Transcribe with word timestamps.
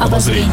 обозрения. 0.00 0.52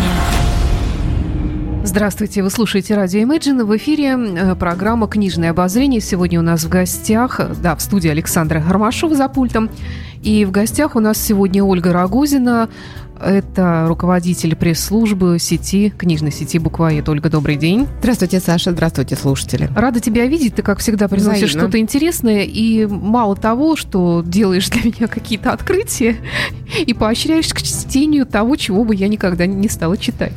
Здравствуйте, 1.83 2.41
вы 2.41 2.49
слушаете 2.49 2.95
радио 2.95 3.21
Imagine. 3.21 3.63
В 3.63 3.77
эфире 3.77 4.17
э, 4.17 4.55
программа 4.55 5.07
«Книжное 5.07 5.51
обозрение». 5.51 6.01
Сегодня 6.01 6.39
у 6.39 6.43
нас 6.43 6.63
в 6.63 6.69
гостях, 6.69 7.39
да, 7.61 7.75
в 7.75 7.81
студии 7.81 8.09
Александра 8.09 8.59
Гармашова 8.59 9.15
за 9.15 9.29
пультом. 9.29 9.69
И 10.25 10.43
в 10.43 10.49
гостях 10.49 10.95
у 10.95 10.99
нас 10.99 11.19
сегодня 11.19 11.63
Ольга 11.63 11.93
Рогозина, 11.93 12.67
это 13.21 13.85
руководитель 13.87 14.55
пресс-службы 14.55 15.37
сети, 15.39 15.93
книжной 15.95 16.31
сети 16.31 16.59
«Буквоед». 16.59 17.07
Ольга, 17.07 17.29
добрый 17.29 17.55
день. 17.55 17.87
Здравствуйте, 17.99 18.39
Саша. 18.39 18.71
Здравствуйте, 18.71 19.15
слушатели. 19.15 19.69
Рада 19.73 20.01
тебя 20.01 20.25
видеть. 20.25 20.55
Ты, 20.55 20.63
как 20.63 20.79
всегда, 20.79 21.07
приносишь 21.07 21.51
что-то 21.51 21.79
интересное. 21.79 22.43
И 22.43 22.85
мало 22.87 23.35
того, 23.35 23.75
что 23.75 24.21
делаешь 24.25 24.69
для 24.69 24.81
меня 24.83 25.07
какие-то 25.07 25.51
открытия 25.51 26.17
и 26.85 26.93
поощряешь 26.93 27.53
к 27.53 27.61
чтению 27.61 28.25
того, 28.25 28.57
чего 28.57 28.83
бы 28.83 28.93
я 28.95 29.07
никогда 29.07 29.45
не 29.45 29.69
стала 29.69 29.95
читать. 29.95 30.33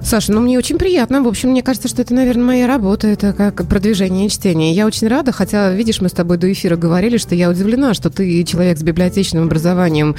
Саша, 0.00 0.32
ну 0.32 0.40
мне 0.40 0.56
очень 0.56 0.78
приятно. 0.78 1.22
В 1.22 1.26
общем, 1.26 1.48
мне 1.50 1.62
кажется, 1.62 1.88
что 1.88 2.02
это, 2.02 2.14
наверное, 2.14 2.44
моя 2.44 2.66
работа. 2.68 3.08
Это 3.08 3.32
как 3.32 3.66
продвижение 3.66 4.28
чтения. 4.28 4.72
Я 4.72 4.86
очень 4.86 5.08
рада, 5.08 5.32
хотя, 5.32 5.72
видишь, 5.72 6.00
мы 6.00 6.08
с 6.08 6.12
тобой 6.12 6.36
до 6.36 6.52
эфира 6.52 6.76
говорили, 6.76 7.16
что 7.16 7.34
я 7.34 7.50
удивлена, 7.50 7.92
что 7.94 8.08
ты 8.08 8.44
человек 8.44 8.78
с 8.78 8.82
библиотечным 9.14 9.44
образованием, 9.44 10.16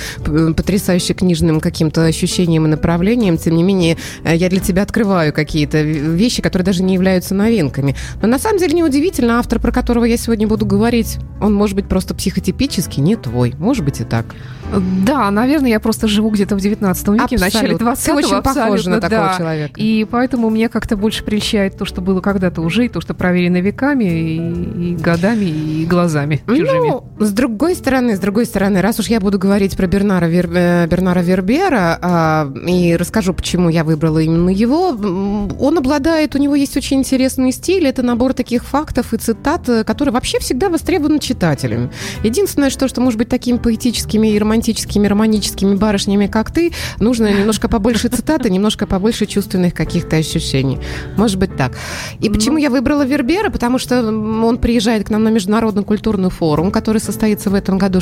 потрясающе 0.55 1.13
книжным 1.13 1.59
каким 1.59 1.76
каким-то 1.76 2.05
ощущением 2.05 2.66
и 2.66 2.70
направлением, 2.70 3.38
тем 3.38 3.55
не 3.55 3.63
менее, 3.63 3.98
э, 4.23 4.35
я 4.35 4.49
для 4.49 4.62
тебя 4.62 4.84
открываю 4.84 5.34
какие-то 5.34 5.81
вещи, 5.81 6.41
которые 6.41 6.66
даже 6.66 6.84
не 6.84 6.94
являются 6.94 7.35
новинками. 7.35 7.95
Но 8.21 8.30
на 8.30 8.40
самом 8.40 8.59
деле 8.59 8.73
неудивительно, 8.73 9.40
автор, 9.40 9.59
про 9.59 9.71
которого 9.73 10.05
я 10.05 10.16
сегодня 10.16 10.48
буду 10.48 10.66
говорить, 10.66 11.18
он 11.41 11.54
может 11.54 11.76
быть 11.76 11.88
просто 11.90 12.16
психотипический, 12.16 13.04
не 13.04 13.18
твой. 13.18 13.54
Может 13.58 13.84
быть 13.84 13.99
и 13.99 14.05
так. 14.05 14.26
Да, 15.05 15.30
наверное, 15.32 15.70
я 15.70 15.80
просто 15.80 16.07
живу 16.07 16.30
где-то 16.30 16.55
в 16.55 16.62
19 16.62 17.07
веке, 17.09 17.23
абсолютно. 17.23 17.38
в 17.38 17.54
начале 17.54 17.77
20 17.77 18.05
Ты 18.05 18.13
очень 18.13 18.41
похожа 18.41 18.90
на 18.90 19.02
такого 19.02 19.27
да. 19.27 19.37
человека. 19.37 19.74
И 19.80 20.05
поэтому 20.09 20.49
мне 20.49 20.70
как-то 20.70 20.98
больше 20.98 21.24
прельщает 21.24 21.77
то, 21.77 21.85
что 21.85 22.02
было 22.02 22.21
когда-то 22.21 22.62
уже, 22.62 22.85
и 22.85 22.90
то, 22.90 23.02
что 23.02 23.13
проверено 23.13 23.57
веками, 23.57 24.05
и, 24.05 24.91
и 24.91 24.96
годами, 24.96 25.46
и 25.46 25.85
глазами 25.85 26.41
ну, 26.48 26.57
чужими. 26.57 26.90
Ну, 26.90 27.05
с 27.20 27.32
другой 27.32 27.76
стороны, 27.76 28.15
с 28.15 28.20
другой 28.20 28.46
стороны, 28.46 28.82
раз 28.85 28.99
уж 28.99 29.07
я 29.07 29.19
буду 29.19 29.39
говорить 29.39 29.75
про 29.75 29.87
Бернара, 29.87 30.25
Вер, 30.25 30.47
э, 30.53 30.85
Бернара 30.85 31.21
Вербера, 31.21 31.97
а, 31.99 32.53
и 32.67 32.95
расскажу, 32.95 33.33
почему 33.33 33.69
я 33.69 33.83
выбрала 33.83 34.19
именно 34.19 34.51
его, 34.51 34.89
он 34.89 35.77
обладает, 35.79 36.35
у 36.35 36.37
него 36.37 36.53
есть 36.53 36.77
очень 36.77 36.99
интересный 36.99 37.51
стиль, 37.51 37.87
это 37.87 38.03
набор 38.03 38.33
таких 38.33 38.63
фактов 38.63 39.11
и 39.13 39.17
цитат, 39.17 39.67
э, 39.69 39.83
которые 39.83 40.13
вообще 40.13 40.39
всегда 40.39 40.69
востребованы 40.69 41.17
читателями. 41.17 41.89
Единственное, 42.23 42.69
что, 42.69 42.87
что 42.87 43.01
может 43.01 43.17
быть 43.17 43.27
такими 43.27 43.57
поэтическими 43.57 44.27
и 44.27 44.37
романтическими, 44.37 45.07
романическими 45.07 45.75
барышнями, 45.75 46.27
как 46.27 46.51
ты, 46.51 46.71
нужно 46.99 47.33
немножко 47.33 47.67
побольше 47.67 48.09
цитаты, 48.09 48.51
немножко 48.51 48.85
побольше 48.85 49.25
чувственных 49.25 49.73
каких-то 49.73 50.17
ощущений. 50.17 50.77
Может 51.17 51.39
быть 51.39 51.57
так. 51.57 51.71
И 52.19 52.29
почему 52.29 52.57
я 52.57 52.69
выбрала 52.69 53.03
Вербера? 53.03 53.49
Потому 53.49 53.79
что 53.79 54.03
он 54.03 54.59
приезжает 54.59 55.07
к 55.07 55.09
нам 55.09 55.23
на 55.23 55.29
Международный 55.29 55.83
культурный 55.83 56.29
форум, 56.29 56.69
который 56.69 57.01
состоится 57.01 57.49
в 57.49 57.55
этом 57.55 57.79
году 57.79 57.99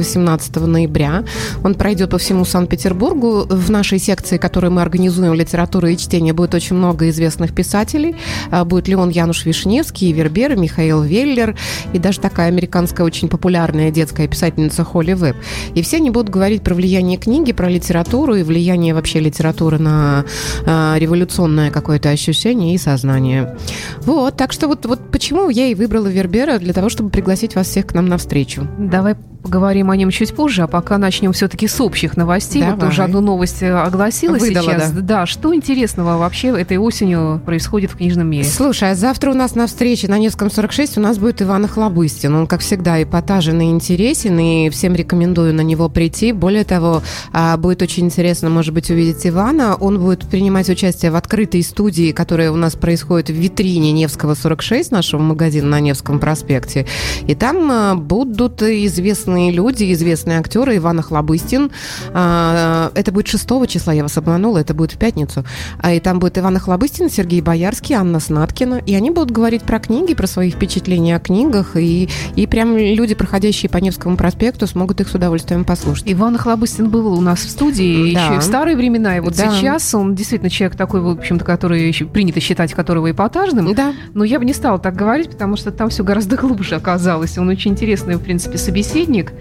16-18 0.00 0.66
ноября. 0.66 1.24
Он 1.64 1.74
пройдет 1.74 2.10
по 2.10 2.18
всему 2.18 2.44
Санкт-Петербургу. 2.44 3.46
В 3.48 3.70
нашей 3.70 3.98
секции, 3.98 4.38
которую 4.38 4.72
мы 4.72 4.82
организуем, 4.82 5.34
литература 5.34 5.90
и 5.90 5.96
чтение, 5.96 6.32
будет 6.32 6.54
очень 6.54 6.76
много 6.76 7.08
известных 7.08 7.54
писателей. 7.54 8.16
А, 8.50 8.64
будет 8.64 8.88
Леон 8.88 9.10
Януш 9.10 9.44
Вишневский, 9.44 10.12
Вербер, 10.12 10.56
Михаил 10.56 11.02
Веллер 11.02 11.56
и 11.92 11.98
даже 11.98 12.20
такая 12.20 12.48
американская 12.48 13.06
очень 13.06 13.28
популярная 13.28 13.90
детская 13.90 14.28
писательница 14.28 14.84
Холли 14.84 15.12
Веб. 15.12 15.36
И 15.74 15.82
все 15.82 15.96
они 15.96 16.10
будут 16.10 16.30
говорить 16.30 16.62
про 16.62 16.74
влияние 16.74 17.18
книги, 17.18 17.52
про 17.52 17.68
литературу 17.68 18.34
и 18.34 18.42
влияние 18.42 18.94
вообще 18.94 19.20
литературы 19.20 19.78
на 19.78 20.24
э, 20.66 20.94
революционное 20.98 21.70
какое-то 21.70 22.10
ощущение 22.10 22.74
и 22.74 22.78
сознание. 22.78 23.56
Вот, 24.02 24.36
так 24.36 24.52
что 24.52 24.68
вот, 24.68 24.86
вот 24.86 25.10
почему 25.10 25.48
я 25.48 25.66
и 25.66 25.74
выбрала 25.74 26.08
Вербера 26.08 26.58
для 26.58 26.72
того, 26.72 26.88
чтобы 26.88 27.10
пригласить 27.10 27.54
вас 27.54 27.68
всех 27.68 27.86
к 27.86 27.94
нам 27.94 28.06
на 28.06 28.18
встречу. 28.18 28.66
Давай 28.78 29.16
поговорим 29.42 29.90
о 29.90 29.96
нем 29.96 30.10
чуть 30.10 30.34
позже, 30.34 30.62
а 30.62 30.66
пока 30.66 30.98
начнем 30.98 31.32
все-таки 31.32 31.66
с 31.66 31.80
общих 31.80 32.16
новостей. 32.16 32.62
Давай. 32.62 32.76
Вот 32.76 32.88
уже 32.88 33.02
одну 33.02 33.20
новость 33.20 33.62
э, 33.62 33.72
огласила 33.72 34.36
Выдала, 34.36 34.72
сейчас. 34.72 34.90
Да. 34.92 35.00
да, 35.00 35.26
что 35.26 35.54
интересного 35.54 36.16
вообще 36.16 36.48
этой 36.48 36.78
осенью 36.78 37.42
происходит 37.44 37.90
в 37.90 37.96
книжном 37.96 38.28
мире? 38.28 38.44
Слушай, 38.44 38.92
а 38.92 38.94
завтра 38.94 39.30
у 39.30 39.34
нас 39.34 39.54
на 39.54 39.66
встрече 39.66 40.08
на 40.08 40.18
Невском 40.18 40.50
46 40.50 40.98
у 40.98 41.00
нас 41.00 41.18
будет 41.18 41.42
Иван 41.42 41.64
Охлобыстин. 41.64 42.34
Он, 42.34 42.46
как 42.46 42.60
всегда, 42.60 43.02
эпатажен 43.02 43.60
и 43.60 43.70
интересен, 43.70 44.38
и 44.38 44.70
всем 44.70 44.94
рекомендую 44.94 45.54
на 45.54 45.62
него 45.62 45.88
прийти. 45.88 46.32
Более 46.32 46.64
того, 46.64 47.02
а, 47.32 47.56
будет 47.56 47.82
очень 47.82 48.06
интересно, 48.06 48.48
может 48.48 48.72
быть, 48.72 48.90
увидеть 48.90 49.26
Ивана. 49.26 49.74
Он 49.74 49.98
будет 49.98 50.20
принимать 50.26 50.68
участие 50.68 51.10
в 51.10 51.16
открытой 51.16 51.62
студии, 51.62 52.12
которая 52.12 52.52
у 52.52 52.56
нас 52.56 52.74
происходит 52.74 53.30
в 53.30 53.34
витрине 53.34 53.92
Невского 53.92 54.34
46, 54.34 54.92
нашего 54.92 55.20
магазина 55.20 55.68
на 55.68 55.80
Невском 55.80 56.20
проспекте. 56.20 56.86
И 57.26 57.34
там 57.34 57.70
а, 57.70 57.94
будут 57.96 58.62
известны 58.62 59.31
известные 59.32 59.50
люди, 59.50 59.92
известные 59.92 60.38
актеры. 60.38 60.76
Иван 60.76 60.98
Охлобыстин. 60.98 61.70
А, 62.12 62.90
это 62.94 63.12
будет 63.12 63.28
6 63.28 63.48
числа, 63.68 63.92
я 63.92 64.02
вас 64.02 64.16
обманула, 64.18 64.58
это 64.58 64.74
будет 64.74 64.92
в 64.92 64.98
пятницу. 64.98 65.44
А 65.80 65.92
И 65.92 66.00
там 66.00 66.18
будет 66.18 66.38
Иван 66.38 66.56
Охлобыстин, 66.56 67.10
Сергей 67.10 67.40
Боярский, 67.40 67.94
Анна 67.94 68.20
Снаткина. 68.20 68.80
И 68.86 68.94
они 68.94 69.10
будут 69.10 69.30
говорить 69.30 69.62
про 69.62 69.78
книги, 69.78 70.14
про 70.14 70.26
свои 70.26 70.50
впечатления 70.50 71.16
о 71.16 71.20
книгах. 71.20 71.76
И, 71.76 72.08
и 72.36 72.46
прям 72.46 72.76
люди, 72.76 73.14
проходящие 73.14 73.70
по 73.70 73.78
Невскому 73.78 74.16
проспекту, 74.16 74.66
смогут 74.66 75.00
их 75.00 75.08
с 75.08 75.14
удовольствием 75.14 75.64
послушать. 75.64 76.04
Иван 76.06 76.36
Охлобыстин 76.36 76.90
был 76.90 77.06
у 77.06 77.20
нас 77.20 77.40
в 77.40 77.50
студии 77.50 78.14
да. 78.14 78.26
еще 78.26 78.40
в 78.40 78.42
старые 78.42 78.76
времена. 78.76 79.16
И 79.16 79.20
вот 79.20 79.36
да. 79.36 79.50
сейчас 79.50 79.94
он 79.94 80.14
действительно 80.14 80.50
человек 80.50 80.76
такой, 80.76 81.00
в 81.00 81.08
общем-то, 81.08 81.44
который 81.44 81.86
еще 81.86 82.04
принято 82.04 82.40
считать 82.40 82.72
которого 82.72 83.10
эпатажным. 83.10 83.74
Да. 83.74 83.94
Но 84.14 84.24
я 84.24 84.38
бы 84.38 84.44
не 84.44 84.54
стала 84.54 84.78
так 84.78 84.94
говорить, 84.94 85.30
потому 85.30 85.56
что 85.56 85.70
там 85.70 85.88
все 85.88 86.04
гораздо 86.04 86.36
глубже 86.36 86.74
оказалось. 86.74 87.38
Он 87.38 87.48
очень 87.48 87.72
интересный, 87.72 88.16
в 88.16 88.20
принципе, 88.20 88.58
собеседник 88.58 89.21
собеседник, 89.22 89.32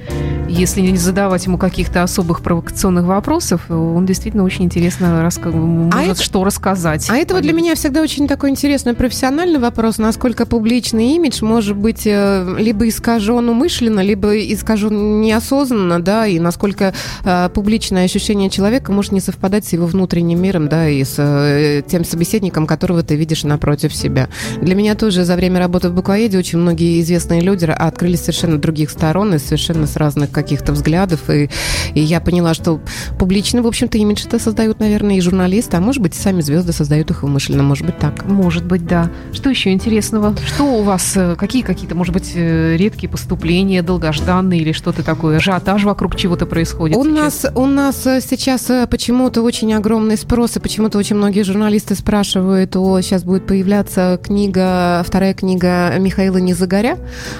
если 0.50 0.82
не 0.82 0.98
задавать 0.98 1.46
ему 1.46 1.58
каких-то 1.58 2.04
особых 2.04 2.42
провокационных 2.42 3.06
вопросов, 3.06 3.70
он 3.70 4.06
действительно 4.06 4.44
очень 4.44 4.66
интересно 4.66 5.22
раска... 5.22 5.50
А 5.50 5.52
может 5.52 5.94
а 5.96 6.04
это, 6.04 6.22
что 6.22 6.44
рассказать. 6.44 7.10
А 7.10 7.16
это 7.16 7.36
вот 7.36 7.44
для 7.44 7.54
меня 7.54 7.76
всегда 7.76 8.02
очень 8.02 8.28
такой 8.28 8.50
интересный 8.50 8.94
профессиональный 8.94 9.60
вопрос, 9.60 9.98
насколько 9.98 10.46
публичный 10.46 11.16
имидж 11.16 11.44
может 11.44 11.78
быть 11.78 12.06
э, 12.06 12.56
либо 12.60 12.88
искажен 12.90 13.48
умышленно, 13.48 14.02
либо 14.02 14.38
искажен 14.40 15.22
неосознанно, 15.22 16.02
да, 16.02 16.28
и 16.28 16.38
насколько 16.40 16.94
э, 17.24 17.50
публичное 17.54 18.04
ощущение 18.04 18.50
человека 18.50 18.92
может 18.92 19.14
не 19.14 19.22
совпадать 19.22 19.66
с 19.66 19.74
его 19.74 19.86
внутренним 19.86 20.42
миром, 20.42 20.68
да, 20.68 20.90
и 20.90 21.04
с 21.04 21.16
э, 21.18 21.82
тем 21.88 22.04
собеседником, 22.04 22.68
которого 22.68 23.04
ты 23.04 23.16
видишь 23.16 23.44
напротив 23.44 23.96
себя. 23.96 24.28
Для 24.62 24.76
меня 24.76 24.96
тоже 24.96 25.24
за 25.24 25.36
время 25.38 25.60
работы 25.60 25.90
в 25.90 25.94
буквоеде 25.94 26.38
очень 26.38 26.60
многие 26.60 27.00
известные 27.00 27.40
люди 27.40 27.66
открылись 27.66 28.20
совершенно 28.20 28.58
других 28.58 28.90
сторон 28.90 29.34
и 29.34 29.38
совершенно 29.38 29.71
совершенно 29.72 29.88
с 29.88 29.96
разных 29.96 30.32
каких-то 30.32 30.74
взглядов. 30.74 31.30
И, 31.30 31.50
и 31.94 32.02
я 32.02 32.20
поняла, 32.20 32.54
что 32.54 32.82
публично, 33.18 33.62
в 33.62 33.68
общем-то, 33.68 33.98
имидж 33.98 34.26
это 34.26 34.40
создают, 34.40 34.80
наверное, 34.80 35.18
и 35.18 35.22
журналисты, 35.22 35.78
а 35.78 35.82
может 35.82 36.02
быть, 36.02 36.16
и 36.16 36.20
сами 36.20 36.42
звезды 36.42 36.74
создают 36.74 37.10
их 37.12 37.24
умышленно. 37.24 37.64
Может 37.64 37.86
быть, 37.86 37.98
так. 37.98 38.26
Может 38.26 38.66
быть, 38.66 38.86
да. 38.86 39.10
Что 39.34 39.50
еще 39.50 39.72
интересного? 39.72 40.36
Что 40.46 40.64
у 40.64 40.84
вас, 40.84 41.14
э, 41.16 41.36
какие 41.36 41.62
какие-то, 41.62 41.96
может 41.96 42.14
быть, 42.14 42.32
э, 42.36 42.76
редкие 42.78 43.10
поступления, 43.10 43.82
долгожданные 43.82 44.62
или 44.62 44.72
что-то 44.72 45.04
такое? 45.04 45.38
Ажиотаж 45.38 45.84
вокруг 45.84 46.16
чего-то 46.16 46.46
происходит 46.46 46.98
у 46.98 47.04
сейчас? 47.04 47.44
Нас, 47.44 47.52
у 47.56 47.66
нас 47.66 48.08
э, 48.08 48.22
сейчас 48.22 48.70
почему-то 48.90 49.42
очень 49.42 49.74
огромный 49.74 50.18
спрос, 50.18 50.58
и 50.58 50.60
почему-то 50.60 50.98
очень 50.98 51.16
многие 51.16 51.44
журналисты 51.44 51.96
спрашивают, 51.96 52.76
о, 52.76 53.00
сейчас 53.02 53.24
будет 53.24 53.48
появляться 53.48 54.20
книга, 54.22 55.04
вторая 55.06 55.34
книга 55.34 55.94
Михаила 55.98 56.38
Незагоря. 56.38 56.98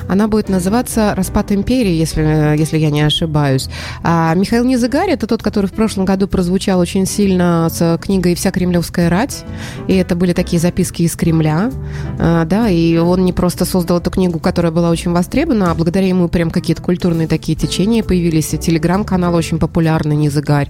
Она 0.08 0.28
будет 0.28 0.50
называться 0.50 1.14
«Распад 1.16 1.52
империи», 1.52 1.94
если 1.94 2.21
если, 2.22 2.58
если 2.58 2.78
я 2.78 2.90
не 2.90 3.02
ошибаюсь. 3.02 3.70
А 4.04 4.34
Михаил 4.36 4.64
Незагарь– 4.64 5.10
это 5.12 5.28
тот, 5.28 5.44
который 5.44 5.68
в 5.68 5.74
прошлом 5.74 6.06
году 6.06 6.28
прозвучал 6.28 6.80
очень 6.80 7.06
сильно 7.06 7.68
с 7.70 7.98
книгой 8.02 8.36
«Вся 8.36 8.52
кремлевская 8.52 9.10
рать». 9.10 9.44
И 9.88 9.96
это 9.96 10.16
были 10.16 10.34
такие 10.34 10.60
записки 10.60 11.04
из 11.04 11.16
Кремля. 11.16 11.72
А, 12.20 12.46
да, 12.46 12.70
и 12.70 12.98
он 12.98 13.26
не 13.26 13.34
просто 13.34 13.66
создал 13.66 13.98
эту 13.98 14.12
книгу, 14.12 14.40
которая 14.40 14.72
была 14.72 14.90
очень 14.90 15.12
востребована, 15.12 15.72
а 15.72 15.76
благодаря 15.76 16.08
ему 16.08 16.28
прям 16.28 16.52
какие-то 16.52 16.82
культурные 16.82 17.28
такие 17.28 17.58
течения 17.58 18.04
появились. 18.04 18.50
Телеграм-канал 18.50 19.36
очень 19.36 19.60
популярный 19.60 20.16
«Незагарь». 20.16 20.70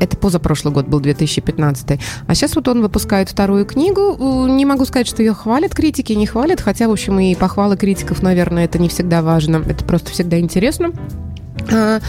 Это 0.00 0.16
позапрошлый 0.16 0.72
год 0.72 0.86
был, 0.86 1.00
2015. 1.00 2.00
А 2.26 2.34
сейчас 2.34 2.54
вот 2.56 2.68
он 2.68 2.82
выпускает 2.82 3.28
вторую 3.28 3.66
книгу. 3.66 4.46
Не 4.48 4.64
могу 4.64 4.84
сказать, 4.84 5.06
что 5.06 5.22
ее 5.22 5.34
хвалят 5.34 5.74
критики, 5.74 6.12
не 6.12 6.26
хвалят, 6.26 6.60
хотя, 6.60 6.88
в 6.88 6.92
общем, 6.92 7.18
и 7.20 7.34
похвалы 7.34 7.76
критиков, 7.76 8.22
наверное, 8.22 8.64
это 8.64 8.78
не 8.78 8.88
всегда 8.88 9.22
важно. 9.22 9.62
Это 9.68 9.84
просто 9.84 10.10
всегда 10.10 10.38
интересно 10.38 10.71
dziesmu. 10.72 11.31
А, 11.70 12.00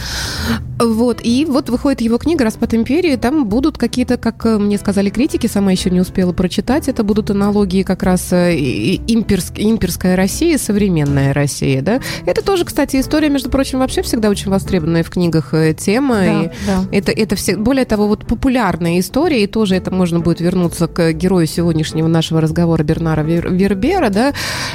Вот, 0.80 1.22
и 1.24 1.46
вот 1.46 1.70
выходит 1.70 2.02
его 2.02 2.18
книга 2.18 2.44
«Распад 2.44 2.74
империи», 2.74 3.16
там 3.16 3.48
будут 3.48 3.78
какие-то, 3.78 4.18
как 4.18 4.46
мне 4.46 4.78
сказали 4.78 5.10
критики, 5.10 5.48
сама 5.48 5.72
еще 5.72 5.90
не 5.90 6.00
успела 6.00 6.34
прочитать, 6.34 6.88
это 6.88 7.04
будут 7.04 7.30
аналогии 7.32 7.84
как 7.84 8.04
раз 8.04 8.34
имперск, 8.34 9.54
имперская 9.58 10.16
Россия, 10.16 10.58
современная 10.58 11.34
Россия, 11.34 11.82
да. 11.82 12.00
Это 12.26 12.44
тоже, 12.44 12.66
кстати, 12.66 13.00
история, 13.00 13.30
между 13.30 13.50
прочим, 13.50 13.80
вообще 13.80 14.02
всегда 14.02 14.30
очень 14.30 14.50
востребованная 14.50 15.04
в 15.04 15.10
книгах 15.10 15.54
тема, 15.78 16.16
да, 16.16 16.44
и 16.44 16.52
да. 16.66 16.86
это, 16.92 17.12
это 17.12 17.36
все, 17.36 17.56
более 17.56 17.86
того, 17.86 18.08
вот 18.08 18.26
популярная 18.26 19.00
история, 19.00 19.44
и 19.44 19.48
тоже 19.48 19.76
это 19.76 19.92
можно 19.92 20.20
будет 20.20 20.42
вернуться 20.42 20.88
к 20.88 21.14
герою 21.14 21.48
сегодняшнего 21.48 22.08
нашего 22.08 22.42
разговора 22.42 22.84
Бернара 22.84 23.22
Вербера, 23.22 24.10
да, 24.10 24.34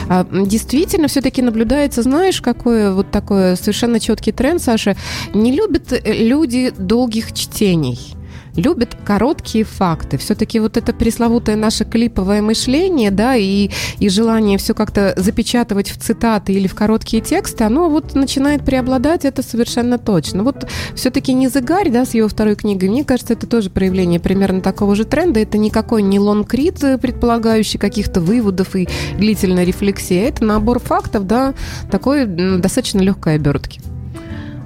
а, 0.08 0.26
действительно 0.30 1.08
все-таки 1.08 1.42
наблюдается, 1.42 2.02
знаешь, 2.02 2.40
какой 2.40 2.94
вот 2.94 3.10
такой 3.10 3.56
совершенно 3.56 4.00
четкий 4.00 4.32
тренд, 4.32 4.62
Саша, 4.68 4.96
не 5.32 5.50
любят 5.50 5.94
люди 6.04 6.74
долгих 6.76 7.32
чтений 7.32 8.18
любят 8.58 8.96
короткие 9.04 9.64
факты. 9.64 10.18
Все-таки 10.18 10.60
вот 10.60 10.76
это 10.76 10.92
пресловутое 10.92 11.56
наше 11.56 11.84
клиповое 11.84 12.42
мышление, 12.42 13.10
да, 13.10 13.36
и, 13.36 13.70
и 13.98 14.08
желание 14.08 14.58
все 14.58 14.74
как-то 14.74 15.14
запечатывать 15.16 15.90
в 15.90 15.98
цитаты 15.98 16.52
или 16.52 16.66
в 16.66 16.74
короткие 16.74 17.22
тексты, 17.22 17.64
оно 17.64 17.88
вот 17.88 18.14
начинает 18.14 18.64
преобладать, 18.64 19.24
это 19.24 19.42
совершенно 19.42 19.98
точно. 19.98 20.42
Вот 20.42 20.68
все-таки 20.94 21.32
не 21.32 21.48
Загарь, 21.48 21.90
да, 21.90 22.04
с 22.04 22.14
его 22.14 22.28
второй 22.28 22.56
книгой, 22.56 22.88
мне 22.88 23.04
кажется, 23.04 23.32
это 23.32 23.46
тоже 23.46 23.70
проявление 23.70 24.20
примерно 24.20 24.60
такого 24.60 24.94
же 24.94 25.04
тренда. 25.04 25.40
Это 25.40 25.56
никакой 25.56 26.02
не 26.02 26.18
лонгрид, 26.18 26.80
предполагающий 27.00 27.78
каких-то 27.78 28.20
выводов 28.20 28.76
и 28.76 28.88
длительной 29.16 29.64
рефлексии. 29.64 30.18
Это 30.18 30.44
набор 30.44 30.78
фактов, 30.80 31.26
да, 31.26 31.54
такой 31.90 32.26
достаточно 32.26 33.00
легкой 33.00 33.36
обертки. 33.36 33.80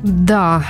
Да, 0.03 0.65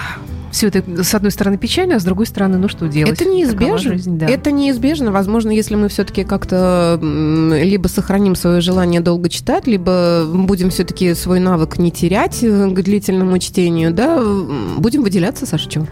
все 0.52 0.68
это, 0.68 1.02
с 1.02 1.14
одной 1.14 1.32
стороны, 1.32 1.56
печально, 1.56 1.96
а 1.96 1.98
с 1.98 2.04
другой 2.04 2.26
стороны, 2.26 2.58
ну 2.58 2.68
что 2.68 2.86
делать? 2.86 3.20
Это 3.20 3.28
неизбежно. 3.28 3.78
Жизнь, 3.78 4.18
да. 4.18 4.26
Это 4.26 4.52
неизбежно. 4.52 5.10
Возможно, 5.10 5.50
если 5.50 5.74
мы 5.74 5.88
все-таки 5.88 6.24
как-то 6.24 6.98
либо 7.02 7.88
сохраним 7.88 8.34
свое 8.34 8.60
желание 8.60 9.00
долго 9.00 9.28
читать, 9.28 9.66
либо 9.66 10.24
будем 10.26 10.70
все-таки 10.70 11.14
свой 11.14 11.40
навык 11.40 11.78
не 11.78 11.90
терять 11.90 12.42
э, 12.42 12.68
к 12.70 12.82
длительному 12.82 13.38
чтению, 13.38 13.92
да, 13.92 14.22
будем 14.76 15.02
выделяться, 15.02 15.46
Саша, 15.46 15.70
чем? 15.70 15.88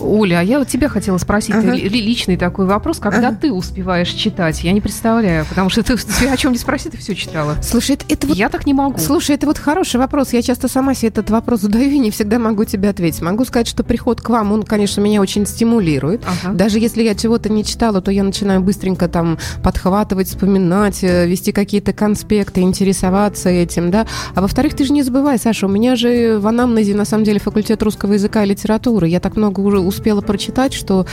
Оля, 0.00 0.40
а 0.40 0.42
я 0.42 0.58
вот 0.58 0.68
тебя 0.68 0.88
хотела 0.88 1.18
спросить 1.18 1.54
ага. 1.54 1.74
личный 1.74 2.38
такой 2.38 2.64
вопрос. 2.64 2.98
Когда 2.98 3.28
ага. 3.28 3.38
ты 3.40 3.52
успеваешь 3.52 4.08
читать? 4.08 4.64
Я 4.64 4.72
не 4.72 4.80
представляю, 4.80 5.44
потому 5.44 5.68
что 5.68 5.82
ты, 5.82 5.96
ты 5.96 6.28
о 6.28 6.36
чем 6.38 6.52
не 6.52 6.58
спроси, 6.58 6.88
ты 6.88 6.96
все 6.96 7.14
читала. 7.14 7.56
Слушай, 7.62 7.96
это, 7.96 8.06
это 8.08 8.26
вот... 8.26 8.36
Я 8.36 8.48
так 8.48 8.64
не 8.64 8.72
могу. 8.72 8.98
Слушай, 8.98 9.36
это 9.36 9.46
вот 9.46 9.58
хороший 9.58 9.98
вопрос. 9.98 10.32
Я 10.32 10.40
часто 10.40 10.68
сама 10.68 10.94
себе 10.94 11.08
этот 11.08 11.28
вопрос 11.28 11.60
задаю 11.60 11.90
и 11.90 11.98
не 11.98 12.10
всегда 12.10 12.38
могу 12.38 12.64
тебе 12.64 12.88
ответить. 12.88 13.20
Могу 13.20 13.44
сказать, 13.44 13.68
что 13.68 13.84
приход 13.90 14.20
к 14.20 14.28
вам, 14.28 14.52
он, 14.52 14.62
конечно, 14.62 15.00
меня 15.00 15.20
очень 15.20 15.44
стимулирует. 15.44 16.22
Ага. 16.24 16.54
Даже 16.54 16.78
если 16.78 17.02
я 17.02 17.16
чего-то 17.16 17.48
не 17.48 17.64
читала, 17.64 18.00
то 18.00 18.12
я 18.12 18.22
начинаю 18.22 18.60
быстренько 18.60 19.08
там 19.08 19.36
подхватывать, 19.64 20.28
вспоминать, 20.28 21.02
э, 21.02 21.26
вести 21.26 21.50
какие-то 21.50 21.92
конспекты, 21.92 22.60
интересоваться 22.60 23.48
этим, 23.48 23.90
да. 23.90 24.06
А 24.36 24.42
во-вторых, 24.42 24.74
ты 24.74 24.84
же 24.84 24.92
не 24.92 25.02
забывай, 25.02 25.40
Саша, 25.40 25.66
у 25.66 25.68
меня 25.68 25.96
же 25.96 26.38
в 26.38 26.46
анамнезе, 26.46 26.94
на 26.94 27.04
самом 27.04 27.24
деле, 27.24 27.40
факультет 27.40 27.82
русского 27.82 28.12
языка 28.12 28.44
и 28.44 28.46
литературы. 28.46 29.08
Я 29.08 29.18
так 29.18 29.36
много 29.36 29.58
уже 29.58 29.80
успела 29.80 30.20
прочитать, 30.20 30.72
что, 30.72 31.04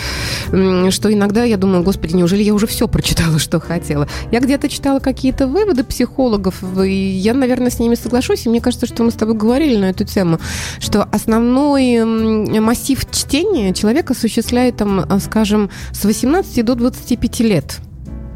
что 0.48 1.12
иногда 1.12 1.46
я 1.46 1.58
думаю, 1.58 1.82
господи, 1.82 2.16
неужели 2.16 2.44
я 2.44 2.54
уже 2.54 2.68
все 2.68 2.88
прочитала, 2.88 3.40
что 3.40 3.60
хотела. 3.60 4.08
Я 4.32 4.40
где-то 4.40 4.70
читала 4.70 5.00
какие-то 5.00 5.48
выводы 5.48 5.84
психологов, 5.84 6.62
и 6.78 6.94
я, 6.94 7.34
наверное, 7.34 7.72
с 7.72 7.80
ними 7.80 7.96
соглашусь, 7.96 8.46
и 8.46 8.50
мне 8.50 8.62
кажется, 8.62 8.86
что 8.86 9.04
мы 9.04 9.10
с 9.10 9.16
тобой 9.16 9.34
говорили 9.34 9.78
на 9.78 9.90
эту 9.90 10.04
тему, 10.04 10.40
что 10.80 11.02
основной 11.12 12.67
массив 12.68 13.00
чтения 13.10 13.74
человек 13.74 14.12
осуществляет, 14.12 14.76
там, 14.76 15.06
скажем, 15.22 15.70
с 15.94 16.04
18 16.04 16.66
до 16.66 16.76
25 16.76 17.40
лет 17.40 17.80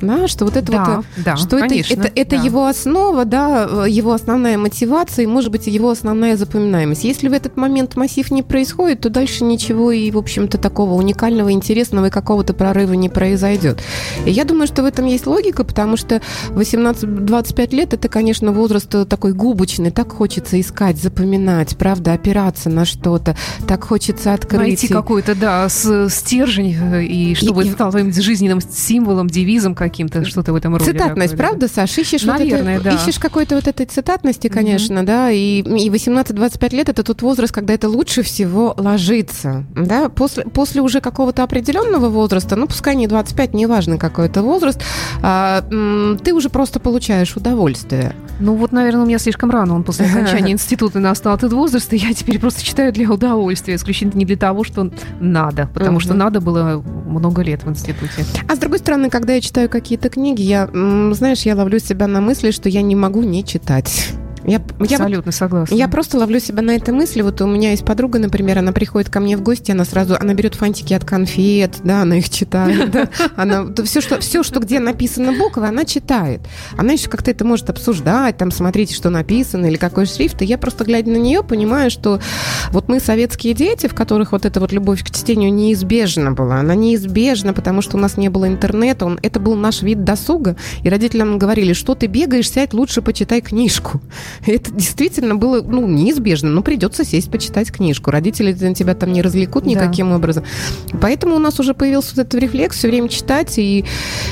да, 0.01 0.27
что 0.27 0.45
вот 0.45 0.57
это 0.57 0.71
да, 0.71 0.95
вот, 0.97 1.05
да, 1.17 1.35
что 1.37 1.57
конечно, 1.57 1.93
это, 1.93 2.07
это, 2.07 2.11
это 2.15 2.37
да. 2.37 2.43
его 2.43 2.65
основа, 2.65 3.25
да, 3.25 3.85
его 3.87 4.13
основная 4.13 4.57
мотивация 4.57 5.23
и, 5.23 5.27
может 5.27 5.51
быть, 5.51 5.67
его 5.67 5.89
основная 5.89 6.37
запоминаемость. 6.37 7.03
Если 7.03 7.27
в 7.27 7.33
этот 7.33 7.57
момент 7.57 7.95
массив 7.95 8.29
не 8.31 8.43
происходит, 8.43 9.01
то 9.01 9.09
дальше 9.09 9.43
ничего 9.43 9.91
и, 9.91 10.09
в 10.11 10.17
общем-то, 10.17 10.57
такого 10.57 10.93
уникального, 10.93 11.51
интересного 11.51 12.07
и 12.07 12.09
какого-то 12.09 12.53
прорыва 12.53 12.93
не 12.93 13.09
произойдет. 13.09 13.81
И 14.25 14.31
я 14.31 14.45
думаю, 14.45 14.67
что 14.67 14.83
в 14.83 14.85
этом 14.85 15.05
есть 15.05 15.27
логика, 15.27 15.63
потому 15.63 15.97
что 15.97 16.21
18-25 16.49 17.75
лет 17.75 17.93
это, 17.93 18.07
конечно, 18.07 18.51
возраст 18.51 18.89
такой 19.07 19.33
губочный, 19.33 19.91
так 19.91 20.11
хочется 20.11 20.59
искать, 20.59 20.97
запоминать, 20.97 21.77
правда, 21.77 22.13
опираться 22.13 22.69
на 22.69 22.85
что-то, 22.85 23.35
так 23.67 23.83
хочется 23.83 24.33
открыть. 24.33 24.61
Найти 24.61 24.87
какой-то, 24.87 25.35
да, 25.35 25.67
стержень, 25.69 26.75
э, 26.79 27.03
и 27.03 27.35
чтобы 27.35 27.65
и, 27.65 27.71
стал 27.71 27.91
твоим 27.91 28.13
жизненным 28.13 28.61
символом, 28.61 29.29
девизом, 29.29 29.75
как 29.75 29.90
каким-то, 29.91 30.25
что-то 30.25 30.53
в 30.53 30.55
этом 30.55 30.75
роде. 30.75 30.85
Цитатность, 30.85 31.31
такое, 31.33 31.47
правда, 31.47 31.67
да? 31.67 31.73
Саш? 31.73 31.97
Ищешь 31.97 32.23
Наверное, 32.23 32.77
вот 32.77 32.87
это, 32.87 32.97
да. 32.97 33.03
Ищешь 33.03 33.19
какой-то 33.19 33.55
вот 33.55 33.67
этой 33.67 33.85
цитатности, 33.85 34.47
конечно, 34.47 34.99
mm-hmm. 34.99 35.03
да, 35.03 35.31
и, 35.31 35.59
и 35.59 35.89
18-25 35.89 36.75
лет 36.75 36.89
это 36.89 37.03
тот 37.03 37.21
возраст, 37.21 37.53
когда 37.53 37.73
это 37.73 37.89
лучше 37.89 38.23
всего 38.23 38.73
ложится, 38.77 39.65
да, 39.75 40.09
после, 40.09 40.43
после 40.45 40.81
уже 40.81 41.01
какого-то 41.01 41.43
определенного 41.43 42.09
возраста, 42.09 42.55
ну, 42.55 42.67
пускай 42.67 42.95
не 42.95 43.07
25, 43.07 43.53
неважно 43.53 43.97
какой 43.97 44.27
это 44.27 44.41
возраст, 44.41 44.81
а, 45.21 45.63
ты 46.23 46.33
уже 46.33 46.49
просто 46.49 46.79
получаешь 46.79 47.35
удовольствие. 47.35 48.15
Ну, 48.41 48.55
вот, 48.55 48.71
наверное, 48.71 49.03
у 49.03 49.05
меня 49.05 49.19
слишком 49.19 49.51
рано, 49.51 49.75
он 49.75 49.83
после 49.83 50.05
окончания 50.11 50.51
института 50.51 50.99
настал 50.99 51.35
этот 51.35 51.53
возраст, 51.53 51.93
и 51.93 51.97
я 51.97 52.13
теперь 52.13 52.39
просто 52.39 52.63
читаю 52.63 52.91
для 52.91 53.09
удовольствия, 53.09 53.75
исключительно 53.75 54.19
не 54.19 54.25
для 54.25 54.37
того, 54.37 54.63
что 54.63 54.91
надо, 55.19 55.69
потому 55.73 55.99
что 55.99 56.13
надо 56.13 56.41
было 56.41 56.83
много 57.05 57.43
лет 57.43 57.63
в 57.63 57.69
институте. 57.69 58.25
А 58.47 58.55
с 58.55 58.59
другой 58.59 58.79
стороны, 58.79 59.09
когда 59.09 59.33
я 59.33 59.41
читаю 59.41 59.69
какие-то 59.69 60.09
книги, 60.09 60.41
я, 60.41 60.67
знаешь, 61.13 61.43
я 61.43 61.55
ловлю 61.55 61.79
себя 61.79 62.07
на 62.07 62.19
мысли, 62.21 62.51
что 62.51 62.67
я 62.67 62.81
не 62.81 62.95
могу 62.95 63.21
не 63.21 63.45
читать. 63.45 64.11
Я, 64.45 64.61
Абсолютно 64.79 65.29
я, 65.29 65.33
согласна. 65.33 65.75
Я 65.75 65.87
просто 65.87 66.17
ловлю 66.17 66.39
себя 66.39 66.61
на 66.61 66.71
этой 66.71 66.93
мысли. 66.93 67.21
Вот 67.21 67.41
у 67.41 67.47
меня 67.47 67.71
есть 67.71 67.85
подруга, 67.85 68.19
например, 68.19 68.59
она 68.59 68.71
приходит 68.71 69.09
ко 69.09 69.19
мне 69.19 69.37
в 69.37 69.41
гости, 69.41 69.71
она 69.71 69.85
сразу, 69.85 70.15
она 70.19 70.33
берет 70.33 70.55
фантики 70.55 70.93
от 70.93 71.05
конфет, 71.05 71.77
да, 71.83 72.01
она 72.01 72.17
их 72.17 72.29
читает. 72.29 72.91
Да, 72.91 73.09
она 73.35 73.67
все 73.85 74.01
что, 74.01 74.19
все, 74.19 74.43
что 74.43 74.59
где 74.59 74.79
написано 74.79 75.33
буквы, 75.33 75.67
она 75.67 75.85
читает. 75.85 76.41
Она 76.77 76.93
еще 76.93 77.09
как-то 77.09 77.31
это 77.31 77.45
может 77.45 77.69
обсуждать, 77.69 78.37
там, 78.37 78.51
смотрите, 78.51 78.95
что 78.95 79.09
написано 79.09 79.67
или 79.67 79.77
какой 79.77 80.05
шрифт. 80.05 80.41
И 80.41 80.45
я 80.45 80.57
просто, 80.57 80.83
глядя 80.83 81.11
на 81.11 81.17
нее, 81.17 81.43
понимаю, 81.43 81.91
что 81.91 82.19
вот 82.71 82.89
мы 82.89 82.99
советские 82.99 83.53
дети, 83.53 83.87
в 83.87 83.93
которых 83.93 84.31
вот 84.31 84.45
эта 84.45 84.59
вот 84.59 84.71
любовь 84.71 85.03
к 85.03 85.11
чтению 85.11 85.53
неизбежна 85.53 86.31
была. 86.31 86.59
Она 86.59 86.75
неизбежна, 86.75 87.53
потому 87.53 87.81
что 87.81 87.97
у 87.97 87.99
нас 87.99 88.17
не 88.17 88.29
было 88.29 88.47
интернета. 88.47 89.05
Он, 89.05 89.19
это 89.21 89.39
был 89.39 89.55
наш 89.55 89.81
вид 89.81 90.03
досуга. 90.03 90.55
И 90.83 90.89
родителям 90.89 91.37
говорили, 91.37 91.73
что 91.73 91.95
ты 91.95 92.07
бегаешь, 92.07 92.49
сядь, 92.49 92.73
лучше 92.73 93.01
почитай 93.01 93.41
книжку. 93.41 94.01
Это 94.45 94.71
действительно 94.71 95.35
было 95.35 95.61
ну, 95.61 95.87
неизбежно. 95.87 96.49
Ну, 96.49 96.63
придется 96.63 97.03
сесть, 97.03 97.31
почитать 97.31 97.71
книжку. 97.71 98.11
Родители 98.11 98.53
тебя 98.73 98.95
там 98.95 99.11
не 99.11 99.21
развлекут 99.21 99.65
никаким 99.65 100.09
да. 100.09 100.15
образом. 100.15 100.43
Поэтому 100.99 101.35
у 101.35 101.39
нас 101.39 101.59
уже 101.59 101.73
появился 101.73 102.15
вот 102.15 102.25
этот 102.25 102.41
рефлекс 102.41 102.77
все 102.77 102.87
время 102.87 103.09
читать 103.09 103.57
и, 103.57 103.85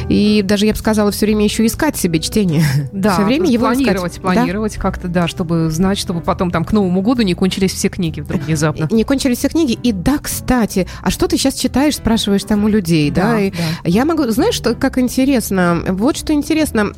и 0.08 0.42
даже, 0.44 0.66
я 0.66 0.74
бы 0.74 0.78
сказала, 0.78 1.12
все 1.12 1.26
время 1.26 1.44
еще 1.44 1.66
искать 1.66 1.98
себе 1.98 2.20
чтение. 2.20 2.64
Да, 2.92 3.14
все 3.14 3.24
время 3.24 3.50
его 3.50 3.66
планировать, 3.66 4.14
искать. 4.14 4.22
планировать 4.22 4.76
да? 4.76 4.82
как-то, 4.82 5.08
да, 5.08 5.28
чтобы 5.28 5.70
знать, 5.70 5.98
чтобы 5.98 6.22
потом 6.22 6.52
там 6.52 6.66
к 6.66 6.74
Новому 6.74 7.02
году 7.02 7.22
не 7.22 7.34
кончились 7.34 7.72
все 7.72 7.88
книги 7.88 8.20
вдруг 8.20 8.42
внезапно. 8.42 8.88
Не 8.92 9.04
кончились 9.04 9.38
все 9.38 9.50
книги. 9.50 9.78
И 9.84 9.92
да, 9.92 10.18
кстати, 10.18 10.88
а 11.02 11.10
что 11.10 11.28
ты 11.28 11.38
сейчас 11.38 11.54
читаешь, 11.54 11.96
спрашиваешь 11.96 12.44
там 12.44 12.66
у 12.66 12.68
людей, 12.68 13.10
да? 13.12 13.34
да? 13.34 13.40
И 13.40 13.52
да. 13.52 13.58
Я 13.86 14.06
могу, 14.06 14.28
знаешь, 14.30 14.56
что, 14.56 14.76
как 14.76 14.98
интересно, 14.98 15.82
вот 15.88 16.18
что 16.18 16.34
интересно, 16.34 16.92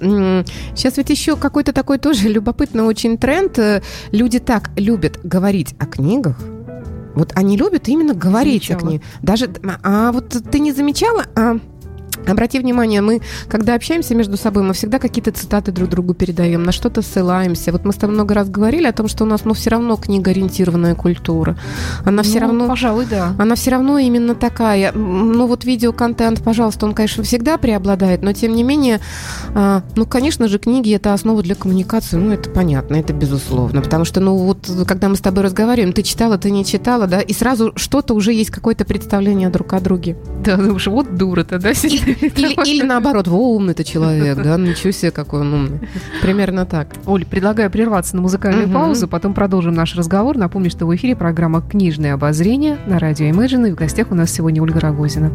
сейчас 0.76 0.98
ведь 0.98 1.10
еще 1.10 1.36
какой-то 1.36 1.74
такой 1.74 1.98
тоже 2.00 2.28
любопытный 2.30 2.84
очень 2.92 3.18
тренд. 3.18 3.58
Э, 3.60 3.82
люди 4.12 4.40
так 4.40 4.70
любят 4.76 5.20
говорить 5.24 5.76
о 5.80 5.86
книгах, 5.86 6.38
вот 7.16 7.34
они 7.36 7.58
любят 7.58 7.88
именно 7.88 8.14
говорить 8.14 8.68
замечала. 8.68 8.78
о 8.78 8.88
книгах. 8.88 9.08
Даже, 9.22 9.50
а 9.84 10.12
вот 10.12 10.30
ты 10.30 10.60
не 10.60 10.72
замечала? 10.72 11.26
А, 11.36 11.58
Обрати 12.28 12.60
внимание, 12.60 13.02
мы, 13.02 13.22
когда 13.48 13.76
общаемся 13.76 14.16
между 14.16 14.38
собой, 14.38 14.64
мы 14.64 14.74
всегда 14.74 15.00
какие-то 15.00 15.32
цитаты 15.32 15.72
друг 15.72 15.90
другу 15.90 16.14
передаем, 16.14 16.64
на 16.64 16.72
что-то 16.72 17.02
ссылаемся. 17.02 17.72
Вот 17.72 17.86
мы 17.86 17.94
с 17.94 17.96
тобой 17.96 18.16
много 18.16 18.34
раз 18.34 18.50
говорили 18.50 18.88
о 18.88 18.94
том, 18.94 19.08
что 19.08 19.24
у 19.24 19.28
нас, 19.28 19.46
ну, 19.46 19.54
все 19.54 19.72
равно 19.72 19.98
книгоориентированная 19.98 20.96
культура. 20.96 21.58
Она 22.06 22.24
все 22.24 22.40
ну, 22.40 22.48
равно... 22.48 22.68
пожалуй, 22.68 23.06
да. 23.10 23.36
Она 23.38 23.56
все 23.56 23.72
равно 23.72 23.98
именно 23.98 24.36
такая. 24.36 24.92
Ну, 24.92 25.48
вот 25.48 25.66
видеоконтент, 25.66 26.44
пожалуйста, 26.44 26.86
он, 26.86 26.94
конечно, 26.94 27.24
всегда 27.24 27.58
преобладает, 27.58 28.22
но, 28.22 28.34
тем 28.34 28.56
не 28.56 28.64
менее, 28.64 29.00
а, 29.56 29.84
ну, 29.96 30.06
конечно 30.06 30.48
же, 30.48 30.60
книги– 30.60 30.94
это 30.96 31.14
основа 31.14 31.42
для 31.42 31.56
коммуникации, 31.56 32.18
ну, 32.18 32.32
это 32.32 32.50
понятно, 32.50 32.96
это 32.96 33.14
безусловно. 33.14 33.82
Потому 33.82 34.06
что, 34.06 34.20
ну, 34.20 34.36
вот, 34.36 34.70
когда 34.88 35.10
мы 35.10 35.16
с 35.16 35.22
тобой 35.22 35.44
разговариваем, 35.44 35.94
ты 35.94 36.04
читала, 36.04 36.38
ты 36.38 36.52
не 36.52 36.66
читала, 36.66 37.08
да, 37.08 37.20
и 37.20 37.34
сразу 37.34 37.74
что-то 37.76 38.14
уже 38.14 38.34
есть 38.34 38.52
какое-то 38.52 38.86
представление 38.86 39.50
друг 39.50 39.74
о 39.74 39.80
друге. 39.80 40.18
Да, 40.44 40.58
думаешь, 40.58 40.88
вот 40.88 41.16
дура-то, 41.16 41.60
да? 41.60 41.74
Или, 42.22 42.70
или 42.70 42.84
наоборот, 42.84 43.28
во, 43.28 43.38
умный-то 43.56 43.84
человек, 43.84 44.42
да, 44.42 44.58
ничего 44.58 44.92
себе, 44.92 45.12
какой 45.12 45.42
он 45.42 45.54
умный. 45.54 45.80
Примерно 46.22 46.66
так. 46.66 46.88
Оль, 47.06 47.26
предлагаю 47.26 47.70
прерваться 47.70 48.16
на 48.16 48.22
музыкальную 48.22 48.66
угу. 48.66 48.74
паузу, 48.74 49.08
потом 49.08 49.34
продолжим 49.34 49.74
наш 49.74 49.96
разговор. 49.96 50.38
Напомню, 50.38 50.70
что 50.70 50.86
в 50.86 50.96
эфире 50.96 51.16
программа 51.16 51.62
«Книжное 51.62 52.14
обозрение» 52.14 52.78
на 52.86 53.00
радио 53.00 53.28
Imagine, 53.28 53.70
и 53.70 53.72
в 53.72 53.76
гостях 53.76 54.12
у 54.12 54.16
нас 54.16 54.32
сегодня 54.32 54.62
Ольга 54.62 54.80
Рогозина. 54.80 55.32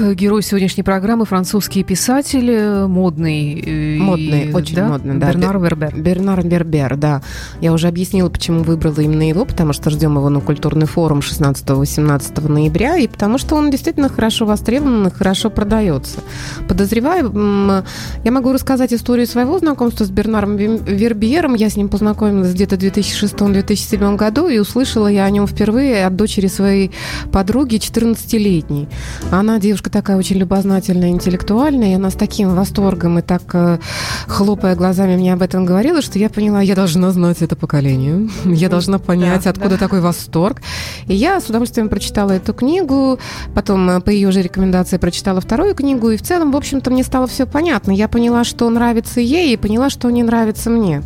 Герой 0.00 0.42
сегодняшней 0.42 0.82
программы 0.82 1.24
французский 1.24 1.82
писатель, 1.82 2.86
модный. 2.86 3.60
Модный, 3.98 4.50
и, 4.50 4.52
очень 4.52 4.76
да? 4.76 4.88
модный, 4.88 5.18
да. 5.18 5.28
Бернар 5.28 5.58
Вербер. 5.58 5.96
Бернар 5.96 6.46
Вербер, 6.46 6.96
да. 6.96 7.22
Я 7.60 7.72
уже 7.72 7.88
объяснила, 7.88 8.28
почему 8.28 8.62
выбрала 8.62 9.00
именно 9.00 9.28
его, 9.28 9.44
потому 9.44 9.72
что 9.72 9.90
ждем 9.90 10.16
его 10.16 10.28
на 10.28 10.40
культурный 10.40 10.86
форум 10.86 11.20
16-18 11.20 12.48
ноября, 12.48 12.96
и 12.96 13.06
потому 13.08 13.38
что 13.38 13.54
он 13.56 13.70
действительно 13.70 14.08
хорошо 14.08 14.46
востребован 14.46 15.06
и 15.08 15.10
хорошо 15.10 15.50
продается. 15.50 16.20
Подозреваю, 16.68 17.84
я 18.24 18.32
могу 18.32 18.52
рассказать 18.52 18.92
историю 18.92 19.26
своего 19.26 19.58
знакомства 19.58 20.04
с 20.04 20.10
Бернаром 20.10 20.56
Вербером. 20.56 21.54
Я 21.54 21.70
с 21.70 21.76
ним 21.76 21.88
познакомилась 21.88 22.52
где-то 22.52 22.76
в 22.76 22.80
2006-2007 22.80 24.16
году, 24.16 24.48
и 24.48 24.58
услышала 24.58 25.08
я 25.08 25.24
о 25.24 25.30
нем 25.30 25.46
впервые 25.46 26.06
от 26.06 26.16
дочери 26.16 26.46
своей 26.46 26.90
подруги, 27.32 27.76
14-летней. 27.76 28.88
Она 29.30 29.58
девушка 29.58 29.90
такая 29.90 30.16
очень 30.16 30.36
любознательная, 30.36 31.10
интеллектуальная, 31.10 31.92
и 31.92 31.94
она 31.94 32.10
с 32.10 32.14
таким 32.14 32.54
восторгом 32.54 33.18
и 33.18 33.22
так 33.22 33.42
э, 33.54 33.78
хлопая 34.26 34.74
глазами 34.74 35.16
мне 35.16 35.32
об 35.32 35.42
этом 35.42 35.64
говорила, 35.64 36.02
что 36.02 36.18
я 36.18 36.28
поняла, 36.28 36.60
я 36.60 36.74
должна 36.74 37.10
знать 37.10 37.42
это 37.42 37.56
поколение, 37.56 38.28
я 38.44 38.68
должна 38.68 38.98
понять, 38.98 39.44
да, 39.44 39.50
откуда 39.50 39.70
да. 39.70 39.76
такой 39.76 40.00
восторг. 40.00 40.60
И 41.06 41.14
я 41.14 41.40
с 41.40 41.48
удовольствием 41.48 41.88
прочитала 41.88 42.32
эту 42.32 42.54
книгу, 42.54 43.18
потом 43.54 43.88
э, 43.90 44.00
по 44.00 44.10
ее 44.10 44.30
же 44.32 44.42
рекомендации 44.42 44.98
прочитала 44.98 45.40
вторую 45.40 45.74
книгу, 45.74 46.10
и 46.10 46.16
в 46.16 46.22
целом, 46.22 46.52
в 46.52 46.56
общем-то, 46.56 46.90
мне 46.90 47.04
стало 47.04 47.26
все 47.26 47.46
понятно. 47.46 47.92
Я 47.92 48.08
поняла, 48.08 48.44
что 48.44 48.68
нравится 48.68 49.20
ей, 49.20 49.52
и 49.52 49.56
поняла, 49.56 49.90
что 49.90 50.10
не 50.10 50.22
нравится 50.22 50.70
мне. 50.70 51.02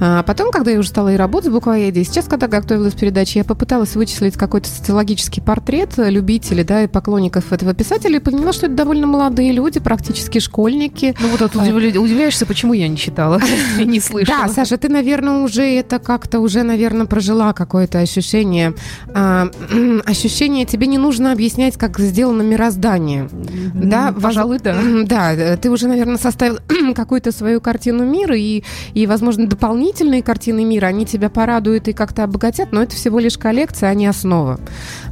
А 0.00 0.22
потом, 0.22 0.50
когда 0.50 0.70
я 0.70 0.78
уже 0.78 0.88
стала 0.88 1.12
и 1.12 1.16
работать 1.16 1.50
в 1.50 1.54
буквоеде, 1.54 2.04
сейчас, 2.04 2.26
когда 2.26 2.48
готовилась 2.48 2.94
передача, 2.94 3.38
я 3.38 3.44
попыталась 3.44 3.94
вычислить 3.94 4.36
какой-то 4.36 4.68
социологический 4.68 5.42
портрет 5.42 5.90
любителей, 5.96 6.64
да, 6.64 6.82
и 6.82 6.86
поклонников 6.86 7.52
этого 7.52 7.74
писателя 7.74 8.16
и 8.16 8.20
поняла, 8.20 8.52
что 8.52 8.66
это 8.66 8.74
довольно 8.74 9.06
молодые 9.06 9.52
люди, 9.52 9.80
практически 9.80 10.38
школьники. 10.38 11.14
Ну 11.20 11.28
вот, 11.28 11.40
вот 11.40 11.54
удивляешься, 12.12 12.44
почему 12.46 12.74
я 12.74 12.88
не 12.88 12.96
читала, 12.96 13.40
не 13.78 14.00
слышала. 14.00 14.46
Да, 14.46 14.48
Саша, 14.48 14.76
ты, 14.76 14.88
наверное, 14.88 15.42
уже 15.42 15.62
это 15.62 15.98
как-то 15.98 16.40
уже, 16.40 16.62
наверное, 16.62 17.06
прожила 17.06 17.52
какое-то 17.52 18.00
ощущение. 18.00 18.74
А, 19.14 19.48
ощущение, 20.04 20.66
тебе 20.66 20.86
не 20.86 20.98
нужно 20.98 21.32
объяснять, 21.32 21.76
как 21.76 21.98
сделано 21.98 22.42
мироздание. 22.42 23.28
Да, 23.74 24.12
пожалуй, 24.12 24.58
да. 24.58 24.76
Да, 25.12 25.56
ты 25.56 25.70
уже, 25.70 25.88
наверное, 25.88 26.16
составил 26.16 26.58
какую-то 26.94 27.32
свою 27.32 27.60
картину 27.60 28.04
мира, 28.04 28.36
и, 28.36 28.62
и, 28.94 29.06
возможно, 29.06 29.46
дополнительные 29.46 30.22
картины 30.22 30.64
мира, 30.64 30.86
они 30.86 31.06
тебя 31.06 31.28
порадуют 31.28 31.88
и 31.88 31.92
как-то 31.92 32.24
обогатят, 32.24 32.72
но 32.72 32.82
это 32.82 32.94
всего 32.94 33.18
лишь 33.18 33.38
коллекция, 33.38 33.90
а 33.90 33.94
не 33.94 34.06
основа. 34.06 34.60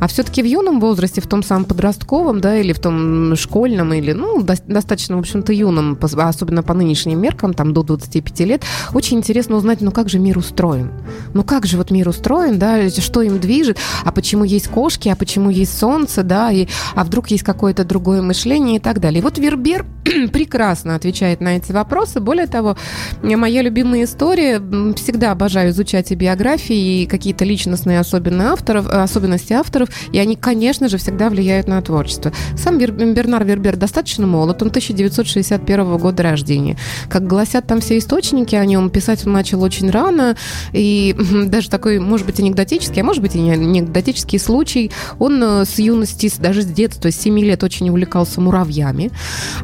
А 0.00 0.06
все-таки 0.06 0.42
в 0.42 0.46
юном 0.46 0.80
возрасте, 0.80 1.20
в 1.20 1.26
том 1.26 1.42
самом 1.42 1.64
подростковом, 1.64 2.40
да, 2.40 2.58
или 2.58 2.72
в 2.72 2.78
том 2.78 3.36
школьном, 3.36 3.92
или, 3.92 4.12
ну, 4.12 4.42
до, 4.42 4.54
достаточно, 4.66 5.16
в 5.16 5.20
общем-то, 5.20 5.52
юном, 5.52 5.98
особенно 6.00 6.62
по 6.62 6.74
нынешним 6.90 7.20
меркам, 7.20 7.54
там, 7.54 7.72
до 7.72 7.82
25 7.82 8.40
лет, 8.40 8.64
очень 8.94 9.18
интересно 9.18 9.56
узнать, 9.56 9.80
ну, 9.80 9.92
как 9.92 10.08
же 10.08 10.18
мир 10.18 10.38
устроен? 10.38 10.92
Ну, 11.34 11.44
как 11.44 11.66
же 11.66 11.76
вот 11.76 11.90
мир 11.90 12.08
устроен, 12.08 12.58
да, 12.58 12.90
что 12.90 13.22
им 13.22 13.38
движет, 13.38 13.78
а 14.04 14.10
почему 14.10 14.44
есть 14.44 14.68
кошки, 14.68 15.08
а 15.08 15.16
почему 15.16 15.50
есть 15.50 15.78
солнце, 15.78 16.22
да, 16.22 16.50
и, 16.50 16.66
а 16.94 17.04
вдруг 17.04 17.30
есть 17.30 17.44
какое-то 17.44 17.84
другое 17.84 18.22
мышление 18.22 18.76
и 18.76 18.80
так 18.80 19.00
далее. 19.00 19.20
И 19.20 19.22
вот 19.22 19.38
Вербер 19.38 19.86
прекрасно 20.32 20.96
отвечает 20.96 21.40
на 21.40 21.56
эти 21.56 21.72
вопросы. 21.72 22.20
Более 22.20 22.46
того, 22.46 22.76
моя 23.22 23.62
любимая 23.62 24.04
история, 24.04 24.60
всегда 24.96 25.30
обожаю 25.32 25.70
изучать 25.70 26.10
и 26.10 26.16
биографии, 26.16 27.02
и 27.02 27.06
какие-то 27.06 27.44
личностные 27.44 28.00
особенные 28.00 28.48
авторов, 28.48 28.88
особенности 28.88 29.52
авторов, 29.52 29.90
и 30.12 30.18
они, 30.18 30.34
конечно 30.34 30.88
же, 30.88 30.98
всегда 30.98 31.30
влияют 31.30 31.68
на 31.68 31.80
творчество. 31.82 32.32
Сам 32.56 32.78
Бернар 32.78 33.44
Вербер 33.44 33.76
достаточно 33.76 34.26
молод, 34.26 34.62
он 34.62 34.68
1961 34.68 35.96
года 35.98 36.22
рождения. 36.22 36.76
Как 37.08 37.26
гласят 37.26 37.66
там 37.66 37.80
все 37.80 37.98
источники 37.98 38.54
о 38.54 38.64
нем, 38.64 38.90
писать 38.90 39.26
он 39.26 39.32
начал 39.32 39.62
очень 39.62 39.90
рано, 39.90 40.36
и 40.72 41.16
даже 41.46 41.70
такой, 41.70 41.98
может 41.98 42.26
быть, 42.26 42.40
анекдотический, 42.40 43.02
а 43.02 43.04
может 43.04 43.22
быть 43.22 43.34
и 43.34 43.40
не 43.40 43.52
анекдотический 43.52 44.38
случай, 44.38 44.90
он 45.18 45.42
э, 45.42 45.64
с 45.64 45.78
юности, 45.78 46.30
даже 46.38 46.62
с 46.62 46.66
детства, 46.66 47.10
с 47.10 47.16
7 47.16 47.38
лет 47.40 47.62
очень 47.62 47.88
увлекался 47.90 48.40
муравьями, 48.40 49.10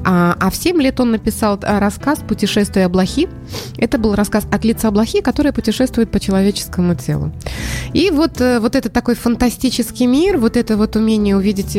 а, 0.05 0.37
а 0.39 0.51
в 0.51 0.57
7 0.57 0.81
лет 0.81 1.01
он 1.01 1.13
написал 1.13 1.59
э, 1.63 1.79
рассказ 1.79 2.21
«Путешествие 2.27 2.89
блохи». 2.89 3.29
Это 3.79 3.99
был 3.99 4.15
рассказ 4.15 4.45
от 4.51 4.65
лица 4.65 4.91
блохи, 4.91 5.21
которая 5.21 5.53
путешествует 5.53 6.11
по 6.11 6.21
человеческому 6.21 6.95
телу. 6.95 7.33
И 7.93 8.11
вот, 8.11 8.41
э, 8.41 8.61
вот 8.61 8.77
этот 8.77 8.93
такой 8.93 9.15
фантастический 9.15 10.07
мир, 10.07 10.39
вот 10.39 10.57
это 10.57 10.77
вот 10.77 10.97
умение 10.97 11.37
увидеть, 11.37 11.79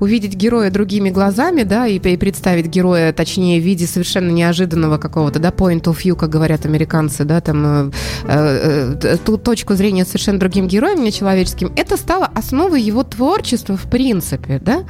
увидеть 0.00 0.34
героя 0.34 0.70
другими 0.70 1.10
глазами, 1.10 1.62
да, 1.62 1.86
и, 1.86 1.98
и 1.98 2.16
представить 2.16 2.66
героя, 2.66 3.12
точнее, 3.12 3.60
в 3.60 3.64
виде 3.64 3.86
совершенно 3.86 4.30
неожиданного 4.30 4.77
какого-то, 4.98 5.38
да, 5.38 5.50
point 5.50 5.82
of 5.82 5.96
view, 5.96 6.14
как 6.14 6.30
говорят 6.30 6.66
американцы, 6.66 7.24
да, 7.24 7.40
там, 7.40 7.90
э, 8.24 8.96
э, 9.02 9.16
ту 9.24 9.36
точку 9.38 9.74
зрения 9.74 10.04
совершенно 10.04 10.38
другим 10.38 10.68
героем, 10.68 11.02
нечеловеческим, 11.02 11.72
это 11.76 11.96
стало 11.96 12.26
основой 12.34 12.82
его 12.82 13.02
творчества 13.02 13.76
в 13.76 13.90
принципе, 13.90 14.60
да. 14.64 14.84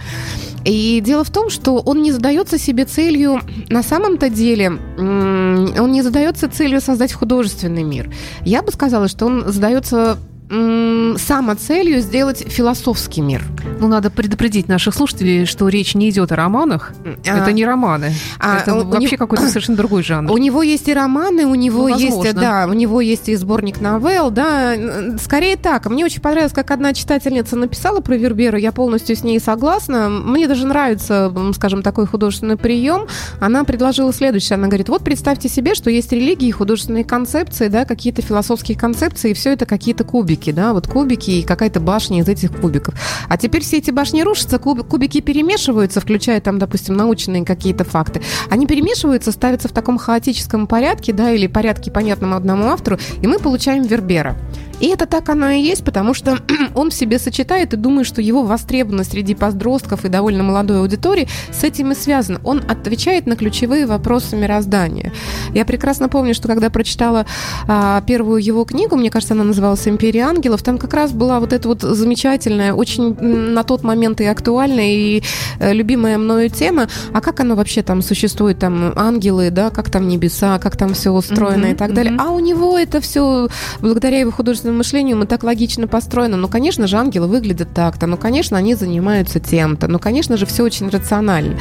И 0.64 1.00
дело 1.04 1.24
в 1.24 1.30
том, 1.30 1.50
что 1.50 1.76
он 1.76 2.02
не 2.02 2.12
задается 2.12 2.58
себе 2.58 2.84
целью, 2.84 3.40
на 3.68 3.82
самом-то 3.82 4.28
деле, 4.28 4.72
он 4.98 5.92
не 5.92 6.02
задается 6.02 6.48
целью 6.48 6.80
создать 6.80 7.12
художественный 7.12 7.84
мир. 7.84 8.10
Я 8.44 8.62
бы 8.62 8.72
сказала, 8.72 9.08
что 9.08 9.26
он 9.26 9.44
задается 9.46 10.18
самоцелью 10.50 12.00
сделать 12.00 12.44
философский 12.48 13.20
мир. 13.20 13.44
Ну, 13.80 13.86
надо 13.86 14.10
предупредить 14.10 14.66
наших 14.66 14.94
слушателей, 14.94 15.44
что 15.44 15.68
речь 15.68 15.94
не 15.94 16.08
идет 16.08 16.32
о 16.32 16.36
романах. 16.36 16.92
А, 17.26 17.38
это 17.38 17.52
не 17.52 17.66
романы. 17.66 18.14
А, 18.38 18.60
это 18.60 18.74
вообще 18.74 19.10
него, 19.10 19.16
какой-то 19.18 19.46
совершенно 19.48 19.76
другой 19.76 20.02
жанр. 20.02 20.32
У 20.32 20.38
него 20.38 20.62
есть 20.62 20.88
и 20.88 20.94
романы, 20.94 21.44
у 21.44 21.54
него 21.54 21.88
ну, 21.88 21.98
есть, 21.98 22.34
да, 22.34 22.66
у 22.66 22.72
него 22.72 23.00
есть 23.02 23.28
и 23.28 23.36
сборник 23.36 23.80
новелл, 23.80 24.30
да. 24.30 24.74
Скорее 25.22 25.56
так. 25.56 25.86
Мне 25.86 26.04
очень 26.04 26.22
понравилось, 26.22 26.54
как 26.54 26.70
одна 26.70 26.94
читательница 26.94 27.56
написала 27.56 28.00
про 28.00 28.16
Верберу. 28.16 28.56
Я 28.56 28.72
полностью 28.72 29.16
с 29.16 29.22
ней 29.22 29.40
согласна. 29.40 30.08
Мне 30.08 30.48
даже 30.48 30.66
нравится, 30.66 31.32
скажем, 31.54 31.82
такой 31.82 32.06
художественный 32.06 32.56
прием. 32.56 33.06
Она 33.38 33.64
предложила 33.64 34.14
следующее. 34.14 34.54
Она 34.54 34.68
говорит, 34.68 34.88
вот 34.88 35.04
представьте 35.04 35.50
себе, 35.50 35.74
что 35.74 35.90
есть 35.90 36.10
религии, 36.10 36.50
художественные 36.50 37.04
концепции, 37.04 37.68
да, 37.68 37.84
какие-то 37.84 38.22
философские 38.22 38.78
концепции, 38.78 39.32
и 39.32 39.34
все 39.34 39.52
это 39.52 39.66
какие-то 39.66 40.04
кубики 40.04 40.37
кубики, 40.38 40.52
да, 40.52 40.72
вот 40.72 40.86
кубики 40.86 41.30
и 41.30 41.42
какая-то 41.42 41.80
башня 41.80 42.20
из 42.20 42.28
этих 42.28 42.52
кубиков. 42.52 42.94
А 43.28 43.36
теперь 43.36 43.62
все 43.62 43.78
эти 43.78 43.90
башни 43.90 44.22
рушатся, 44.22 44.58
куб, 44.58 44.86
кубики 44.86 45.20
перемешиваются, 45.20 46.00
включая 46.00 46.40
там, 46.40 46.58
допустим, 46.58 46.96
научные 46.96 47.44
какие-то 47.44 47.84
факты. 47.84 48.22
Они 48.50 48.66
перемешиваются, 48.66 49.32
ставятся 49.32 49.68
в 49.68 49.72
таком 49.72 49.98
хаотическом 49.98 50.66
порядке, 50.66 51.12
да, 51.12 51.32
или 51.32 51.46
порядке, 51.46 51.90
понятном 51.90 52.34
одному 52.34 52.68
автору, 52.68 52.98
и 53.20 53.26
мы 53.26 53.38
получаем 53.38 53.82
Вербера. 53.82 54.36
И 54.80 54.86
это 54.86 55.06
так 55.06 55.28
оно 55.28 55.50
и 55.50 55.60
есть, 55.60 55.84
потому 55.84 56.14
что 56.14 56.38
он 56.74 56.90
в 56.90 56.94
себе 56.94 57.18
сочетает 57.18 57.74
и 57.74 57.76
думает, 57.76 58.06
что 58.06 58.20
его 58.20 58.44
востребованность 58.44 59.12
среди 59.12 59.34
подростков 59.34 60.04
и 60.04 60.08
довольно 60.08 60.42
молодой 60.42 60.80
аудитории 60.80 61.28
с 61.52 61.64
этим 61.64 61.92
и 61.92 61.94
связана. 61.94 62.40
Он 62.44 62.62
отвечает 62.68 63.26
на 63.26 63.36
ключевые 63.36 63.86
вопросы 63.86 64.36
мироздания. 64.36 65.12
Я 65.54 65.64
прекрасно 65.64 66.08
помню, 66.08 66.34
что 66.34 66.48
когда 66.48 66.70
прочитала 66.70 67.26
а, 67.66 68.00
первую 68.02 68.42
его 68.42 68.64
книгу, 68.64 68.96
мне 68.96 69.10
кажется, 69.10 69.34
она 69.34 69.44
называлась 69.44 69.86
«Империя 69.88 70.22
ангелов», 70.22 70.62
там 70.62 70.78
как 70.78 70.94
раз 70.94 71.12
была 71.12 71.40
вот 71.40 71.52
эта 71.52 71.68
вот 71.68 71.82
замечательная, 71.82 72.72
очень 72.72 73.16
на 73.20 73.64
тот 73.64 73.82
момент 73.82 74.20
и 74.20 74.24
актуальная, 74.24 74.92
и 74.92 75.22
э, 75.58 75.72
любимая 75.72 76.18
мною 76.18 76.50
тема, 76.50 76.88
а 77.12 77.20
как 77.20 77.40
оно 77.40 77.54
вообще 77.56 77.82
там 77.82 78.02
существует, 78.02 78.58
там 78.58 78.92
ангелы, 78.96 79.50
да, 79.50 79.70
как 79.70 79.90
там 79.90 80.08
небеса, 80.08 80.58
как 80.58 80.76
там 80.76 80.94
все 80.94 81.10
устроено 81.10 81.66
mm-hmm, 81.66 81.72
и 81.72 81.76
так 81.76 81.94
далее. 81.94 82.12
Mm-hmm. 82.12 82.24
А 82.26 82.30
у 82.30 82.40
него 82.40 82.78
это 82.78 83.00
все, 83.00 83.48
благодаря 83.80 84.20
его 84.20 84.30
художественному 84.30 84.67
собственному 84.68 84.78
мышлению 84.78 85.16
мы 85.16 85.26
так 85.26 85.42
логично 85.44 85.86
построены. 85.88 86.36
Ну, 86.36 86.48
конечно 86.48 86.86
же, 86.86 86.96
ангелы 86.96 87.26
выглядят 87.26 87.68
так-то. 87.74 88.06
Ну, 88.06 88.16
конечно, 88.16 88.56
они 88.56 88.74
занимаются 88.74 89.40
тем-то. 89.40 89.88
Ну, 89.88 89.98
конечно 89.98 90.36
же, 90.36 90.46
все 90.46 90.62
очень 90.62 90.88
рационально. 90.88 91.58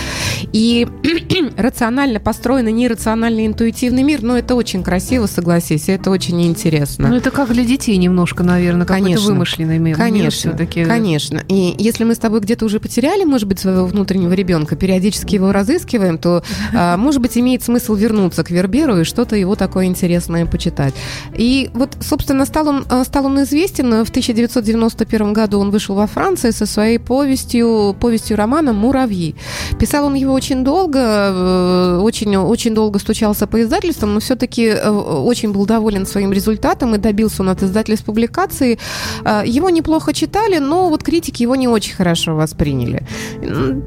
И 0.54 0.88
рационально 1.58 2.20
построенный, 2.20 2.72
нерациональный, 2.72 3.46
интуитивный 3.46 4.04
мир, 4.04 4.22
ну, 4.22 4.36
это 4.36 4.56
очень 4.56 4.84
красиво, 4.84 5.26
согласись, 5.28 5.90
это 5.90 6.12
очень 6.12 6.42
интересно. 6.46 7.08
Ну, 7.10 7.16
это 7.16 7.32
как 7.32 7.52
для 7.52 7.64
детей 7.64 7.98
немножко, 7.98 8.44
наверное, 8.44 8.86
какой-то 8.86 9.22
вымышленный 9.22 9.80
мир. 9.80 9.96
Конечно, 9.98 10.52
все-таки. 10.52 10.86
конечно. 10.86 11.44
И 11.48 11.76
если 11.78 12.04
мы 12.04 12.16
с 12.16 12.20
тобой 12.20 12.42
где-то 12.42 12.66
уже 12.66 12.80
потеряли, 12.80 13.24
может 13.24 13.48
быть, 13.48 13.60
своего 13.60 13.86
внутреннего 13.86 14.34
ребенка, 14.34 14.76
периодически 14.76 15.36
его 15.36 15.52
разыскиваем, 15.52 16.18
то, 16.18 16.44
а, 16.74 16.98
может 17.08 17.22
быть, 17.22 17.38
имеет 17.38 17.64
смысл 17.64 17.96
вернуться 17.96 18.44
к 18.44 18.52
Верберу 18.52 19.00
и 19.00 19.04
что-то 19.04 19.36
его 19.36 19.56
такое 19.56 19.86
интересное 19.86 20.46
почитать. 20.46 20.94
И 21.36 21.70
вот, 21.74 21.98
собственно, 22.02 22.46
стал 22.46 22.68
он 22.68 22.86
а, 22.90 22.97
стал 23.04 23.26
он 23.26 23.42
известен 23.44 24.04
в 24.04 24.10
1991 24.10 25.34
году. 25.34 25.60
Он 25.60 25.72
вышел 25.72 25.96
во 25.96 26.08
Франции 26.08 26.52
со 26.52 26.66
своей 26.66 27.00
повестью, 27.00 27.96
повестью 28.00 28.38
романа 28.38 28.74
«Муравьи». 28.74 29.36
Писал 29.80 30.06
он 30.06 30.14
его 30.16 30.34
очень 30.34 30.64
долго, 30.64 31.00
э, 31.00 32.00
очень, 32.02 32.36
очень 32.36 32.74
долго 32.74 33.00
стучался 33.00 33.48
по 33.48 33.62
издательствам, 33.62 34.14
но 34.14 34.20
все-таки 34.20 34.66
э, 34.66 34.90
очень 34.90 35.52
был 35.52 35.66
доволен 35.66 36.06
своим 36.06 36.34
результатом 36.34 36.96
и 36.96 36.98
добился 36.98 37.42
он 37.44 37.50
от 37.50 37.64
издательств 37.64 38.06
публикации. 38.06 38.80
Э, 39.26 39.44
его 39.46 39.70
неплохо 39.70 40.14
читали, 40.14 40.58
но 40.58 40.90
вот 40.90 41.04
критики 41.04 41.44
его 41.44 41.56
не 41.56 41.68
очень 41.68 41.96
хорошо 41.96 42.36
восприняли. 42.36 43.06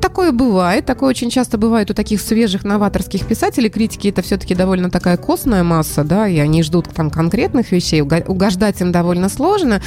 Такое 0.01 0.33
бывает, 0.33 0.87
такое 0.87 1.11
очень 1.11 1.31
часто 1.31 1.59
бывает 1.59 1.91
у 1.91 1.95
таких 1.95 2.21
свежих 2.21 2.65
новаторских 2.65 3.27
писателей. 3.27 3.71
Критики 3.71 4.09
это 4.09 4.23
все-таки 4.23 4.55
довольно 4.55 4.91
такая 4.91 5.17
костная 5.17 5.63
масса, 5.63 6.05
да, 6.05 6.29
и 6.29 6.39
они 6.39 6.63
ждут 6.63 6.89
там 6.95 7.11
конкретных 7.11 7.73
вещей, 7.73 8.03
угождать 8.03 8.81
им 8.81 8.93
довольно 9.01 9.29
сложно. 9.29 9.81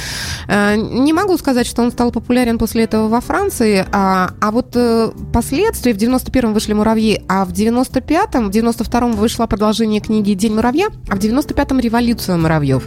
Э, 0.48 0.76
не 0.76 1.12
могу 1.12 1.38
сказать, 1.38 1.66
что 1.66 1.82
он 1.82 1.92
стал 1.92 2.10
популярен 2.10 2.58
после 2.58 2.84
этого 2.84 3.08
во 3.08 3.20
Франции, 3.20 3.86
а, 3.92 4.30
а 4.40 4.50
вот 4.50 4.74
э, 4.74 5.10
последствия 5.32 5.94
в 5.94 5.96
91-м 5.96 6.52
вышли 6.52 6.72
«Муравьи», 6.72 7.22
а 7.28 7.44
в 7.44 7.52
95-м, 7.52 8.50
в 8.50 8.54
92-м 8.54 9.12
вышло 9.12 9.46
продолжение 9.46 10.00
книги 10.00 10.34
«День 10.34 10.54
муравья», 10.54 10.88
а 11.08 11.14
в 11.14 11.18
95-м 11.20 11.78
«Революция 11.78 12.36
муравьев». 12.36 12.82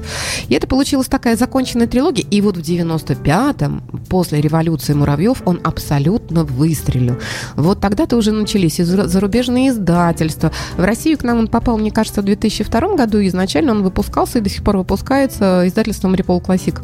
И 0.50 0.54
это 0.54 0.68
получилась 0.68 1.08
такая 1.08 1.38
законченная 1.38 1.88
трилогия. 1.88 2.26
И 2.30 2.42
вот 2.42 2.58
в 2.58 2.62
95-м, 2.62 3.82
после 4.10 4.42
«Революции 4.42 4.94
муравьев», 4.94 5.42
он 5.46 5.62
абсолютно 5.64 6.44
выстрелил. 6.44 7.18
Вот 7.56 7.80
тогда-то 7.80 8.18
уже 8.18 8.32
начались 8.32 8.80
и 8.80 8.84
зарубежные 8.84 9.70
издательства. 9.70 10.52
В 10.76 10.84
Россию 10.84 11.18
к 11.18 11.24
нам 11.24 11.40
он 11.40 11.48
попал, 11.48 11.78
мне 11.78 11.92
кажется, 11.92 12.22
в 12.22 12.26
2002 12.26 12.96
году. 12.96 13.26
Изначально 13.28 13.72
он 13.72 13.84
выпускался 13.84 14.40
и 14.40 14.42
до 14.42 14.50
сих 14.50 14.64
пор 14.64 14.78
выпускается 14.78 15.64
издательством 15.66 16.17
Репол 16.18 16.42
Классик. 16.42 16.82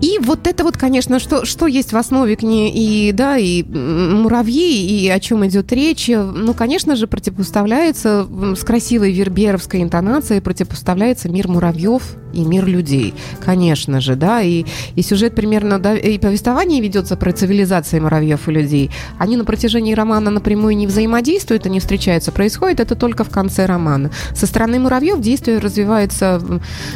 И 0.00 0.18
вот 0.18 0.46
это 0.46 0.64
вот, 0.64 0.76
конечно, 0.76 1.18
что, 1.18 1.44
что 1.44 1.66
есть 1.66 1.92
в 1.92 1.96
основе 1.96 2.36
книги, 2.36 2.70
и, 2.74 3.12
да, 3.12 3.36
и 3.36 3.62
муравьи, 3.62 5.04
и 5.04 5.08
о 5.08 5.20
чем 5.20 5.46
идет 5.46 5.72
речь, 5.72 6.08
ну, 6.08 6.54
конечно 6.54 6.96
же, 6.96 7.06
противопоставляется 7.06 8.26
с 8.56 8.64
красивой 8.64 9.12
верберовской 9.12 9.82
интонацией, 9.82 10.40
противопоставляется 10.40 11.28
мир 11.28 11.48
муравьев 11.48 12.16
и 12.32 12.44
мир 12.44 12.66
людей, 12.66 13.12
конечно 13.44 14.00
же, 14.00 14.14
да, 14.14 14.40
и, 14.40 14.64
и 14.94 15.02
сюжет 15.02 15.34
примерно, 15.34 15.78
да, 15.78 15.94
и 15.94 16.18
повествование 16.18 16.80
ведется 16.80 17.16
про 17.16 17.32
цивилизации 17.32 18.00
муравьев 18.00 18.48
и 18.48 18.52
людей. 18.52 18.90
Они 19.18 19.36
на 19.36 19.44
протяжении 19.44 19.94
романа 19.94 20.30
напрямую 20.30 20.76
не 20.76 20.86
взаимодействуют, 20.86 21.66
они 21.66 21.80
встречаются, 21.80 22.32
происходит 22.32 22.80
это 22.80 22.94
только 22.94 23.24
в 23.24 23.30
конце 23.30 23.66
романа. 23.66 24.10
Со 24.34 24.46
стороны 24.46 24.78
муравьев 24.78 25.20
действие 25.20 25.58
развивается, 25.58 26.40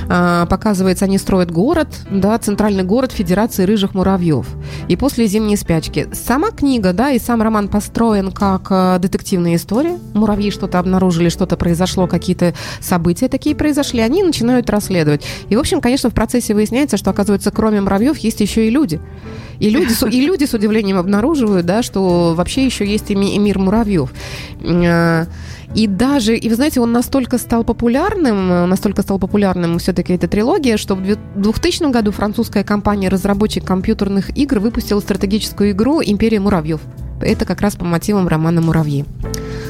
а, 0.08 0.46
показывается, 0.46 1.04
они 1.04 1.18
строят 1.18 1.50
город, 1.50 1.88
да, 2.10 2.38
центральный 2.38 2.84
город 2.84 2.93
Федерации 3.12 3.64
рыжих 3.64 3.94
муравьев. 3.94 4.46
И 4.88 4.96
после 4.96 5.26
зимней 5.26 5.56
спячки. 5.56 6.08
Сама 6.12 6.50
книга, 6.50 6.92
да, 6.92 7.10
и 7.10 7.18
сам 7.18 7.42
роман 7.42 7.68
построен 7.68 8.30
как 8.30 8.68
а, 8.70 8.98
детективная 8.98 9.56
история. 9.56 9.98
Муравьи 10.14 10.50
что-то 10.50 10.78
обнаружили, 10.78 11.28
что-то 11.28 11.56
произошло, 11.56 12.06
какие-то 12.06 12.54
события 12.80 13.28
такие 13.28 13.56
произошли, 13.56 14.00
они 14.00 14.22
начинают 14.22 14.70
расследовать. 14.70 15.22
И, 15.48 15.56
в 15.56 15.60
общем, 15.60 15.80
конечно, 15.80 16.10
в 16.10 16.14
процессе 16.14 16.54
выясняется, 16.54 16.96
что, 16.96 17.10
оказывается, 17.10 17.50
кроме 17.50 17.80
муравьев 17.80 18.18
есть 18.18 18.40
еще 18.40 18.66
и 18.66 18.70
люди. 18.70 19.00
И 19.60 19.70
люди, 19.70 19.94
и 20.12 20.20
люди 20.20 20.44
с 20.44 20.54
удивлением 20.54 20.98
обнаруживают, 20.98 21.64
да, 21.64 21.82
что 21.82 22.34
вообще 22.34 22.64
еще 22.64 22.86
есть 22.86 23.10
и 23.10 23.14
мир 23.14 23.58
муравьев. 23.58 24.12
И 25.74 25.88
даже, 25.88 26.36
и 26.36 26.48
вы 26.48 26.54
знаете, 26.54 26.80
он 26.80 26.92
настолько 26.92 27.36
стал 27.36 27.64
популярным, 27.64 28.68
настолько 28.68 29.02
стал 29.02 29.18
популярным 29.18 29.78
все-таки 29.78 30.12
эта 30.12 30.28
трилогия, 30.28 30.76
что 30.76 30.94
в 30.94 31.02
2000 31.02 31.90
году 31.90 32.12
французская 32.12 32.62
компания-разработчик 32.62 33.64
компьютерных 33.64 34.36
игр 34.36 34.60
выпустила 34.60 35.00
стратегическую 35.00 35.72
игру 35.72 36.00
«Империя 36.00 36.38
муравьев». 36.38 36.80
Это 37.20 37.44
как 37.44 37.60
раз 37.60 37.76
по 37.76 37.84
мотивам 37.84 38.28
романа 38.28 38.60
«Муравьи». 38.60 39.04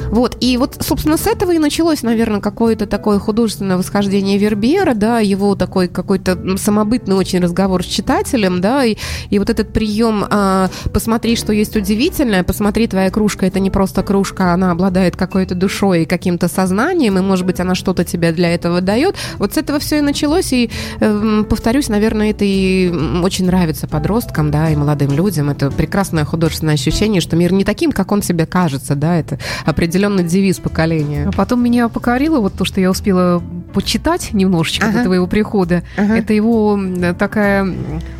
Вот, 0.09 0.37
и 0.39 0.57
вот, 0.57 0.77
собственно, 0.81 1.17
с 1.17 1.27
этого 1.27 1.51
и 1.51 1.59
началось, 1.59 2.03
наверное, 2.03 2.39
какое-то 2.39 2.85
такое 2.85 3.19
художественное 3.19 3.77
восхождение 3.77 4.37
Вербера, 4.37 4.93
да, 4.93 5.19
его 5.19 5.55
такой 5.55 5.87
какой-то 5.87 6.57
самобытный 6.57 7.15
очень 7.15 7.39
разговор 7.39 7.83
с 7.83 7.87
читателем, 7.87 8.61
да, 8.61 8.85
и, 8.85 8.97
и 9.29 9.39
вот 9.39 9.49
этот 9.49 9.73
прием 9.73 10.25
а, 10.29 10.69
«посмотри, 10.93 11.35
что 11.35 11.51
есть 11.51 11.75
удивительное», 11.75 12.43
«посмотри, 12.43 12.87
твоя 12.87 13.09
кружка– 13.09 13.45
это 13.47 13.59
не 13.59 13.71
просто 13.71 14.03
кружка, 14.03 14.53
она 14.53 14.71
обладает 14.71 15.15
какой-то 15.15 15.55
душой 15.55 16.03
и 16.03 16.05
каким-то 16.05 16.47
сознанием, 16.47 17.17
и, 17.17 17.21
может 17.21 17.45
быть, 17.45 17.59
она 17.59 17.75
что-то 17.75 18.03
тебе 18.03 18.31
для 18.31 18.53
этого 18.53 18.81
дает». 18.81 19.15
Вот 19.39 19.55
с 19.55 19.57
этого 19.57 19.79
все 19.79 19.97
и 19.97 20.01
началось, 20.01 20.53
и, 20.53 20.69
э, 20.99 21.43
повторюсь, 21.49 21.89
наверное, 21.89 22.29
это 22.29 22.45
и 22.45 22.89
очень 23.23 23.45
нравится 23.45 23.87
подросткам, 23.87 24.51
да, 24.51 24.69
и 24.69 24.75
молодым 24.75 25.11
людям. 25.11 25.49
Это 25.49 25.71
прекрасное 25.71 26.25
художественное 26.25 26.75
ощущение, 26.75 27.21
что 27.21 27.34
мир 27.35 27.53
не 27.53 27.63
таким, 27.63 27.91
как 27.91 28.11
он 28.11 28.21
себе 28.21 28.45
кажется, 28.45 28.95
да, 28.95 29.15
это 29.17 29.37
определенный 29.65 30.23
девиз 30.23 30.59
поколения. 30.59 31.27
А 31.27 31.31
потом 31.31 31.63
меня 31.63 31.89
покорило 31.89 32.39
вот 32.39 32.53
то, 32.53 32.65
что 32.65 32.81
я 32.81 32.89
успела 32.89 33.43
почитать 33.73 34.33
немножечко 34.33 34.87
ага. 34.87 34.99
до 34.99 35.03
твоего 35.05 35.27
прихода. 35.27 35.83
Ага. 35.97 36.17
Это 36.17 36.33
его 36.33 36.79
такая 37.19 37.67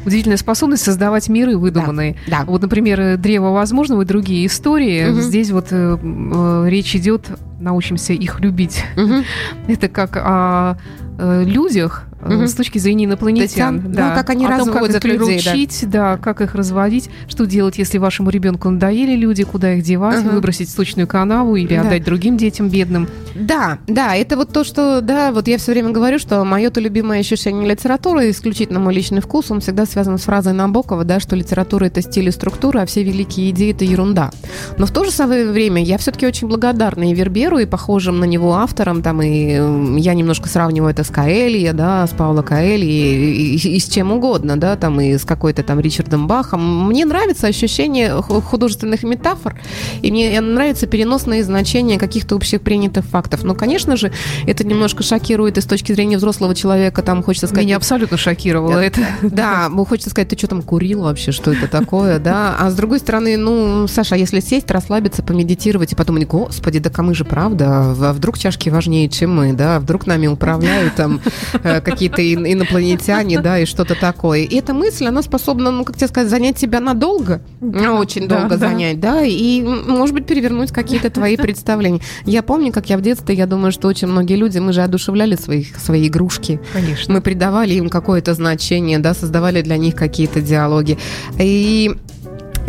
удивительная 0.06 0.38
способность 0.38 0.84
создавать 0.84 1.30
миры 1.30 1.58
выдуманные. 1.58 2.18
Да. 2.28 2.40
Да. 2.40 2.46
Вот, 2.46 2.62
например, 2.62 3.18
«Древо 3.18 3.52
возможного» 3.52 4.02
и 4.02 4.06
другие 4.06 4.46
истории. 4.48 5.10
Угу. 5.10 5.22
Здесь 5.22 5.52
вот 5.52 5.68
э, 5.72 5.98
э, 6.02 6.66
речь 6.68 6.96
идет, 6.96 7.30
научимся 7.60 8.14
их 8.14 8.40
любить. 8.40 8.84
Угу. 8.98 9.24
Это 9.68 9.88
как 9.88 10.18
о 10.18 10.78
э, 11.18 11.44
людях, 11.46 12.06
угу. 12.26 12.48
с 12.48 12.54
точки 12.54 12.78
зрения 12.78 13.06
инопланетян. 13.06 13.76
Есть, 13.76 13.92
да. 13.92 14.10
Ну, 14.10 14.16
как 14.16 14.30
они 14.30 14.46
О 14.46 14.50
разводят 14.50 14.74
том, 14.74 14.90
как 14.90 15.06
их 15.06 15.20
людей, 15.20 15.42
приручить, 15.42 15.80
да. 15.84 16.16
да, 16.16 16.18
как 16.18 16.42
их 16.42 16.56
разводить, 16.56 17.10
что 17.28 17.46
делать, 17.46 17.78
если 17.78 17.98
вашему 17.98 18.30
ребенку 18.30 18.70
надоели 18.70 19.16
люди, 19.16 19.44
куда 19.44 19.74
их 19.74 19.84
девать, 19.84 20.26
угу. 20.26 20.36
выбросить 20.36 20.70
в 20.70 20.72
сточную 20.72 21.08
канаву 21.08 21.56
или 21.56 21.76
да. 21.76 21.82
отдать 21.82 22.04
другим 22.04 22.38
детям 22.38 22.70
бедным. 22.70 23.08
Да, 23.36 23.80
да, 23.88 24.16
это 24.16 24.38
вот 24.38 24.52
то, 24.52 24.64
что, 24.64 25.02
да, 25.02 25.32
вот 25.32 25.48
я 25.48 25.58
все 25.58 25.72
время 25.72 25.92
говорю, 25.92 26.20
что 26.20 26.44
мое-то 26.44 26.80
любимое 26.80 27.20
ощущение 27.20 27.70
литературы, 27.70 28.30
исключительно 28.30 28.80
мой 28.80 28.94
личный 28.94 29.22
вкус, 29.22 29.52
он 29.52 29.60
всегда 29.60 29.86
связан 29.86 30.18
с 30.18 30.24
фразой 30.24 30.54
Набокова, 30.54 31.04
да, 31.04 31.20
что 31.20 31.36
литература 31.36 31.86
это 31.86 32.02
стиль 32.02 32.30
и 32.30 32.32
структура, 32.32 32.82
а 32.82 32.86
все 32.86 33.04
великие 33.04 33.52
идеи 33.52 33.72
это 33.72 33.86
ерунда. 33.86 34.32
Но 34.78 34.86
в 34.86 34.92
то 34.92 35.04
же 35.04 35.12
самое 35.12 35.46
время 35.50 35.84
я 35.84 35.98
все-таки 35.98 36.26
очень 36.26 36.48
благодарна 36.48 37.12
и 37.12 37.14
Верберу, 37.46 37.60
и 37.60 37.66
похожим 37.66 38.20
на 38.20 38.26
него 38.26 38.56
авторам, 38.56 39.02
там, 39.02 39.22
и 39.22 40.00
я 40.00 40.14
немножко 40.14 40.50
сравниваю 40.50 40.92
это 40.92 41.04
с 41.04 41.10
Каэлья, 41.10 41.74
да, 41.74 42.06
с 42.08 42.12
Паула 42.12 42.42
Каэльи, 42.42 42.88
и, 42.88 43.56
и, 43.56 43.76
и 43.76 43.80
с 43.80 43.88
чем 43.88 44.12
угодно, 44.12 44.58
да, 44.58 44.76
там, 44.76 45.00
и 45.00 45.18
с 45.18 45.26
какой-то 45.26 45.64
там 45.64 45.80
Ричардом 45.80 46.28
Бахом. 46.28 46.88
Мне 46.88 47.06
нравится 47.06 47.48
ощущение 47.48 48.22
художественных 48.22 49.04
метафор, 49.04 49.60
и 50.02 50.12
мне 50.12 50.40
нравится 50.42 50.88
переносное 50.88 51.44
значение 51.44 52.00
каких-то 52.00 52.36
общепринятых 52.36 53.06
фактов 53.06 53.26
фактов. 53.26 53.44
Но, 53.44 53.56
конечно 53.56 53.98
же, 53.98 54.12
это 54.46 54.66
немножко 54.66 55.04
шокирует 55.04 55.58
и 55.58 55.62
с 55.62 55.66
точки 55.66 55.94
зрения 55.94 56.18
взрослого 56.18 56.56
человека, 56.56 57.02
там 57.02 57.24
хочется 57.24 57.48
сказать... 57.48 57.66
Меня 57.66 57.78
абсолютно 57.78 58.18
шокировало 58.18 58.80
это. 58.80 59.02
Да, 59.22 59.70
хочется 59.88 60.10
сказать, 60.10 60.30
ты 60.30 60.38
что 60.38 60.48
там 60.48 60.62
курил 60.62 61.04
вообще, 61.04 61.32
что 61.32 61.52
это 61.52 61.68
такое, 61.68 62.20
да? 62.20 62.56
А 62.60 62.70
с 62.70 62.76
другой 62.76 63.00
стороны, 63.00 63.38
ну, 63.38 63.88
Саша, 63.88 64.16
если 64.16 64.40
сесть, 64.40 64.72
расслабиться, 64.72 65.24
помедитировать 65.24 65.94
и 65.94 65.96
подумать, 65.96 66.28
господи, 66.28 66.80
да 66.80 66.90
кому 66.90 67.14
же 67.14 67.26
правда, 67.36 67.96
а 68.00 68.14
вдруг 68.14 68.38
чашки 68.38 68.70
важнее, 68.70 69.10
чем 69.10 69.36
мы, 69.36 69.54
да, 69.54 69.80
вдруг 69.80 70.08
нами 70.08 70.28
управляют 70.28 70.96
там 70.96 71.22
э, 71.54 71.82
какие-то 71.82 72.22
инопланетяне, 72.22 73.42
да, 73.42 73.60
и 73.60 73.66
что-то 73.66 73.96
такое. 73.96 74.44
И 74.44 74.56
эта 74.56 74.74
мысль, 74.74 75.08
она 75.08 75.22
способна, 75.22 75.72
ну, 75.72 75.84
как 75.84 75.98
тебе 75.98 76.08
сказать, 76.08 76.30
занять 76.30 76.58
тебя 76.58 76.80
надолго, 76.80 77.42
очень 77.62 78.28
долго 78.28 78.58
занять, 78.58 79.00
да, 79.00 79.24
и, 79.24 79.62
может 79.62 80.16
быть, 80.16 80.26
перевернуть 80.26 80.72
какие-то 80.72 81.10
твои 81.10 81.38
представления. 81.38 82.02
Я 82.26 82.42
помню, 82.42 82.72
как 82.72 82.90
я 82.90 82.98
в 82.98 83.02
детстве 83.02 83.16
детстве, 83.16 83.36
я 83.36 83.46
думаю, 83.46 83.72
что 83.72 83.88
очень 83.88 84.08
многие 84.08 84.36
люди, 84.36 84.60
мы 84.60 84.74
же 84.74 84.82
одушевляли 84.82 85.36
своих, 85.36 85.78
свои 85.78 86.08
игрушки. 86.08 86.60
Конечно. 86.74 87.14
Мы 87.14 87.22
придавали 87.22 87.74
им 87.74 87.90
какое-то 87.90 88.34
значение, 88.34 89.00
да, 89.00 89.14
создавали 89.14 89.62
для 89.62 89.78
них 89.78 89.96
какие-то 89.96 90.42
диалоги. 90.42 90.98
И 91.40 91.96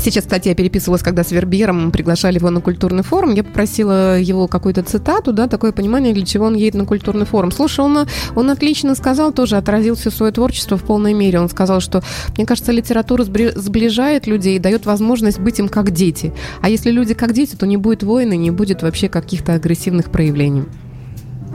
Сейчас, 0.06 0.22
кстати, 0.22 0.46
я 0.46 0.54
переписывалась, 0.54 1.02
когда 1.02 1.24
с 1.24 1.32
Вербером 1.32 1.90
приглашали 1.90 2.36
его 2.36 2.48
на 2.50 2.60
культурный 2.60 3.02
форум. 3.02 3.34
Я 3.34 3.42
попросила 3.42 4.20
его 4.20 4.46
какую-то 4.46 4.84
цитату, 4.84 5.32
да, 5.32 5.48
такое 5.48 5.72
понимание, 5.72 6.14
для 6.14 6.24
чего 6.24 6.46
он 6.46 6.54
едет 6.54 6.74
на 6.74 6.84
культурный 6.84 7.26
форум. 7.26 7.50
Слушай, 7.50 7.80
он, 7.80 8.06
он 8.36 8.50
отлично 8.50 8.94
сказал, 8.94 9.32
тоже 9.32 9.56
отразил 9.56 9.96
все 9.96 10.12
свое 10.12 10.30
творчество 10.30 10.76
в 10.76 10.84
полной 10.84 11.12
мере. 11.12 11.40
Он 11.40 11.48
сказал, 11.48 11.80
что, 11.80 12.04
мне 12.36 12.46
кажется, 12.46 12.70
литература 12.70 13.24
сближает 13.24 14.28
людей 14.28 14.54
и 14.54 14.60
дает 14.60 14.86
возможность 14.86 15.40
быть 15.40 15.58
им 15.58 15.68
как 15.68 15.90
дети. 15.90 16.32
А 16.60 16.68
если 16.68 16.92
люди 16.92 17.12
как 17.12 17.32
дети, 17.32 17.56
то 17.56 17.66
не 17.66 17.76
будет 17.76 18.04
войны, 18.04 18.36
не 18.36 18.52
будет 18.52 18.82
вообще 18.82 19.08
каких-то 19.08 19.54
агрессивных 19.54 20.12
проявлений. 20.12 20.66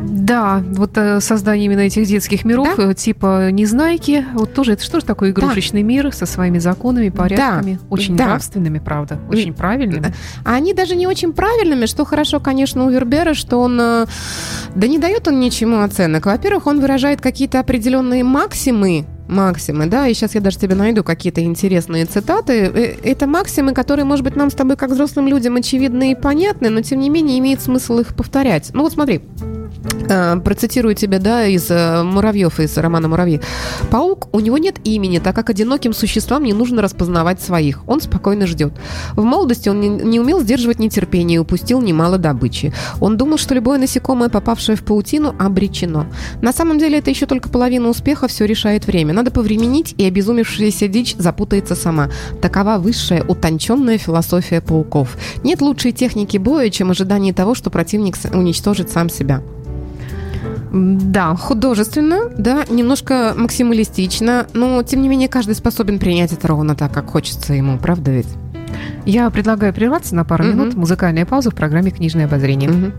Да, 0.04 0.64
вот 0.72 0.98
э, 0.98 1.20
создание 1.22 1.66
именно 1.66 1.82
этих 1.82 2.06
детских 2.08 2.46
миров, 2.46 2.68
да? 2.78 2.92
Э, 2.92 2.94
типа 2.94 3.52
Незнайки, 3.52 4.26
вот 4.34 4.54
тоже 4.54 4.74
это 4.74 4.84
что 4.84 5.00
же 5.00 5.06
такое 5.06 5.32
игрушечный 5.32 5.82
да. 5.82 5.88
мир 5.88 6.14
со 6.14 6.26
своими 6.26 6.58
законами, 6.60 7.10
порядками, 7.10 7.74
да. 7.74 7.88
очень 7.90 8.16
да. 8.16 8.26
нравственными, 8.26 8.80
правда, 8.80 9.20
очень 9.30 9.54
правильными. 9.54 10.14
А 10.44 10.56
они 10.56 10.74
даже 10.74 10.96
не 10.96 11.08
очень 11.08 11.34
правильными, 11.34 11.86
что 11.86 12.06
хорошо, 12.06 12.40
конечно, 12.40 12.86
у 12.86 12.90
Вербера, 12.90 13.34
что 13.34 13.62
он, 13.62 13.80
э, 13.80 14.06
да 14.76 14.88
не 14.88 15.00
дает 15.00 15.28
он 15.28 15.40
ничему 15.40 15.82
оценок. 15.82 16.26
Во-первых, 16.26 16.68
он 16.68 16.82
выражает 16.82 17.22
какие-то 17.22 17.60
определенные 17.60 18.24
максимы, 18.24 19.06
максимы, 19.32 19.88
да, 19.88 20.08
и 20.08 20.14
сейчас 20.14 20.36
я 20.36 20.42
даже 20.42 20.60
тебе 20.60 20.76
найду 20.76 21.04
какие-то 21.04 21.42
интересные 21.42 22.06
цитаты. 22.06 22.54
Это 23.04 23.28
максимы, 23.28 23.74
которые, 23.74 24.06
может 24.06 24.24
быть, 24.24 24.36
нам 24.36 24.52
с 24.52 24.54
тобой, 24.54 24.76
как 24.76 24.92
взрослым 24.92 25.28
людям, 25.28 25.56
очевидны 25.56 26.12
и 26.12 26.16
понятны, 26.16 26.70
но, 26.70 26.82
тем 26.82 27.00
не 27.00 27.10
менее, 27.10 27.40
имеет 27.40 27.62
смысл 27.62 28.00
их 28.00 28.16
повторять. 28.16 28.72
Ну 28.74 28.84
вот 28.84 28.94
смотри, 28.94 29.22
Э, 30.10 30.40
процитирую 30.40 30.96
тебя, 30.96 31.20
да, 31.20 31.46
из 31.46 31.70
э, 31.72 32.04
«Муравьев», 32.04 32.60
из 32.60 32.78
романа 32.78 33.08
«Муравьи». 33.08 33.42
«Паук, 33.90 34.30
у 34.32 34.40
него 34.40 34.58
нет 34.58 34.76
имени, 34.84 35.20
так 35.20 35.36
как 35.36 35.50
одиноким 35.50 35.94
существам 35.94 36.44
не 36.44 36.54
нужно 36.54 36.82
распознавать 36.82 37.42
своих. 37.42 37.88
Он 37.88 38.00
спокойно 38.00 38.46
ждет. 38.46 38.74
В 39.16 39.24
молодости 39.24 39.70
он 39.70 39.80
не, 39.80 39.90
не 39.90 40.20
умел 40.20 40.42
сдерживать 40.42 40.80
нетерпение 40.80 41.38
и 41.38 41.40
упустил 41.40 41.82
немало 41.82 42.18
добычи. 42.18 42.74
Он 43.00 43.18
думал, 43.18 43.38
что 43.38 43.56
любое 43.56 43.80
насекомое, 43.80 44.30
попавшее 44.30 44.76
в 44.76 44.84
паутину, 44.84 45.36
обречено. 45.40 46.06
На 46.42 46.54
самом 46.54 46.78
деле 46.78 47.00
это 47.00 47.10
еще 47.10 47.26
только 47.26 47.50
половина 47.50 47.90
успеха, 47.90 48.28
все 48.28 48.46
решает 48.46 48.86
время. 48.86 49.14
Надо 49.22 49.30
повременить, 49.30 49.94
и 50.00 50.06
обезумевшаяся 50.06 50.88
дичь 50.88 51.16
запутается 51.16 51.76
сама. 51.76 52.10
Такова 52.42 52.80
высшая, 52.80 53.24
утонченная 53.24 54.00
философия 54.00 54.62
пауков. 54.62 55.16
Нет 55.44 55.62
лучшей 55.62 55.92
техники 55.92 56.38
боя, 56.38 56.72
чем 56.72 56.90
ожидание 56.90 57.32
того, 57.32 57.54
что 57.54 57.70
противник 57.70 58.16
уничтожит 58.34 58.90
сам 58.90 59.10
себя. 59.10 59.44
Да, 60.74 61.36
художественно, 61.36 62.32
да, 62.36 62.66
немножко 62.68 63.36
максималистично, 63.38 64.48
но 64.54 64.82
тем 64.82 65.04
не 65.04 65.08
менее 65.08 65.30
каждый 65.30 65.54
способен 65.54 66.00
принять 66.00 66.34
это 66.34 66.48
ровно 66.48 66.74
так, 66.74 66.92
как 66.92 67.12
хочется 67.12 67.54
ему, 67.54 67.78
правда 67.78 68.10
ведь? 68.10 68.28
Я 69.06 69.30
предлагаю 69.30 69.72
прерваться 69.72 70.16
на 70.16 70.26
пару 70.26 70.46
mm-hmm. 70.46 70.52
минут. 70.52 70.74
Музыкальная 70.74 71.28
пауза 71.28 71.52
в 71.52 71.56
программе 71.56 71.92
«Книжное 71.92 72.26
обозрение». 72.26 72.72
Mm-hmm. 72.72 72.94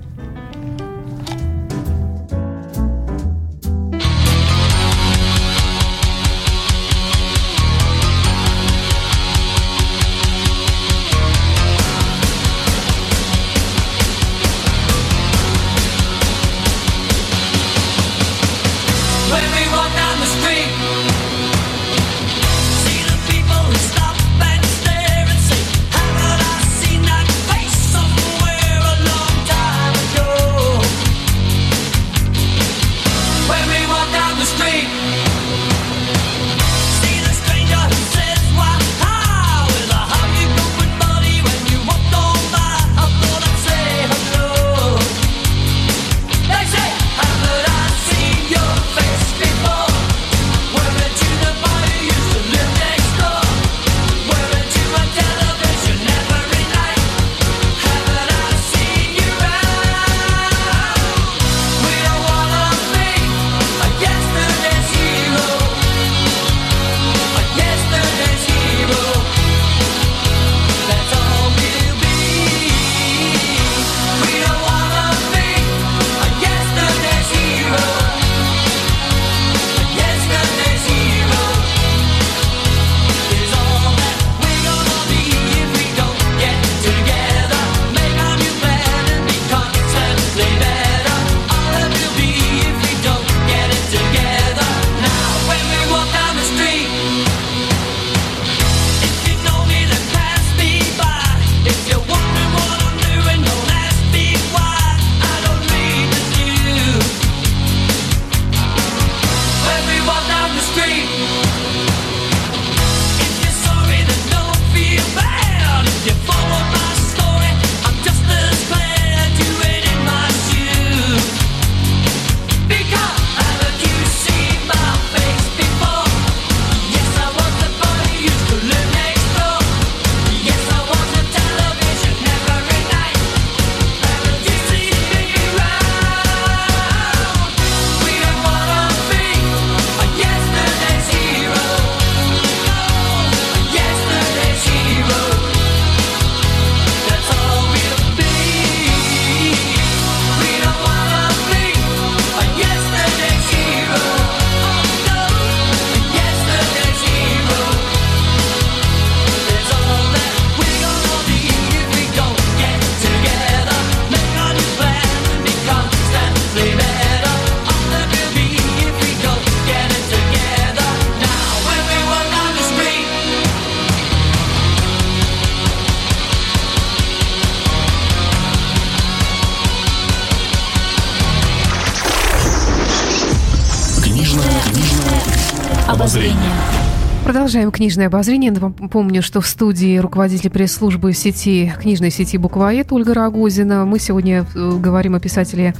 Продолжаем 187.42 187.72
книжное 187.72 188.06
обозрение. 188.06 188.52
Помню, 188.52 189.20
что 189.20 189.40
в 189.40 189.48
студии 189.48 189.98
руководитель 189.98 190.48
пресс-службы 190.48 191.12
сети, 191.12 191.72
книжной 191.80 192.12
сети 192.12 192.36
«Буквоед» 192.36 192.92
Ольга 192.92 193.14
Рогозина. 193.14 193.84
Мы 193.84 193.98
сегодня 193.98 194.46
э, 194.54 194.78
говорим 194.78 195.16
о 195.16 195.18
писателе 195.18 195.74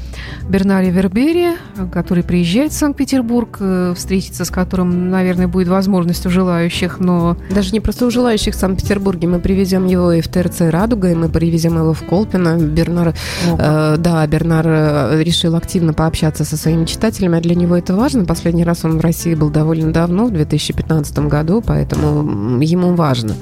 Бернаре 0.49 0.91
Вербере, 0.91 1.53
который 1.93 2.25
приезжает 2.25 2.73
в 2.73 2.75
Санкт-Петербург, 2.75 3.59
э, 3.61 3.95
встретиться 3.97 4.45
с 4.45 4.51
которым, 4.51 5.09
наверное, 5.09 5.47
будет 5.47 5.69
возможность 5.69 6.27
у 6.27 6.31
желающих, 6.31 6.99
но... 6.99 7.37
Даже 7.55 7.71
не 7.71 7.79
просто 7.79 8.07
у 8.07 8.11
желающих 8.11 8.57
в 8.57 8.59
Санкт-Петербурге. 8.59 9.29
Мы 9.29 9.39
привезем 9.39 9.87
его 9.87 10.11
и 10.11 10.21
в 10.21 10.27
ТРЦ 10.27 10.63
«Радуга», 10.63 11.13
и 11.13 11.15
мы 11.15 11.29
привезем 11.29 11.79
его 11.79 11.95
в 11.95 12.03
Колпино. 12.03 12.59
Бернар, 12.59 13.15
э, 13.47 13.97
да, 13.99 14.27
Бернар 14.27 14.67
э, 14.67 15.23
решил 15.23 15.55
активно 15.55 15.93
пообщаться 15.93 16.45
со 16.45 16.57
своими 16.57 16.87
читателями, 16.87 17.39
а 17.39 17.41
для 17.41 17.55
него 17.55 17.77
это 17.77 17.95
важно. 17.95 18.25
Последний 18.25 18.65
раз 18.65 18.85
он 18.85 18.99
в 18.99 19.01
России 19.01 19.37
был 19.37 19.51
довольно 19.51 19.93
давно, 19.93 20.27
в 20.27 20.33
2015 20.33 21.21
году 21.21 21.52
году, 21.53 21.63
поэтому 21.67 22.63
ему 22.63 22.95
важно. 22.95 23.35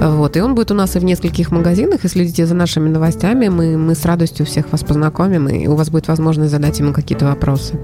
Вот. 0.00 0.36
И 0.36 0.40
он 0.40 0.54
будет 0.54 0.70
у 0.70 0.74
нас 0.74 0.96
и 0.96 0.98
в 0.98 1.04
нескольких 1.04 1.50
магазинах, 1.50 2.04
и 2.04 2.08
следите 2.08 2.46
за 2.46 2.54
нашими 2.54 2.88
новостями. 2.88 3.48
Мы, 3.48 3.76
мы 3.76 3.94
с 3.94 4.04
радостью 4.04 4.46
всех 4.46 4.72
вас 4.72 4.82
познакомим, 4.82 5.48
и 5.48 5.66
у 5.66 5.74
вас 5.74 5.90
будет 5.90 6.08
возможность 6.08 6.50
задать 6.50 6.78
ему 6.80 6.92
какие-то 6.92 7.26
вопросы. 7.26 7.74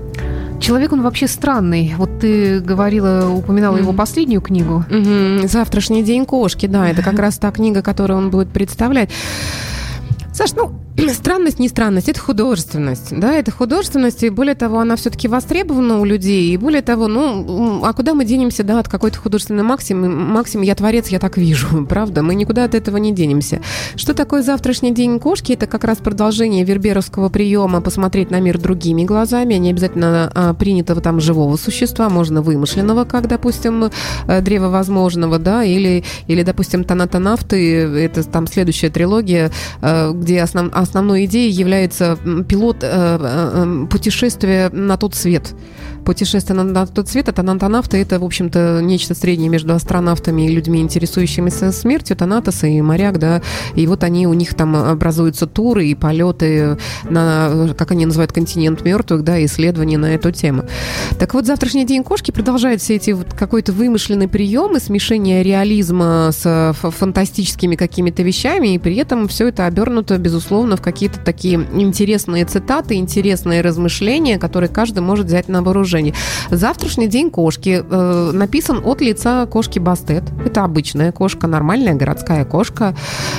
Человек 0.60 0.92
он 0.92 1.02
вообще 1.02 1.26
странный. 1.26 1.94
Вот 1.98 2.20
ты 2.20 2.60
говорила, 2.60 3.28
упоминала 3.28 3.76
mm-hmm. 3.76 3.82
его 3.82 3.92
последнюю 3.92 4.40
книгу. 4.40 4.84
Mm-hmm. 4.88 5.48
Завтрашний 5.48 6.02
день 6.04 6.24
кошки, 6.24 6.66
да, 6.66 6.88
это 6.88 7.02
как 7.02 7.18
раз 7.18 7.38
та 7.38 7.50
книга, 7.50 7.82
которую 7.82 8.18
он 8.18 8.30
будет 8.30 8.48
представлять. 8.48 9.10
Саш, 10.32 10.52
ну, 10.54 10.72
странность 11.14 11.58
не 11.58 11.68
странность, 11.68 12.08
это 12.08 12.20
художественность, 12.20 13.08
да, 13.18 13.32
это 13.34 13.50
художественность, 13.50 14.22
и 14.22 14.30
более 14.30 14.54
того, 14.54 14.80
она 14.80 14.96
все-таки 14.96 15.28
востребована 15.28 16.00
у 16.00 16.04
людей, 16.04 16.50
и 16.52 16.56
более 16.56 16.82
того, 16.82 17.08
ну, 17.08 17.84
а 17.84 17.92
куда 17.92 18.14
мы 18.14 18.24
денемся, 18.24 18.62
да, 18.62 18.78
от 18.80 18.88
какой-то 18.88 19.18
художественной 19.18 19.62
максимы, 19.62 20.08
максим, 20.08 20.62
я 20.62 20.74
творец, 20.74 21.08
я 21.08 21.18
так 21.18 21.36
вижу, 21.36 21.86
правда, 21.88 22.22
мы 22.22 22.34
никуда 22.34 22.64
от 22.64 22.74
этого 22.74 22.96
не 22.98 23.12
денемся. 23.12 23.60
Что 23.96 24.14
такое 24.14 24.42
завтрашний 24.42 24.92
день 24.92 25.18
кошки? 25.18 25.52
Это 25.52 25.66
как 25.66 25.84
раз 25.84 25.98
продолжение 25.98 26.64
верберовского 26.64 27.28
приема 27.28 27.80
посмотреть 27.80 28.30
на 28.30 28.40
мир 28.40 28.58
другими 28.58 29.04
глазами, 29.04 29.54
не 29.54 29.70
обязательно 29.70 30.30
а, 30.34 30.54
принятого 30.54 31.00
там 31.00 31.20
живого 31.20 31.56
существа, 31.56 32.08
можно 32.08 32.42
вымышленного, 32.42 33.04
как, 33.04 33.28
допустим, 33.28 33.90
э, 34.26 34.40
древо 34.40 34.68
возможного, 34.68 35.38
да, 35.38 35.64
или, 35.64 36.04
или 36.26 36.42
допустим, 36.42 36.84
Танатанавты, 36.84 37.80
это 37.80 38.22
там 38.24 38.46
следующая 38.46 38.90
трилогия, 38.90 39.50
э, 39.80 40.12
где 40.12 40.42
основ, 40.42 40.70
основной 40.82 41.24
идеей 41.26 41.50
является 41.50 42.18
пилот 42.48 42.78
э, 42.82 42.86
э, 42.90 43.86
путешествия 43.90 44.68
на 44.70 44.96
тот 44.96 45.14
свет 45.14 45.54
путешествие 46.02 46.56
на, 46.56 46.64
на 46.64 46.86
тот 46.86 47.08
свет, 47.08 47.28
это 47.28 47.42
антонавты, 47.42 47.96
это, 47.98 48.18
в 48.18 48.24
общем-то, 48.24 48.80
нечто 48.82 49.14
среднее 49.14 49.48
между 49.48 49.74
астронавтами 49.74 50.42
и 50.42 50.48
людьми, 50.48 50.80
интересующимися 50.80 51.72
смертью, 51.72 52.16
Танатоса 52.16 52.66
и 52.66 52.80
моряк, 52.80 53.18
да, 53.18 53.42
и 53.74 53.86
вот 53.86 54.04
они, 54.04 54.26
у 54.26 54.34
них 54.34 54.54
там 54.54 54.76
образуются 54.76 55.46
туры 55.46 55.86
и 55.86 55.94
полеты 55.94 56.76
на, 57.08 57.74
как 57.76 57.92
они 57.92 58.06
называют, 58.06 58.32
континент 58.32 58.84
мертвых, 58.84 59.22
да, 59.22 59.42
исследования 59.44 59.98
на 59.98 60.14
эту 60.14 60.30
тему. 60.32 60.64
Так 61.18 61.34
вот, 61.34 61.46
завтрашний 61.46 61.86
день 61.86 62.02
кошки 62.02 62.30
продолжает 62.30 62.80
все 62.80 62.96
эти 62.96 63.12
вот 63.12 63.32
какой-то 63.34 63.72
вымышленный 63.72 64.28
приемы, 64.28 64.80
смешение 64.80 65.42
реализма 65.42 66.30
с 66.32 66.74
фантастическими 66.80 67.76
какими-то 67.76 68.22
вещами, 68.22 68.74
и 68.74 68.78
при 68.78 68.96
этом 68.96 69.28
все 69.28 69.48
это 69.48 69.66
обернуто, 69.66 70.18
безусловно, 70.18 70.71
в 70.76 70.82
какие-то 70.82 71.18
такие 71.20 71.54
интересные 71.54 72.44
цитаты, 72.44 72.94
интересные 72.94 73.60
размышления, 73.60 74.38
которые 74.38 74.68
каждый 74.68 75.00
может 75.00 75.26
взять 75.26 75.48
на 75.48 75.62
вооружение. 75.62 76.14
Завтрашний 76.50 77.08
день 77.08 77.30
кошки 77.30 77.84
э, 77.88 78.30
написан 78.32 78.80
от 78.84 79.00
лица 79.00 79.46
кошки 79.46 79.78
Бастет. 79.78 80.24
Это 80.44 80.64
обычная 80.64 81.12
кошка, 81.12 81.46
нормальная 81.46 81.94
городская 81.94 82.44
кошка. 82.44 82.94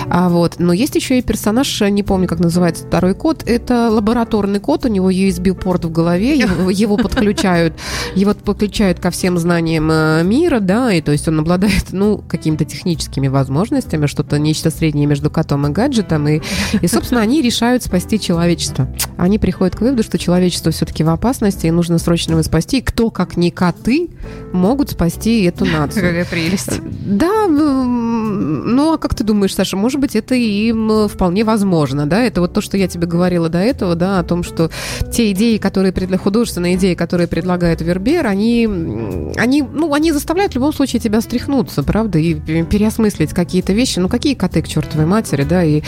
А, 0.10 0.30
вот. 0.30 0.56
Но 0.60 0.74
есть 0.74 0.96
еще 0.96 1.20
и 1.20 1.22
персонаж, 1.22 1.82
не 1.82 2.04
помню, 2.04 2.28
как 2.28 2.40
называется 2.40 2.86
второй 2.86 3.14
код. 3.14 3.44
Это 3.46 3.90
лабораторный 3.90 4.60
код, 4.60 4.86
у 4.86 4.88
него 4.88 5.12
USB-порт 5.12 5.86
в 5.86 5.92
голове, 5.92 6.38
его, 6.38 6.70
его 6.70 6.98
подключают, 6.98 7.74
его 8.16 8.34
подключают 8.34 9.00
ко 9.00 9.12
всем 9.12 9.38
знаниям 9.38 9.90
э, 9.92 10.24
мира, 10.24 10.60
да, 10.60 10.92
и 10.94 11.02
то 11.02 11.12
есть 11.12 11.28
он 11.28 11.40
обладает, 11.40 11.92
ну, 11.92 12.18
какими-то 12.28 12.66
техническими 12.66 13.28
возможностями, 13.28 14.06
что-то 14.06 14.40
нечто 14.40 14.70
среднее 14.70 15.06
между 15.06 15.30
котом 15.30 15.68
и 15.68 15.70
гаджетом, 15.70 16.28
и, 16.28 16.42
и 16.82 16.88
собственно, 16.88 17.22
они 17.24 17.42
решают 17.42 17.84
спасти 17.84 18.20
человечество. 18.20 18.88
Они 19.18 19.40
приходят 19.40 19.78
к 19.78 19.82
выводу, 19.82 20.04
что 20.04 20.18
человечество 20.18 20.74
все-таки 20.74 21.06
в 21.06 21.10
опасности, 21.10 21.68
и 21.68 21.72
нужно 21.72 21.98
срочно 21.98 22.42
спасти. 22.44 22.80
И 22.80 22.82
кто, 22.82 23.10
как 23.12 23.38
не 23.38 23.50
коты, 23.50 24.10
могут 24.52 24.90
спасти 24.92 25.44
эту 25.44 25.64
нацию. 25.80 26.04
Какая 26.04 26.26
прелесть. 26.26 26.82
Да, 26.82 27.48
ну 27.48 28.94
а 28.94 28.98
как 28.98 29.16
ты 29.16 29.24
думаешь, 29.24 29.56
Саша, 29.56 29.78
может 29.78 30.02
быть, 30.02 30.18
это 30.18 30.36
им 30.36 31.08
вполне 31.08 31.46
возможно, 31.46 32.06
да? 32.06 32.24
Это 32.24 32.42
вот 32.42 32.54
то, 32.54 32.60
что 32.60 32.76
я 32.76 32.90
тебе 32.90 33.08
говорила 33.08 33.48
до 33.48 33.60
этого, 33.60 33.96
да, 33.96 34.20
о 34.20 34.24
том, 34.24 34.44
что 34.44 34.70
те 35.12 35.32
идеи, 35.32 35.58
которые, 35.58 35.94
художественные 36.18 36.76
идеи, 36.76 36.94
которые 36.94 37.28
предлагает 37.28 37.82
Вербер, 37.82 38.28
они, 38.28 38.68
они, 39.38 39.62
ну, 39.62 39.94
они 39.94 40.12
заставляют 40.12 40.52
в 40.52 40.56
любом 40.56 40.74
случае 40.74 41.00
тебя 41.00 41.22
стряхнуться, 41.22 41.84
правда, 41.84 42.20
и 42.20 42.34
переосмыслить 42.36 43.32
какие-то 43.32 43.72
вещи. 43.72 44.00
Ну, 44.00 44.10
какие 44.10 44.34
коты 44.34 44.62
к 44.62 44.68
чертовой 44.68 45.06
матери, 45.06 45.44
да? 45.44 45.64
И 45.64 45.84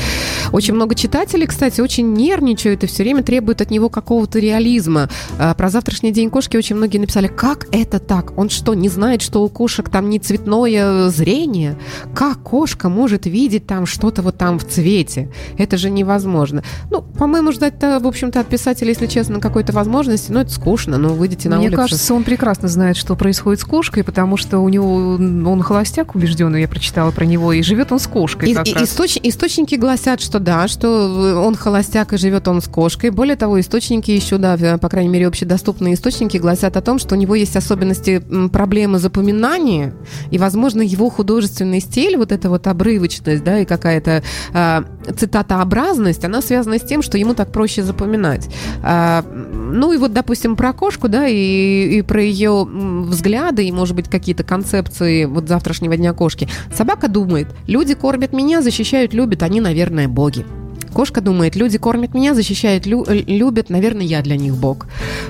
очень 0.53 0.73
много 0.73 0.95
читателей, 1.25 1.47
кстати, 1.47 1.81
очень 1.81 2.13
нервничают 2.13 2.83
и 2.83 2.87
все 2.87 3.03
время 3.03 3.23
требуют 3.23 3.59
от 3.61 3.71
него 3.71 3.89
какого-то 3.89 4.37
реализма. 4.37 5.09
А, 5.39 5.55
про 5.55 5.69
завтрашний 5.69 6.11
день 6.11 6.29
кошки 6.29 6.55
очень 6.55 6.75
многие 6.75 6.99
написали, 6.99 7.27
как 7.27 7.67
это 7.71 7.99
так? 7.99 8.37
Он 8.37 8.49
что, 8.49 8.75
не 8.75 8.89
знает, 8.89 9.23
что 9.23 9.43
у 9.43 9.49
кошек 9.49 9.89
там 9.89 10.09
не 10.09 10.19
цветное 10.19 11.09
зрение? 11.09 11.77
Как 12.13 12.43
кошка 12.43 12.89
может 12.89 13.25
видеть 13.25 13.65
там 13.65 13.87
что-то 13.87 14.21
вот 14.21 14.37
там 14.37 14.59
в 14.59 14.65
цвете? 14.65 15.31
Это 15.57 15.77
же 15.77 15.89
невозможно. 15.89 16.63
Ну, 16.91 17.01
по-моему, 17.01 17.51
ждать-то, 17.51 17.99
в 17.99 18.05
общем-то, 18.05 18.39
от 18.39 18.47
писателя, 18.47 18.89
если 18.89 19.07
честно, 19.07 19.39
какой-то 19.39 19.73
возможности, 19.73 20.31
ну, 20.31 20.41
это 20.41 20.51
скучно, 20.51 20.99
ну, 20.99 21.09
выйдите 21.13 21.49
на 21.49 21.57
Мне 21.57 21.67
улицу. 21.67 21.81
Мне 21.81 21.87
кажется, 21.89 22.13
он 22.13 22.23
прекрасно 22.23 22.67
знает, 22.67 22.97
что 22.97 23.15
происходит 23.15 23.61
с 23.61 23.65
кошкой, 23.65 24.03
потому 24.03 24.37
что 24.37 24.59
у 24.59 24.69
него, 24.69 25.15
он 25.15 25.61
холостяк 25.63 26.13
убежденный, 26.13 26.61
я 26.61 26.67
прочитала 26.67 27.09
про 27.09 27.25
него, 27.25 27.51
и 27.51 27.63
живет 27.63 27.91
он 27.91 27.99
с 27.99 28.05
кошкой. 28.05 28.51
И, 28.51 28.53
и, 28.53 28.83
источ, 28.83 29.17
источники 29.23 29.73
гласят, 29.75 30.21
что 30.21 30.39
да, 30.39 30.67
что 30.67 31.14
он 31.15 31.55
холостяк 31.55 32.13
и 32.13 32.17
живет 32.17 32.47
он 32.47 32.61
с 32.61 32.67
кошкой. 32.67 33.09
Более 33.09 33.35
того, 33.35 33.59
источники 33.59 34.11
еще, 34.11 34.37
да, 34.37 34.77
по 34.77 34.89
крайней 34.89 35.09
мере, 35.09 35.27
общедоступные 35.27 35.93
источники 35.93 36.37
гласят 36.37 36.77
о 36.77 36.81
том, 36.81 36.99
что 36.99 37.15
у 37.15 37.17
него 37.17 37.35
есть 37.35 37.55
особенности 37.55 38.21
проблемы 38.51 38.99
запоминания, 38.99 39.93
и, 40.31 40.37
возможно, 40.37 40.81
его 40.81 41.09
художественный 41.09 41.79
стиль, 41.79 42.17
вот 42.17 42.31
эта 42.31 42.49
вот 42.49 42.67
обрывочность, 42.67 43.43
да, 43.43 43.59
и 43.59 43.65
какая-то 43.65 44.23
э, 44.53 44.83
цитатообразность, 45.17 46.23
она 46.25 46.41
связана 46.41 46.77
с 46.77 46.81
тем, 46.81 47.01
что 47.01 47.17
ему 47.17 47.33
так 47.33 47.51
проще 47.51 47.83
запоминать. 47.83 48.49
Э, 48.83 49.21
ну 49.23 49.93
и 49.93 49.97
вот, 49.97 50.13
допустим, 50.13 50.55
про 50.55 50.73
кошку, 50.73 51.07
да, 51.07 51.27
и, 51.27 51.99
и 51.99 52.01
про 52.01 52.21
ее 52.21 52.65
взгляды, 52.65 53.67
и, 53.67 53.71
может 53.71 53.95
быть, 53.95 54.09
какие-то 54.09 54.43
концепции 54.43 55.25
вот 55.25 55.47
завтрашнего 55.47 55.95
дня 55.97 56.13
кошки. 56.13 56.47
Собака 56.73 57.07
думает, 57.07 57.47
люди 57.67 57.93
кормят 57.93 58.33
меня, 58.33 58.61
защищают, 58.61 59.13
любят, 59.13 59.43
они, 59.43 59.61
наверное, 59.61 60.07
боги. 60.07 60.45
Кошка 60.95 61.19
думает, 61.19 61.57
люди 61.57 61.77
кормят 61.77 62.13
меня, 62.13 62.33
защищают, 62.33 62.85
лю- 62.85 63.03
э, 63.05 63.23
любят, 63.27 63.69
наверное, 63.69 64.05
я 64.05 64.21
для 64.21 64.37
них 64.37 64.55
бог. 64.55 64.87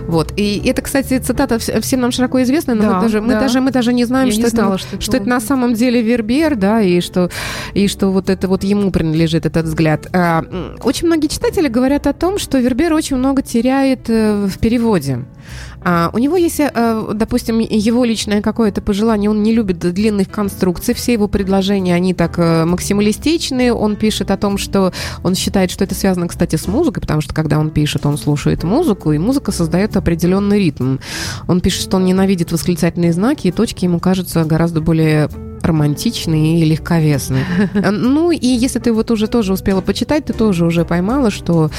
Вот. 0.07 0.31
И 0.37 0.61
это, 0.63 0.83
кстати, 0.83 1.17
цитата 1.17 1.57
всем 1.57 2.01
нам 2.01 2.11
широко 2.11 2.43
известна, 2.43 2.75
но 2.75 2.83
да, 2.83 2.95
мы, 2.95 3.01
даже, 3.01 3.21
мы, 3.21 3.33
даже, 3.33 3.61
мы 3.61 3.71
даже 3.71 3.91
не 3.91 4.05
знаем, 4.05 4.31
что, 4.31 4.41
не 4.41 4.47
знала, 4.47 4.75
это, 4.75 4.87
что, 4.87 5.01
что 5.01 5.17
это 5.17 5.27
на 5.27 5.39
самом 5.39 5.73
деле 5.73 6.03
Вербер, 6.03 6.55
да, 6.55 6.81
и 6.81 7.01
что, 7.01 7.31
и 7.73 7.87
что 7.87 8.11
вот 8.11 8.29
это 8.29 8.47
вот 8.47 8.63
ему 8.63 8.91
принадлежит 8.91 9.47
этот 9.47 9.65
взгляд. 9.65 10.07
А, 10.13 10.45
очень 10.83 11.07
многие 11.07 11.27
читатели 11.27 11.67
говорят 11.67 12.05
о 12.05 12.13
том, 12.13 12.37
что 12.37 12.59
Вербер 12.59 12.93
очень 12.93 13.17
много 13.17 13.41
теряет 13.41 14.07
э, 14.07 14.45
в 14.45 14.59
переводе. 14.59 15.25
А, 15.87 16.09
у 16.13 16.17
него 16.17 16.35
есть, 16.35 16.59
э, 16.59 17.11
допустим, 17.13 17.59
его 17.59 18.03
личное 18.03 18.41
какое-то 18.41 18.81
пожелание, 18.81 19.29
он 19.29 19.43
не 19.43 19.53
любит 19.53 19.77
длинных 19.77 20.31
конструкций, 20.31 20.95
все 20.95 21.13
его 21.13 21.27
предложения, 21.27 21.93
они 21.93 22.15
так 22.15 22.39
э, 22.39 22.65
максималистичные, 22.65 23.71
он 23.71 23.95
пишет 23.95 24.31
о 24.31 24.37
том, 24.37 24.57
что 24.57 24.91
он 25.21 25.35
считает, 25.35 25.69
что 25.69 25.83
это 25.83 25.93
связано, 25.93 26.27
кстати, 26.27 26.55
с 26.55 26.65
музыкой, 26.67 27.01
потому 27.01 27.21
что 27.21 27.35
когда 27.35 27.59
он 27.59 27.69
пишет, 27.69 28.07
он 28.07 28.17
слушает 28.17 28.63
музыку, 28.63 29.11
и 29.11 29.19
музыка 29.19 29.51
создает 29.51 29.95
определенный 29.95 30.57
ритм. 30.57 30.97
Он 31.47 31.61
пишет, 31.61 31.83
что 31.83 31.97
он 31.97 32.05
ненавидит 32.05 32.51
восклицательные 32.51 33.13
знаки, 33.13 33.47
и 33.47 33.51
точки 33.51 33.85
ему 33.85 33.99
кажутся 33.99 34.43
гораздо 34.43 34.81
более 34.81 35.29
романтичный 35.65 36.59
и 36.59 36.65
легковесный. 36.65 37.43
Ну, 38.05 38.31
и 38.31 38.47
если 38.47 38.79
ты 38.79 38.91
вот 38.93 39.11
уже 39.11 39.27
тоже 39.27 39.53
успела 39.53 39.81
почитать, 39.81 40.25
ты 40.25 40.33
тоже 40.33 40.65
уже 40.65 40.85
поймала, 40.85 41.31
что 41.31 41.69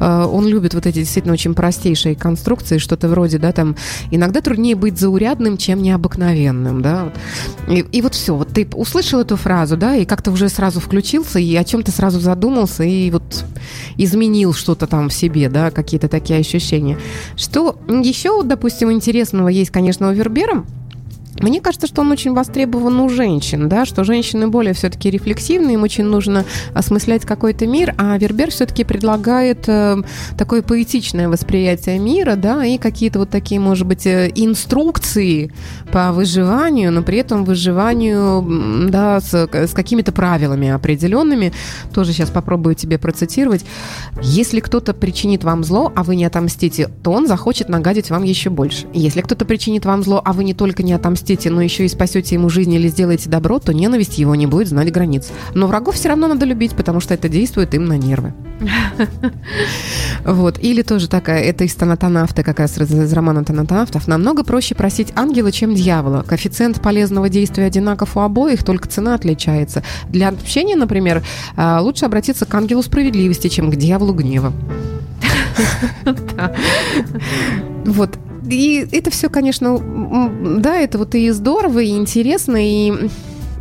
э, 0.00 0.24
он 0.24 0.46
любит 0.46 0.74
вот 0.74 0.86
эти 0.86 0.98
действительно 0.98 1.34
очень 1.34 1.54
простейшие 1.54 2.14
конструкции, 2.14 2.78
что-то 2.78 3.08
вроде, 3.08 3.38
да, 3.38 3.52
там, 3.52 3.76
иногда 4.10 4.40
труднее 4.40 4.74
быть 4.74 4.98
заурядным, 4.98 5.56
чем 5.56 5.82
необыкновенным, 5.82 6.82
да. 6.82 7.12
И, 7.68 7.84
и 7.92 8.02
вот 8.02 8.14
все, 8.14 8.34
вот 8.34 8.48
ты 8.48 8.68
услышал 8.74 9.20
эту 9.20 9.36
фразу, 9.36 9.76
да, 9.76 9.96
и 9.96 10.04
как-то 10.04 10.30
уже 10.30 10.48
сразу 10.48 10.80
включился, 10.80 11.38
и 11.38 11.54
о 11.56 11.64
чем-то 11.64 11.90
сразу 11.90 12.20
задумался, 12.20 12.84
и 12.84 13.10
вот 13.10 13.44
изменил 13.96 14.52
что-то 14.52 14.86
там 14.86 15.08
в 15.08 15.14
себе, 15.14 15.48
да, 15.48 15.70
какие-то 15.70 16.08
такие 16.08 16.38
ощущения. 16.38 16.98
Что 17.36 17.78
еще, 17.88 18.42
допустим, 18.42 18.92
интересного 18.92 19.48
есть, 19.48 19.70
конечно, 19.70 20.08
у 20.08 20.12
Вербера, 20.12 20.64
Мне 21.40 21.60
кажется, 21.60 21.86
что 21.86 22.00
он 22.00 22.10
очень 22.10 22.32
востребован 22.32 22.98
у 23.00 23.08
женщин, 23.08 23.68
да, 23.68 23.84
что 23.84 24.04
женщины 24.04 24.48
более 24.48 24.72
все-таки 24.72 25.10
рефлексивные, 25.10 25.74
им 25.74 25.82
очень 25.82 26.04
нужно 26.04 26.44
осмыслять 26.72 27.26
какой-то 27.26 27.66
мир, 27.66 27.94
а 27.98 28.16
Вербер 28.16 28.50
все-таки 28.50 28.84
предлагает 28.84 29.68
э, 29.68 30.02
такое 30.38 30.62
поэтичное 30.62 31.28
восприятие 31.28 31.98
мира, 31.98 32.36
да, 32.36 32.64
и 32.64 32.78
какие-то 32.78 33.18
вот 33.18 33.30
такие, 33.30 33.60
может 33.60 33.86
быть, 33.86 34.06
э, 34.06 34.32
инструкции 34.34 35.52
по 35.92 36.12
выживанию, 36.12 36.90
но 36.90 37.02
при 37.02 37.18
этом 37.18 37.44
выживанию, 37.44 38.88
да, 38.88 39.20
с, 39.20 39.34
с 39.34 39.72
какими-то 39.72 40.12
правилами 40.12 40.70
определенными. 40.70 41.52
Тоже 41.92 42.12
сейчас 42.12 42.30
попробую 42.30 42.74
тебе 42.74 42.98
процитировать. 42.98 43.64
Если 44.22 44.60
кто-то 44.60 44.94
причинит 44.94 45.44
вам 45.44 45.64
зло, 45.64 45.92
а 45.94 46.02
вы 46.02 46.16
не 46.16 46.24
отомстите, 46.24 46.88
то 47.02 47.12
он 47.12 47.26
захочет 47.26 47.68
нагадить 47.68 48.10
вам 48.10 48.22
еще 48.22 48.48
больше. 48.48 48.86
Если 48.94 49.20
кто-то 49.20 49.44
причинит 49.44 49.84
вам 49.84 50.02
зло, 50.02 50.22
а 50.24 50.32
вы 50.32 50.44
не 50.44 50.54
только 50.54 50.82
не 50.82 50.94
отомстите, 50.94 51.25
отомстите, 51.26 51.50
но 51.50 51.60
еще 51.60 51.84
и 51.84 51.88
спасете 51.88 52.34
ему 52.36 52.48
жизнь 52.48 52.72
или 52.72 52.88
сделаете 52.88 53.28
добро, 53.28 53.58
то 53.58 53.72
ненависть 53.74 54.18
его 54.18 54.34
не 54.34 54.46
будет 54.46 54.68
знать 54.68 54.92
границ. 54.92 55.28
Но 55.54 55.66
врагов 55.66 55.96
все 55.96 56.08
равно 56.08 56.28
надо 56.28 56.46
любить, 56.46 56.76
потому 56.76 57.00
что 57.00 57.14
это 57.14 57.28
действует 57.28 57.74
им 57.74 57.84
на 57.86 57.98
нервы. 57.98 58.32
Вот. 60.24 60.58
Или 60.58 60.82
тоже 60.82 61.08
такая, 61.08 61.42
это 61.42 61.64
из 61.64 61.74
Танатанавта, 61.74 62.42
как 62.42 62.58
раз 62.58 62.78
из 62.78 63.12
романа 63.12 63.44
Танатанавтов. 63.44 64.08
Намного 64.08 64.44
проще 64.44 64.74
просить 64.74 65.12
ангела, 65.14 65.52
чем 65.52 65.74
дьявола. 65.74 66.24
Коэффициент 66.26 66.80
полезного 66.80 67.28
действия 67.28 67.64
одинаков 67.64 68.16
у 68.16 68.20
обоих, 68.20 68.64
только 68.64 68.88
цена 68.88 69.14
отличается. 69.14 69.82
Для 70.08 70.28
общения, 70.28 70.76
например, 70.76 71.22
а, 71.56 71.80
лучше 71.80 72.06
обратиться 72.06 72.44
к 72.44 72.54
ангелу 72.54 72.82
справедливости, 72.82 73.48
чем 73.48 73.70
к 73.70 73.76
дьяволу 73.76 74.14
гнева. 74.14 74.52
Вот. 77.86 78.18
И 78.48 78.86
это 78.92 79.10
все, 79.10 79.28
конечно, 79.28 79.78
да, 80.60 80.76
это 80.76 80.98
вот 80.98 81.14
и 81.14 81.30
здорово, 81.30 81.80
и 81.80 81.90
интересно, 81.90 82.56
и 82.56 83.08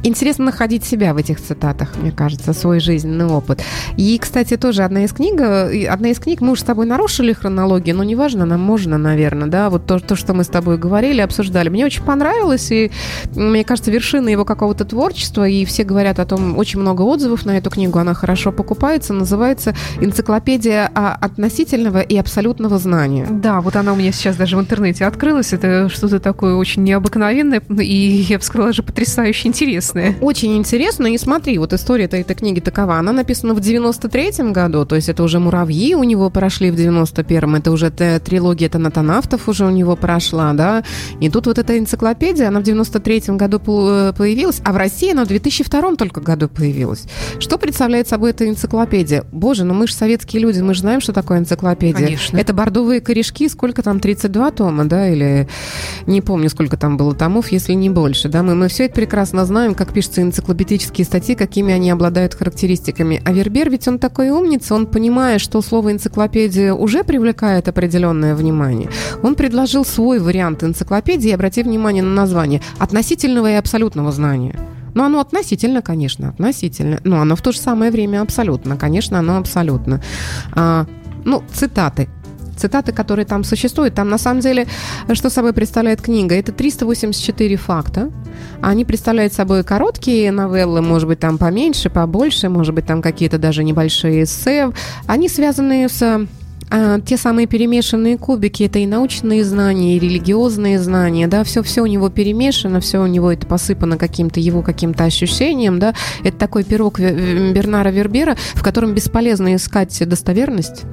интересно 0.06 0.46
находить 0.46 0.84
себя 0.84 1.14
в 1.14 1.18
этих 1.18 1.42
цитатах, 1.42 1.96
мне 1.98 2.12
кажется, 2.12 2.54
свой 2.54 2.80
жизненный 2.80 3.26
опыт. 3.26 3.62
И, 3.98 4.18
кстати, 4.18 4.58
тоже 4.58 4.84
одна 4.84 5.04
из 5.04 5.14
книг, 5.14 5.42
одна 5.42 6.10
из 6.10 6.20
книг, 6.20 6.42
мы 6.42 6.52
уже 6.52 6.62
с 6.62 6.64
тобой 6.64 6.86
нарушили 6.86 7.34
хронологию, 7.34 7.96
но 7.96 8.04
неважно, 8.04 8.46
нам 8.46 8.62
можно, 8.62 8.98
наверное, 8.98 9.48
да, 9.48 9.70
вот 9.70 9.86
то, 9.86 10.00
то, 10.00 10.16
что 10.16 10.34
мы 10.34 10.44
с 10.44 10.48
тобой 10.48 10.78
говорили, 10.78 11.22
обсуждали. 11.22 11.70
Мне 11.70 11.86
очень 11.86 12.04
понравилось, 12.04 12.72
и, 12.72 12.92
мне 13.36 13.64
кажется, 13.64 13.92
вершина 13.92 14.30
его 14.30 14.46
какого-то 14.46 14.86
творчества, 14.86 15.48
и 15.48 15.66
все 15.66 15.84
говорят 15.84 16.20
о 16.20 16.26
том, 16.26 16.58
очень 16.58 16.80
много 16.80 17.02
отзывов 17.02 17.46
на 17.46 17.58
эту 17.58 17.70
книгу, 17.70 17.98
она 17.98 18.14
хорошо 18.14 18.52
покупается, 18.52 19.14
называется 19.14 19.76
«Энциклопедия 20.00 20.86
относительного 20.86 22.02
и 22.02 22.18
абсолютного 22.18 22.78
знания». 22.78 23.28
Да, 23.30 23.62
вот 23.62 23.76
она 23.76 23.94
у 23.94 23.96
меня 23.96 24.12
сейчас 24.12 24.36
даже 24.36 24.58
в 24.58 24.60
интернете 24.60 25.06
открылась, 25.06 25.54
это 25.54 25.90
что-то 25.90 26.20
такое 26.20 26.56
очень 26.56 26.84
необыкновенное, 26.84 27.62
и, 27.80 28.26
я 28.30 28.38
бы 28.38 28.44
сказала, 28.44 28.74
же 28.74 28.84
потрясающе 28.84 29.48
интересное 29.48 29.95
интересные. 29.96 30.16
Очень 30.22 30.58
интересно. 30.58 31.08
И 31.08 31.18
смотри, 31.18 31.58
вот 31.58 31.74
история 31.74 32.06
этой, 32.06 32.22
этой 32.22 32.36
книги 32.36 32.60
такова. 32.60 32.98
Она 32.98 33.12
написана 33.12 33.54
в 33.54 33.60
93-м 33.60 34.54
году, 34.54 34.86
то 34.86 34.96
есть 34.96 35.10
это 35.10 35.24
уже 35.24 35.40
«Муравьи» 35.40 35.96
у 35.96 36.04
него 36.04 36.30
прошли 36.30 36.72
в 36.72 36.76
91-м, 36.76 37.56
это 37.56 37.72
уже 37.72 37.90
трилогия 37.90 38.70
Танатонавтов 38.70 39.48
уже 39.48 39.66
у 39.66 39.70
него 39.70 39.96
прошла, 39.96 40.54
да. 40.54 40.84
И 41.20 41.30
тут 41.30 41.48
вот 41.48 41.58
эта 41.58 41.78
энциклопедия, 41.78 42.48
она 42.48 42.60
в 42.60 42.64
93-м 42.64 43.38
году 43.38 43.58
э, 43.58 44.14
появилась, 44.18 44.62
а 44.64 44.74
в 44.74 44.78
России 44.78 45.12
она 45.12 45.26
в 45.26 45.28
2002 45.28 45.96
только 45.96 46.22
году 46.22 46.50
появилась. 46.50 47.06
Что 47.40 47.58
представляет 47.58 48.08
собой 48.08 48.32
эта 48.32 48.48
энциклопедия? 48.48 49.24
Боже, 49.32 49.64
ну 49.64 49.74
мы 49.74 49.88
же 49.88 49.94
советские 49.94 50.42
люди, 50.42 50.62
мы 50.62 50.74
же 50.74 50.82
знаем, 50.82 51.02
что 51.02 51.14
такое 51.14 51.40
энциклопедия. 51.40 52.06
Конечно. 52.06 52.38
Это 52.38 52.54
бордовые 52.54 53.02
корешки, 53.02 53.48
сколько 53.50 53.82
там, 53.82 54.00
32 54.00 54.52
тома, 54.52 54.86
да, 54.86 55.10
или 55.10 55.48
не 56.08 56.22
помню, 56.22 56.50
сколько 56.50 56.78
там 56.78 56.98
было 56.98 57.14
томов, 57.14 57.52
если 57.52 57.74
не 57.74 57.90
больше, 57.90 58.30
да. 58.30 58.44
Мы, 58.44 58.56
мы 58.56 58.68
все 58.68 58.86
это 58.86 58.96
прекрасно 58.96 59.46
знаем, 59.46 59.76
как 59.76 59.85
как 59.86 59.94
пишутся 59.94 60.22
энциклопедические 60.22 61.06
статьи, 61.06 61.36
какими 61.36 61.74
они 61.74 61.92
обладают 61.92 62.34
характеристиками. 62.34 63.22
А 63.24 63.32
Вербер 63.32 63.70
ведь 63.70 63.88
он 63.88 64.00
такой 64.00 64.32
умница, 64.32 64.74
он 64.74 64.88
понимая, 64.88 65.38
что 65.38 65.62
слово 65.62 65.92
энциклопедия 65.92 66.74
уже 66.74 67.04
привлекает 67.04 67.68
определенное 67.68 68.36
внимание. 68.36 68.90
Он 69.22 69.36
предложил 69.36 69.86
свой 69.86 70.20
вариант 70.20 70.64
энциклопедии, 70.64 71.32
обрати 71.32 71.62
внимание 71.62 72.04
на 72.04 72.14
название, 72.14 72.62
относительного 72.80 73.52
и 73.52 73.54
абсолютного 73.54 74.12
знания. 74.12 74.60
Ну, 74.96 75.04
оно 75.04 75.20
относительно, 75.20 75.82
конечно, 75.82 76.30
относительно. 76.30 77.00
Но 77.04 77.22
оно 77.22 77.36
в 77.36 77.42
то 77.42 77.52
же 77.52 77.60
самое 77.60 77.92
время 77.92 78.22
абсолютно. 78.22 78.78
Конечно, 78.78 79.20
оно 79.20 79.38
абсолютно. 79.38 80.02
А, 80.54 80.86
ну, 81.26 81.44
цитаты 81.54 82.08
цитаты, 82.56 82.92
которые 82.92 83.26
там 83.26 83.44
существуют. 83.44 83.96
Там 83.96 84.10
на 84.10 84.18
самом 84.18 84.42
деле, 84.42 84.68
что 85.14 85.30
собой 85.30 85.54
представляет 85.54 86.02
книга? 86.02 86.36
Это 86.36 86.52
384 86.52 87.56
факта. 87.58 88.12
Они 88.62 88.86
представляют 88.86 89.34
собой 89.34 89.64
короткие 89.64 90.32
новеллы, 90.32 90.82
может 90.82 91.08
быть, 91.08 91.20
там 91.20 91.38
поменьше, 91.38 91.90
побольше, 91.90 92.50
может 92.50 92.74
быть, 92.74 92.86
там 92.86 93.02
какие-то 93.02 93.38
даже 93.38 93.64
небольшие 93.64 94.24
эссе. 94.24 94.72
Они 95.08 95.30
связаны 95.30 95.88
с 95.90 96.28
а, 96.72 97.00
те 97.00 97.16
самые 97.18 97.46
перемешанные 97.48 98.18
кубики, 98.18 98.64
это 98.64 98.80
и 98.80 98.88
научные 98.88 99.44
знания, 99.44 99.98
и 99.98 100.00
религиозные 100.00 100.80
знания, 100.80 101.28
да, 101.28 101.44
все-все 101.44 101.82
у 101.82 101.86
него 101.86 102.10
перемешано, 102.10 102.80
все 102.80 103.00
у 103.00 103.06
него 103.06 103.32
это 103.32 103.46
посыпано 103.46 103.98
каким-то 103.98 104.40
его 104.40 104.62
каким-то 104.64 105.04
ощущением, 105.04 105.78
да, 105.80 105.94
это 106.24 106.38
такой 106.38 106.64
пирог 106.64 107.00
Бернара 107.00 107.90
Вербера, 107.90 108.36
в 108.56 108.64
котором 108.64 108.96
бесполезно 108.96 109.56
искать 109.56 110.02
достоверность, 110.08 110.84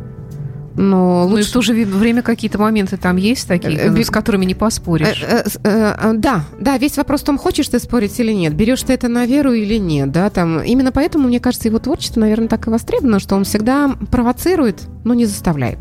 но 0.74 1.24
лучше... 1.24 1.32
Ну 1.32 1.38
и 1.38 1.42
в 1.42 1.52
то 1.52 1.62
же 1.62 1.72
время 1.72 2.22
какие-то 2.22 2.58
моменты 2.58 2.96
там 2.96 3.16
есть 3.16 3.46
такие, 3.46 3.78
э, 3.78 4.02
с 4.02 4.10
которыми 4.10 4.44
не 4.44 4.54
поспоришь. 4.54 5.22
Э, 5.22 5.44
э, 5.64 6.12
да, 6.14 6.44
да, 6.58 6.78
весь 6.78 6.96
вопрос 6.96 7.22
в 7.22 7.24
том, 7.24 7.38
хочешь 7.38 7.68
ты 7.68 7.78
спорить 7.78 8.18
или 8.18 8.32
нет, 8.32 8.54
берешь 8.54 8.82
ты 8.82 8.92
это 8.92 9.08
на 9.08 9.26
веру 9.26 9.52
или 9.52 9.76
нет, 9.76 10.10
да, 10.10 10.30
там. 10.30 10.62
Именно 10.62 10.92
поэтому, 10.92 11.28
мне 11.28 11.40
кажется, 11.40 11.68
его 11.68 11.78
творчество, 11.78 12.20
наверное, 12.20 12.48
так 12.48 12.66
и 12.66 12.70
востребовано, 12.70 13.20
что 13.20 13.36
он 13.36 13.44
всегда 13.44 13.94
провоцирует, 14.10 14.82
но 15.04 15.14
не 15.14 15.26
заставляет. 15.26 15.78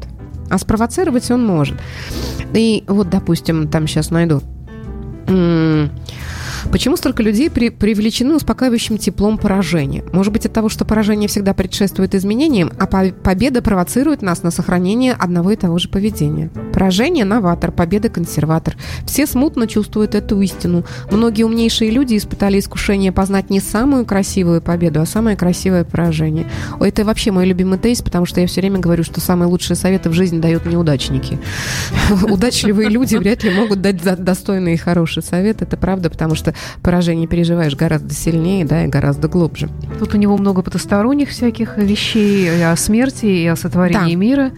А 0.50 0.58
спровоцировать 0.58 1.30
он 1.32 1.46
может. 1.46 1.78
И 2.54 2.84
вот, 2.88 3.10
допустим, 3.10 3.70
там 3.70 3.88
сейчас 3.88 4.10
найду. 4.12 4.42
Почему 6.72 6.98
столько 6.98 7.24
людей 7.24 7.50
при, 7.50 7.70
привлечены 7.70 8.36
успокаивающим 8.36 8.98
теплом 8.98 9.38
поражения? 9.38 10.04
Может 10.12 10.34
быть, 10.34 10.46
от 10.46 10.54
того, 10.54 10.70
что 10.70 10.86
поражение 10.86 11.28
всегда 11.28 11.54
предшествует 11.54 12.14
изменениям, 12.16 12.72
а 12.78 12.88
по 12.88 13.12
победа 13.12 13.62
провоцирует 13.62 14.22
нас 14.22 14.44
на 14.44 14.52
сохранение 14.52 15.14
одного 15.14 15.52
и 15.52 15.56
того 15.56 15.78
же 15.80 15.90
поведения. 15.90 16.50
Поражение– 16.74 17.26
новатор, 17.26 17.72
победа– 17.72 18.10
консерватор. 18.10 18.76
Все 19.06 19.26
смутно 19.26 19.68
чувствуют 19.68 20.16
эту 20.16 20.40
истину. 20.42 20.84
Многие 21.12 21.44
умнейшие 21.44 21.92
люди 21.92 22.18
испытали 22.18 22.60
искушение 22.60 23.12
познать 23.12 23.50
не 23.50 23.60
самую 23.60 24.06
красивую 24.06 24.62
победу, 24.62 25.02
а 25.02 25.06
самое 25.06 25.36
красивое 25.36 25.84
поражение. 25.84 26.48
Это 26.80 27.04
вообще 27.06 27.32
мой 27.32 27.46
любимый 27.46 27.80
тейс, 27.80 28.02
потому 28.02 28.26
что 28.26 28.42
я 28.42 28.48
все 28.48 28.62
время 28.62 28.80
говорю, 28.80 29.04
что 29.04 29.20
самые 29.22 29.48
лучшие 29.48 29.76
советы 29.78 30.10
в 30.10 30.14
жизни 30.14 30.40
дают 30.40 30.66
неудачники. 30.66 31.40
Удачливые 32.24 32.90
люди 32.90 33.16
вряд 33.16 33.44
ли 33.44 33.52
могут 33.52 33.82
дать 33.82 34.02
достойный 34.02 34.74
и 34.74 34.78
хороший 34.78 35.24
совет. 35.24 35.62
Это 35.62 35.78
правда, 35.78 36.10
потому 36.10 36.36
что 36.36 36.51
поражение 36.82 37.28
переживаешь 37.28 37.76
гораздо 37.76 38.14
сильнее, 38.14 38.66
да, 38.66 38.86
и 38.86 38.88
гораздо 38.88 39.28
глубже. 39.28 39.70
Тут 40.00 40.14
у 40.14 40.18
него 40.18 40.38
много 40.38 40.62
потусторонних 40.62 41.30
всяких 41.30 41.78
вещей 41.78 42.46
и 42.46 42.62
о 42.62 42.76
смерти, 42.76 43.26
и 43.26 43.48
о 43.48 43.56
сотворении 43.56 44.16
да. 44.16 44.20
мира. 44.20 44.52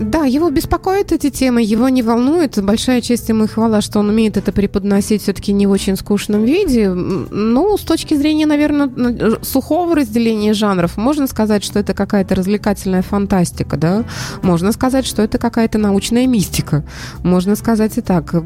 Да, 0.00 0.24
его 0.24 0.48
беспокоят 0.48 1.12
эти 1.12 1.28
темы, 1.28 1.62
его 1.62 1.90
не 1.90 2.02
волнует. 2.02 2.62
Большая 2.64 3.02
часть 3.02 3.28
ему 3.28 3.46
хвала, 3.46 3.82
что 3.82 3.98
он 3.98 4.08
умеет 4.08 4.38
это 4.38 4.50
преподносить 4.50 5.22
все-таки 5.22 5.52
не 5.52 5.66
в 5.66 5.70
очень 5.70 5.96
скучном 5.96 6.44
виде. 6.44 6.88
Ну, 6.88 7.76
с 7.76 7.82
точки 7.82 8.14
зрения, 8.14 8.46
наверное, 8.46 9.38
сухого 9.42 9.94
разделения 9.94 10.54
жанров, 10.54 10.96
можно 10.96 11.26
сказать, 11.26 11.62
что 11.62 11.78
это 11.78 11.92
какая-то 11.92 12.34
развлекательная 12.34 13.02
фантастика, 13.02 13.76
да? 13.76 14.04
Можно 14.40 14.72
сказать, 14.72 15.04
что 15.04 15.20
это 15.20 15.36
какая-то 15.36 15.76
научная 15.76 16.26
мистика. 16.26 16.82
Можно 17.22 17.54
сказать 17.54 17.98
и 17.98 18.00
так. 18.00 18.32
Я 18.32 18.40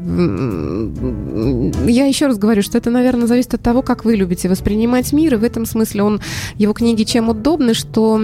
еще 2.05 2.27
раз 2.27 2.37
говорю, 2.37 2.63
что 2.63 2.77
это, 2.77 2.89
наверное, 2.89 3.27
зависит 3.27 3.53
от 3.53 3.61
того, 3.61 3.81
как 3.81 4.03
вы 4.03 4.17
любите 4.17 4.49
воспринимать 4.49 5.13
мир, 5.13 5.35
и 5.35 5.37
в 5.37 5.43
этом 5.45 5.65
смысле 5.65 6.03
он, 6.03 6.21
его 6.57 6.73
книги 6.73 7.03
чем 7.03 7.29
удобны, 7.29 7.73
что 7.73 8.19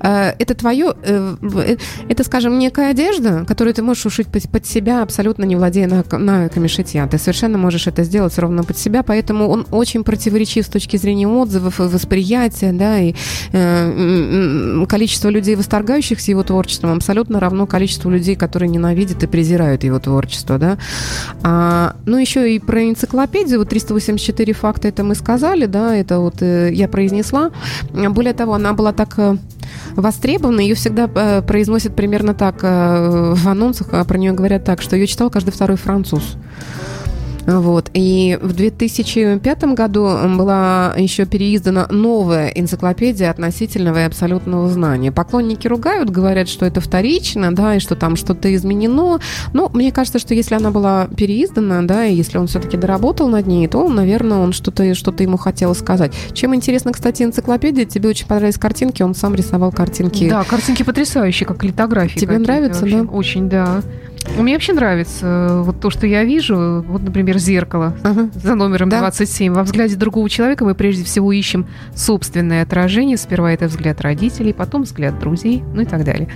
э, 0.00 0.32
это 0.38 0.54
твое, 0.54 0.94
э, 1.02 1.36
э 1.42 1.76
это, 2.08 2.24
скажем, 2.24 2.53
некая 2.58 2.90
одежда, 2.90 3.44
которую 3.46 3.74
ты 3.74 3.82
можешь 3.82 4.06
ушить 4.06 4.28
под, 4.28 4.66
себя, 4.66 5.02
абсолютно 5.02 5.44
не 5.44 5.56
владея 5.56 5.88
на, 5.88 6.48
камешетья. 6.48 7.06
Ты 7.06 7.18
совершенно 7.18 7.58
можешь 7.58 7.86
это 7.86 8.04
сделать 8.04 8.38
ровно 8.38 8.64
под 8.64 8.78
себя, 8.78 9.02
поэтому 9.02 9.48
он 9.48 9.66
очень 9.70 10.04
противоречив 10.04 10.66
с 10.66 10.68
точки 10.68 10.96
зрения 10.96 11.28
отзывов, 11.28 11.78
восприятия, 11.78 12.72
да, 12.72 12.98
и 12.98 13.14
э, 13.52 14.84
количество 14.88 15.28
людей, 15.28 15.54
восторгающихся 15.56 16.30
его 16.30 16.42
творчеством, 16.42 16.92
абсолютно 16.92 17.40
равно 17.40 17.66
количеству 17.66 18.10
людей, 18.10 18.36
которые 18.36 18.68
ненавидят 18.68 19.22
и 19.22 19.26
презирают 19.26 19.84
его 19.84 19.98
творчество, 19.98 20.58
да. 20.58 20.78
А, 21.42 21.96
ну, 22.06 22.16
еще 22.18 22.54
и 22.54 22.58
про 22.58 22.84
энциклопедию, 22.84 23.58
вот 23.58 23.68
384 23.68 24.52
факта, 24.52 24.88
это 24.88 25.04
мы 25.04 25.14
сказали, 25.14 25.66
да, 25.66 25.94
это 25.94 26.20
вот 26.20 26.42
э, 26.42 26.72
я 26.72 26.88
произнесла. 26.88 27.50
Более 27.92 28.34
того, 28.34 28.54
она 28.54 28.72
была 28.72 28.92
так 28.92 29.14
э, 29.18 29.36
востребована, 29.96 30.60
ее 30.60 30.74
всегда 30.74 31.10
э, 31.14 31.42
произносят 31.42 31.96
примерно 31.96 32.34
так 32.34 32.43
э, 32.62 33.34
в 33.34 33.48
анонсах, 33.48 33.88
а 33.92 34.04
про 34.04 34.18
нее 34.18 34.32
говорят 34.32 34.64
так, 34.64 34.82
что 34.82 34.96
ее 34.96 35.06
читал 35.06 35.30
каждый 35.30 35.50
второй 35.50 35.76
француз. 35.76 36.36
Вот. 37.46 37.90
И 37.94 38.38
в 38.40 38.52
2005 38.54 39.64
году 39.74 40.10
была 40.36 40.94
еще 40.96 41.26
переиздана 41.26 41.86
новая 41.90 42.48
энциклопедия 42.48 43.30
относительного 43.30 43.98
и 43.98 44.02
абсолютного 44.02 44.68
знания. 44.68 45.12
Поклонники 45.12 45.66
ругают, 45.66 46.10
говорят, 46.10 46.48
что 46.48 46.66
это 46.66 46.80
вторично, 46.80 47.54
да, 47.54 47.76
и 47.76 47.78
что 47.80 47.96
там 47.96 48.16
что-то 48.16 48.54
изменено. 48.54 49.20
Но 49.52 49.70
мне 49.72 49.92
кажется, 49.92 50.18
что 50.18 50.34
если 50.34 50.54
она 50.54 50.70
была 50.70 51.06
переиздана, 51.16 51.82
да, 51.82 52.06
и 52.06 52.14
если 52.14 52.38
он 52.38 52.46
все-таки 52.46 52.76
доработал 52.76 53.28
над 53.28 53.46
ней, 53.46 53.66
то, 53.68 53.88
наверное, 53.88 54.38
он 54.38 54.52
что-то 54.52 54.94
что 54.94 55.14
ему 55.18 55.36
хотел 55.36 55.74
сказать. 55.74 56.12
Чем 56.32 56.54
интересно, 56.54 56.92
кстати, 56.92 57.22
энциклопедия, 57.22 57.84
тебе 57.84 58.10
очень 58.10 58.26
понравились 58.26 58.58
картинки, 58.58 59.02
он 59.02 59.14
сам 59.14 59.34
рисовал 59.34 59.72
картинки. 59.72 60.28
Да, 60.28 60.44
картинки 60.44 60.82
потрясающие, 60.82 61.46
как 61.46 61.64
литографии. 61.64 62.18
Тебе 62.18 62.38
нравится, 62.38 62.86
да? 62.86 63.02
Очень, 63.02 63.48
да. 63.48 63.82
Мне 64.36 64.54
вообще 64.54 64.72
нравится 64.72 65.26
э, 65.26 65.62
вот 65.62 65.80
то, 65.80 65.90
что 65.90 66.06
я 66.06 66.24
вижу. 66.24 66.84
Вот, 66.88 67.02
например, 67.02 67.38
зеркало 67.38 67.96
ага. 68.02 68.30
за 68.34 68.54
номером 68.54 68.88
да. 68.88 69.00
27. 69.00 69.52
Во 69.52 69.62
взгляде 69.62 69.96
другого 69.96 70.28
человека 70.28 70.64
мы 70.64 70.74
прежде 70.74 71.04
всего 71.04 71.32
ищем 71.32 71.66
собственное 71.94 72.62
отражение. 72.62 73.16
Сперва 73.16 73.52
это 73.52 73.66
взгляд 73.66 74.00
родителей, 74.00 74.52
потом 74.52 74.82
взгляд 74.82 75.18
друзей, 75.18 75.62
ну 75.74 75.82
и 75.82 75.84
так 75.84 76.04
далее. 76.04 76.28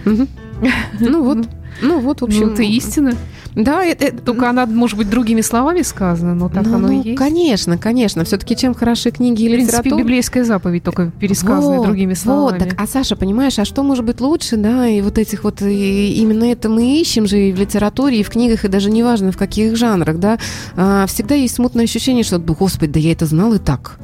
Ну 1.01 1.23
вот. 1.23 1.47
Ну 1.81 2.01
вот, 2.01 2.21
в 2.21 2.25
общем, 2.25 2.51
это 2.51 2.63
истина. 2.63 3.13
Да, 3.55 3.85
это, 3.85 4.07
это, 4.07 4.23
только 4.23 4.49
она, 4.49 4.67
может 4.67 4.97
быть, 4.97 5.11
другими 5.11 5.41
словами 5.41 5.83
сказана, 5.83 6.35
но 6.35 6.49
так 6.49 6.67
ну, 6.67 6.77
оно 6.77 6.93
и 6.93 7.09
есть. 7.09 7.19
Конечно, 7.19 7.77
конечно. 7.77 8.25
Все-таки 8.25 8.57
чем 8.57 8.75
хороши 8.75 9.11
книги 9.11 9.43
и 9.43 9.49
литература. 9.49 9.79
В 9.79 9.83
принципе, 9.83 10.03
библейская 10.03 10.45
заповедь 10.45 10.85
только 10.85 11.11
пересказанная 11.19 11.79
вот, 11.79 11.87
другими 11.87 12.15
словами. 12.15 12.59
Вот, 12.59 12.69
так, 12.69 12.81
а 12.81 12.87
Саша, 12.87 13.17
понимаешь, 13.17 13.59
а 13.59 13.65
что 13.65 13.83
может 13.83 14.05
быть 14.05 14.21
лучше, 14.21 14.57
да, 14.57 14.87
и 14.87 15.01
вот 15.01 15.19
этих 15.19 15.45
вот, 15.45 15.63
и 15.63 16.13
именно 16.21 16.45
это 16.45 16.69
мы 16.69 17.01
ищем 17.01 17.27
же 17.27 17.49
и 17.49 17.53
в 17.53 17.59
литературе, 17.59 18.21
и 18.21 18.23
в 18.23 18.31
книгах, 18.31 18.65
и 18.65 18.69
даже 18.69 18.91
неважно 18.91 19.33
в 19.33 19.37
каких 19.37 19.77
жанрах, 19.77 20.19
да, 20.19 20.39
а, 20.77 21.07
всегда 21.07 21.35
есть 21.35 21.55
смутное 21.55 21.85
ощущение, 21.85 22.25
что, 22.25 22.39
господи, 22.39 22.93
да 22.93 23.01
я 23.01 23.13
это 23.13 23.27
знал 23.27 23.55
и 23.55 23.59
так. 23.59 23.99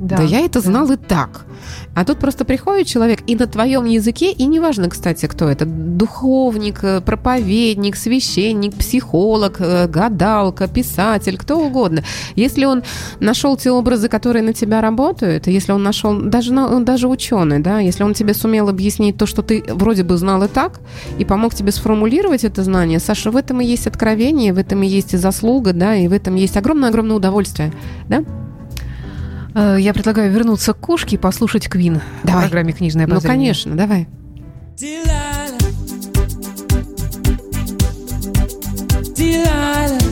Да, 0.00 0.18
да 0.18 0.22
я 0.22 0.40
это 0.40 0.62
да. 0.62 0.70
знал 0.70 0.90
и 0.90 0.96
так. 0.96 1.45
А 1.96 2.04
тут 2.04 2.18
просто 2.18 2.44
приходит 2.44 2.86
человек, 2.86 3.20
и 3.26 3.34
на 3.36 3.46
твоем 3.46 3.86
языке, 3.86 4.30
и 4.30 4.44
неважно, 4.44 4.90
кстати, 4.90 5.24
кто 5.24 5.48
это, 5.48 5.64
духовник, 5.64 6.84
э, 6.84 7.00
проповедник, 7.00 7.96
священник, 7.96 8.74
психолог, 8.74 9.56
э, 9.60 9.88
гадалка, 9.88 10.68
писатель, 10.68 11.38
кто 11.38 11.56
угодно. 11.58 12.04
Если 12.34 12.66
он 12.66 12.82
нашел 13.18 13.56
те 13.56 13.70
образы, 13.70 14.10
которые 14.10 14.42
на 14.42 14.52
тебя 14.52 14.82
работают, 14.82 15.46
если 15.46 15.72
он 15.72 15.82
нашел, 15.82 16.20
даже, 16.20 16.52
даже 16.80 17.08
ученый, 17.08 17.60
да, 17.60 17.78
если 17.78 18.02
он 18.02 18.12
тебе 18.12 18.34
сумел 18.34 18.68
объяснить 18.68 19.16
то, 19.16 19.24
что 19.24 19.40
ты 19.40 19.64
вроде 19.66 20.02
бы 20.02 20.18
знал 20.18 20.42
и 20.42 20.48
так, 20.48 20.80
и 21.18 21.24
помог 21.24 21.54
тебе 21.54 21.72
сформулировать 21.72 22.44
это 22.44 22.62
знание, 22.62 23.00
Саша, 23.00 23.30
в 23.30 23.36
этом 23.36 23.62
и 23.62 23.64
есть 23.64 23.86
откровение, 23.86 24.52
в 24.52 24.58
этом 24.58 24.82
и 24.82 24.86
есть 24.86 25.14
и 25.14 25.16
заслуга, 25.16 25.72
да, 25.72 25.96
и 25.96 26.08
в 26.08 26.12
этом 26.12 26.34
есть 26.34 26.58
огромное-огромное 26.58 27.16
удовольствие, 27.16 27.72
да? 28.06 28.22
Э, 29.56 29.76
я 29.80 29.94
предлагаю 29.94 30.30
вернуться 30.30 30.74
к 30.74 30.78
кошке 30.78 31.16
и 31.16 31.18
послушать 31.18 31.66
Квин 31.68 32.02
в 32.22 32.26
программе 32.26 32.72
«Книжная 32.72 33.08
базарь». 33.08 33.22
Ну, 33.22 33.28
конечно, 33.28 33.76
давай. 33.76 34.06
Delilah. 34.76 35.26
I 39.48 40.05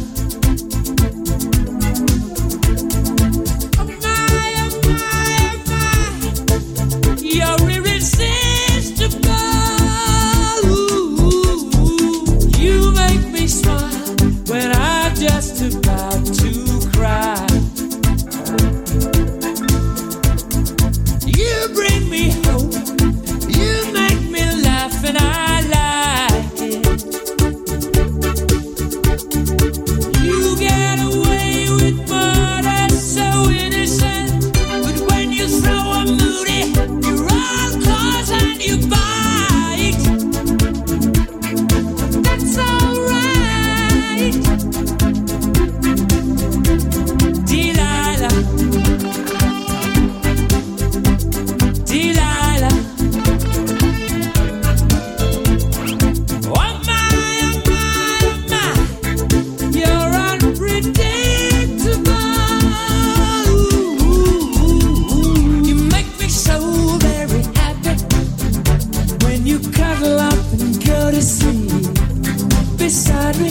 beside 72.95 73.37
me. 73.41 73.51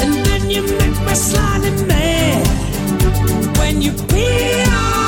And 0.00 0.24
then 0.24 0.50
you 0.50 0.62
make 0.62 0.98
me 1.06 1.14
slightly 1.14 1.70
mad 1.84 2.46
when 3.58 3.82
you 3.82 3.92
pee 3.92 4.64
on. 4.64 5.07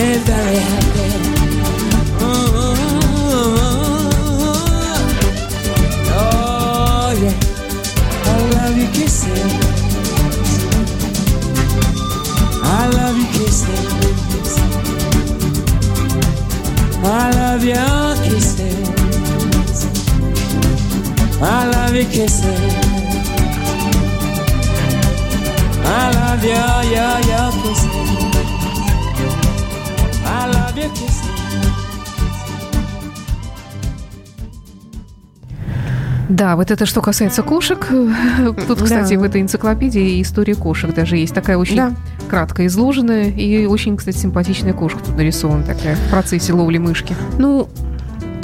very, 0.00 0.18
very 0.20 0.56
happy. 0.56 0.89
Да, 36.50 36.56
вот 36.56 36.72
это 36.72 36.84
что 36.84 37.00
касается 37.00 37.44
кошек. 37.44 37.86
Тут, 38.66 38.82
кстати, 38.82 39.14
да. 39.14 39.20
в 39.20 39.22
этой 39.22 39.40
энциклопедии 39.40 40.20
история 40.20 40.56
кошек 40.56 40.92
даже 40.92 41.16
есть 41.16 41.32
такая 41.32 41.56
очень 41.56 41.76
да. 41.76 41.94
кратко 42.28 42.66
изложенная 42.66 43.30
и 43.30 43.66
очень, 43.66 43.96
кстати, 43.96 44.16
симпатичная 44.16 44.72
кошка 44.72 44.98
тут 44.98 45.16
нарисована 45.16 45.62
такая 45.62 45.94
в 45.94 46.10
процессе 46.10 46.52
ловли 46.52 46.78
мышки. 46.78 47.14
Ну, 47.38 47.68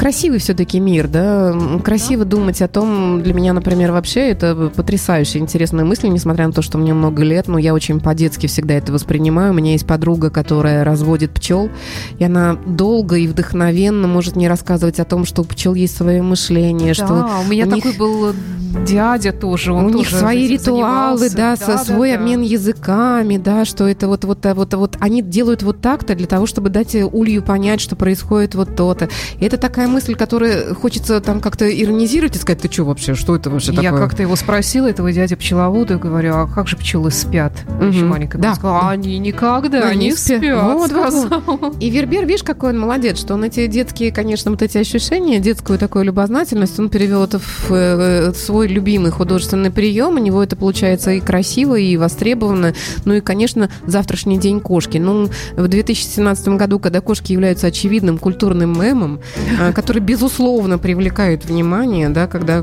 красивый 0.07 0.39
все-таки 0.39 0.79
мир, 0.79 1.09
да. 1.09 1.53
Красиво 1.83 2.25
да. 2.25 2.31
думать 2.37 2.63
о 2.63 2.69
том, 2.69 3.25
для 3.25 3.35
меня, 3.35 3.53
например, 3.53 3.91
вообще 3.91 4.31
это 4.31 4.71
потрясающая 4.73 5.41
интересная 5.41 5.85
мысль, 5.85 6.07
несмотря 6.07 6.47
на 6.47 6.53
то, 6.53 6.63
что 6.63 6.79
мне 6.79 6.95
много 6.95 7.25
лет, 7.25 7.49
но 7.49 7.59
я 7.59 7.75
очень 7.75 7.99
по-детски 7.99 8.47
всегда 8.47 8.75
это 8.75 8.93
воспринимаю. 8.93 9.51
У 9.51 9.57
меня 9.57 9.73
есть 9.73 9.85
подруга, 9.85 10.31
которая 10.31 10.85
разводит 10.85 11.33
пчел, 11.33 11.71
и 12.21 12.25
она 12.25 12.57
долго 12.67 13.17
и 13.17 13.27
вдохновенно 13.27 14.07
может 14.07 14.37
не 14.37 14.47
рассказывать 14.47 15.01
о 15.01 15.05
том, 15.05 15.25
что 15.25 15.43
у 15.43 15.45
пчел 15.45 15.75
есть 15.75 15.97
свое 15.97 16.23
мышление, 16.23 16.95
да, 16.95 16.95
что 16.95 17.31
у 17.45 17.51
меня 17.51 17.67
у 17.67 17.71
такой 17.71 17.91
них... 17.91 17.99
был 17.99 18.33
дядя 18.85 19.33
тоже, 19.33 19.73
он 19.73 19.87
у 19.87 19.93
тоже 19.93 19.99
них 19.99 20.09
свои 20.11 20.49
ритуалы, 20.49 21.31
да, 21.31 21.57
да, 21.57 21.79
свой 21.79 22.13
да, 22.13 22.19
обмен 22.19 22.43
языками, 22.43 23.39
да, 23.39 23.65
что 23.65 23.89
это 23.89 24.07
вот 24.07 24.25
вот 24.25 24.45
вот 24.45 24.75
вот 24.75 24.97
они 25.01 25.23
делают 25.23 25.63
вот 25.63 25.81
так-то 25.81 26.15
для 26.15 26.27
того, 26.27 26.47
чтобы 26.47 26.69
дать 26.69 26.95
улью 26.95 27.43
понять, 27.43 27.81
что 27.81 27.97
происходит 27.97 28.55
вот 28.55 28.77
то-то. 28.77 29.09
И 29.39 29.45
это 29.45 29.57
такая 29.57 29.89
мысль, 29.97 30.15
которая 30.15 30.75
хочется 30.75 31.23
там 31.23 31.41
как-то 31.41 31.67
иронизировать 31.67 32.37
и 32.37 32.39
сказать, 32.39 32.61
ты 32.61 32.71
что 32.71 32.85
вообще, 32.85 33.15
что 33.15 33.35
это 33.35 33.49
вообще 33.49 33.73
Я 33.73 33.85
такое? 33.85 34.01
как-то 34.03 34.21
его 34.21 34.37
спросила, 34.37 34.89
этого 34.89 35.11
дядя 35.11 35.39
пчеловода, 35.39 35.97
говорю, 35.97 36.35
а 36.35 36.47
как 36.47 36.69
же 36.69 36.77
пчелы 36.77 37.11
спят? 37.11 37.55
Угу. 37.67 37.85
Еще 37.87 38.05
маленькая. 38.05 38.39
Да. 38.39 38.55
Сказала, 38.55 38.91
они 38.91 39.19
никогда 39.19 39.89
они 39.89 40.09
не 40.09 40.15
спят. 40.15 40.41
спят 40.41 40.63
вот, 40.63 40.93
вот. 40.93 41.77
И 41.81 41.89
Вербер, 41.89 42.27
видишь, 42.27 42.43
какой 42.43 42.71
он 42.71 42.79
молодец, 42.79 43.19
что 43.19 43.33
он 43.33 43.45
эти 43.45 43.67
детские, 43.69 44.13
конечно, 44.13 44.51
вот 44.51 44.61
эти 44.61 44.77
ощущения, 44.77 45.39
детскую 45.39 45.79
такую 45.79 46.05
любознательность, 46.05 46.79
он 46.79 46.91
перевел 46.91 47.25
это 47.25 47.39
в, 47.39 47.71
э, 47.71 48.33
в 48.33 48.37
свой 48.37 48.69
любимый 48.69 49.11
художественный 49.11 49.71
прием. 49.71 50.17
У 50.17 50.19
него 50.19 50.43
это 50.43 50.57
получается 50.57 51.13
и 51.13 51.21
красиво, 51.21 51.77
и 51.77 51.97
востребовано. 51.97 52.75
Ну 53.07 53.15
и, 53.15 53.21
конечно, 53.23 53.71
завтрашний 53.87 54.37
день 54.37 54.61
кошки. 54.61 54.99
Ну, 54.99 55.31
в 55.57 55.69
2017 55.69 56.49
году, 56.49 56.81
когда 56.81 57.01
кошки 57.01 57.33
являются 57.33 57.69
очевидным 57.69 58.19
культурным 58.19 58.79
мемом, 58.79 59.21
а, 59.59 59.73
который, 59.87 60.01
безусловно, 60.01 60.79
привлекает 60.79 61.45
внимание, 61.45 62.09
да, 62.09 62.27
когда 62.27 62.59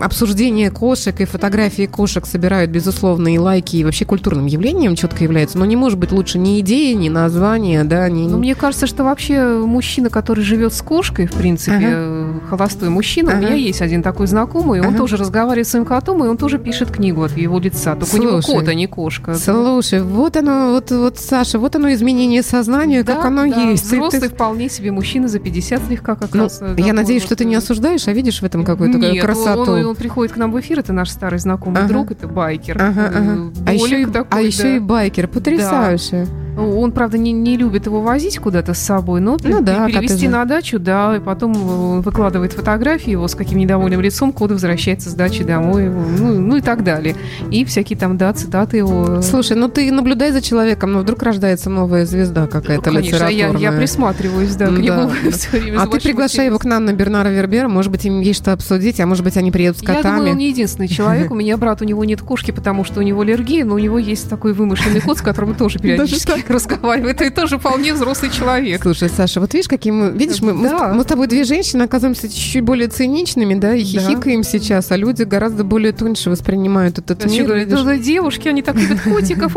обсуждение 0.00 0.70
кошек 0.70 1.20
и 1.20 1.24
фотографии 1.24 1.86
кошек 1.86 2.24
собирают, 2.24 2.70
безусловно, 2.70 3.34
и 3.34 3.38
лайки, 3.38 3.74
и 3.74 3.82
вообще 3.82 4.04
культурным 4.04 4.46
явлением 4.46 4.94
четко 4.94 5.24
является. 5.24 5.58
Но 5.58 5.64
не 5.64 5.74
может 5.74 5.98
быть 5.98 6.12
лучше 6.12 6.38
ни 6.38 6.60
идеи, 6.60 6.92
ни 6.92 7.08
названия, 7.08 7.82
да, 7.82 8.08
ни... 8.08 8.28
Ну, 8.28 8.38
мне 8.38 8.54
кажется, 8.54 8.86
что 8.86 9.02
вообще 9.02 9.42
мужчина, 9.44 10.08
который 10.08 10.44
живет 10.44 10.72
с 10.72 10.82
кошкой, 10.82 11.26
в 11.26 11.32
принципе, 11.32 11.84
ага. 11.84 12.40
холостой 12.48 12.90
мужчина, 12.90 13.32
ага. 13.32 13.38
у 13.38 13.42
меня 13.42 13.54
есть 13.54 13.82
один 13.82 14.00
такой 14.00 14.28
знакомый, 14.28 14.82
он 14.82 14.90
ага. 14.90 14.98
тоже 14.98 15.16
разговаривает 15.16 15.66
с 15.66 15.70
своим 15.72 15.84
котом, 15.84 16.22
и 16.22 16.28
он 16.28 16.36
тоже 16.36 16.60
пишет 16.60 16.92
книгу 16.92 17.24
от 17.24 17.36
его 17.36 17.58
лица. 17.58 17.96
Только 17.96 18.06
Слушай, 18.06 18.20
у 18.20 18.30
него 18.30 18.40
кот, 18.40 18.68
а 18.68 18.74
не 18.74 18.86
кошка. 18.86 19.34
Слушай, 19.34 20.00
вот 20.00 20.36
оно, 20.36 20.70
вот, 20.70 20.92
вот, 20.92 21.18
Саша, 21.18 21.58
вот 21.58 21.74
оно 21.74 21.92
изменение 21.92 22.44
сознания, 22.44 23.02
да, 23.02 23.16
как 23.16 23.24
оно 23.24 23.48
да, 23.48 23.70
есть. 23.70 23.86
Взрослый 23.86 24.20
ты... 24.20 24.28
вполне 24.28 24.68
себе 24.68 24.92
мужчина 24.92 25.26
за 25.26 25.40
50 25.40 25.86
слегка 25.88 26.14
как 26.14 26.32
ну, 26.34 26.51
Э, 26.60 26.74
я 26.78 26.92
надеюсь, 26.92 27.22
что 27.22 27.36
ты 27.36 27.44
не 27.44 27.54
осуждаешь, 27.54 28.06
а 28.08 28.12
видишь 28.12 28.40
в 28.40 28.44
этом 28.44 28.64
какую-то 28.64 28.98
Нет, 28.98 29.24
красоту. 29.24 29.72
Он, 29.72 29.86
он 29.86 29.96
приходит 29.96 30.32
к 30.32 30.36
нам 30.36 30.52
в 30.52 30.60
эфир, 30.60 30.80
это 30.80 30.92
наш 30.92 31.10
старый 31.10 31.38
знакомый 31.38 31.82
ага. 31.82 31.88
друг, 31.88 32.10
это 32.10 32.28
байкер. 32.28 32.80
Ага, 32.80 33.12
ага. 33.14 33.52
А, 33.66 33.72
еще, 33.72 34.06
такой, 34.06 34.28
а 34.30 34.34
да. 34.34 34.40
еще 34.40 34.76
и 34.76 34.78
байкер, 34.78 35.28
потрясающе. 35.28 36.26
Да. 36.26 36.41
Он, 36.56 36.92
правда, 36.92 37.18
не, 37.18 37.32
не 37.32 37.56
любит 37.56 37.86
его 37.86 38.02
возить 38.02 38.38
куда-то 38.38 38.74
с 38.74 38.78
собой, 38.78 39.20
но 39.20 39.36
ну, 39.42 39.62
да, 39.62 39.86
перевести 39.86 40.28
на 40.28 40.44
дачу, 40.44 40.78
да, 40.78 41.16
и 41.16 41.20
потом 41.20 41.52
э, 41.52 42.00
выкладывает 42.00 42.52
фотографии 42.52 43.10
его 43.10 43.26
с 43.26 43.34
каким 43.34 43.58
недовольным 43.58 44.00
лицом, 44.00 44.32
куда 44.32 44.54
возвращается 44.54 45.10
с 45.10 45.14
дачи 45.14 45.44
домой, 45.44 45.88
ну, 45.88 46.38
ну 46.38 46.56
и 46.56 46.60
так 46.60 46.84
далее. 46.84 47.16
И 47.50 47.64
всякие 47.64 47.98
там, 47.98 48.18
да, 48.18 48.32
цитаты 48.32 48.76
его. 48.76 49.22
Слушай, 49.22 49.56
ну 49.56 49.68
ты 49.68 49.90
наблюдай 49.90 50.32
за 50.32 50.42
человеком, 50.42 50.92
но 50.92 51.00
вдруг 51.00 51.22
рождается 51.22 51.70
новая 51.70 52.04
звезда 52.04 52.46
какая-то 52.46 52.90
ну, 52.90 52.96
конечно, 52.96 53.16
литературная. 53.16 53.60
Я, 53.60 53.70
я 53.70 53.72
присматриваюсь, 53.72 54.54
да, 54.56 54.66
к 54.66 54.70
нему 54.72 55.10
да. 55.24 55.30
все 55.30 55.50
время. 55.50 55.80
А 55.80 55.86
ты 55.86 56.00
приглашай 56.00 56.46
его 56.46 56.58
к 56.58 56.64
нам 56.64 56.84
на 56.84 56.92
Бернара 56.92 57.28
Вербера, 57.28 57.68
может 57.68 57.90
быть, 57.90 58.04
им 58.04 58.20
есть 58.20 58.42
что 58.42 58.52
обсудить, 58.52 59.00
а 59.00 59.06
может 59.06 59.24
быть, 59.24 59.36
они 59.36 59.50
приедут 59.50 59.78
с 59.78 59.80
котами. 59.80 60.04
Я 60.04 60.16
думаю, 60.16 60.32
он 60.32 60.38
не 60.38 60.48
единственный 60.48 60.88
человек. 60.88 61.30
У 61.30 61.34
меня 61.34 61.56
брат, 61.56 61.80
у 61.80 61.84
него 61.84 62.04
нет 62.04 62.20
кошки, 62.20 62.50
потому 62.50 62.84
что 62.84 63.00
у 63.00 63.02
него 63.02 63.22
аллергия, 63.22 63.64
но 63.64 63.74
у 63.74 63.78
него 63.78 63.98
есть 63.98 64.28
такой 64.28 64.52
вымышленный 64.52 65.00
кот, 65.00 65.18
с 65.18 65.22
которым 65.22 65.54
тоже 65.54 65.78
периодически 65.82 66.41
разговаривает. 66.50 67.22
И 67.22 67.30
тоже 67.30 67.58
вполне 67.58 67.92
взрослый 67.92 68.30
человек. 68.30 68.82
Слушай, 68.82 69.08
Саша, 69.08 69.40
вот 69.40 69.52
видишь, 69.54 69.68
какие 69.68 69.92
мы... 69.92 70.10
Видишь, 70.10 70.40
мы, 70.40 70.52
да. 70.68 70.92
мы, 70.92 71.02
с 71.02 71.06
тобой 71.06 71.26
две 71.26 71.44
женщины 71.44 71.82
оказываемся 71.82 72.28
чуть-чуть 72.28 72.62
более 72.62 72.88
циничными, 72.88 73.54
да, 73.54 73.74
и 73.74 73.82
хихикаем 73.82 74.42
да. 74.42 74.48
сейчас, 74.48 74.90
а 74.90 74.96
люди 74.96 75.22
гораздо 75.22 75.64
более 75.64 75.92
тоньше 75.92 76.30
воспринимают 76.30 76.98
этот 76.98 77.24
мир. 77.26 77.44
Говорят, 77.44 77.68
да, 77.68 77.96
девушки, 77.96 78.48
они 78.48 78.62
так 78.62 78.76
любят 78.76 79.00
котиков, 79.02 79.56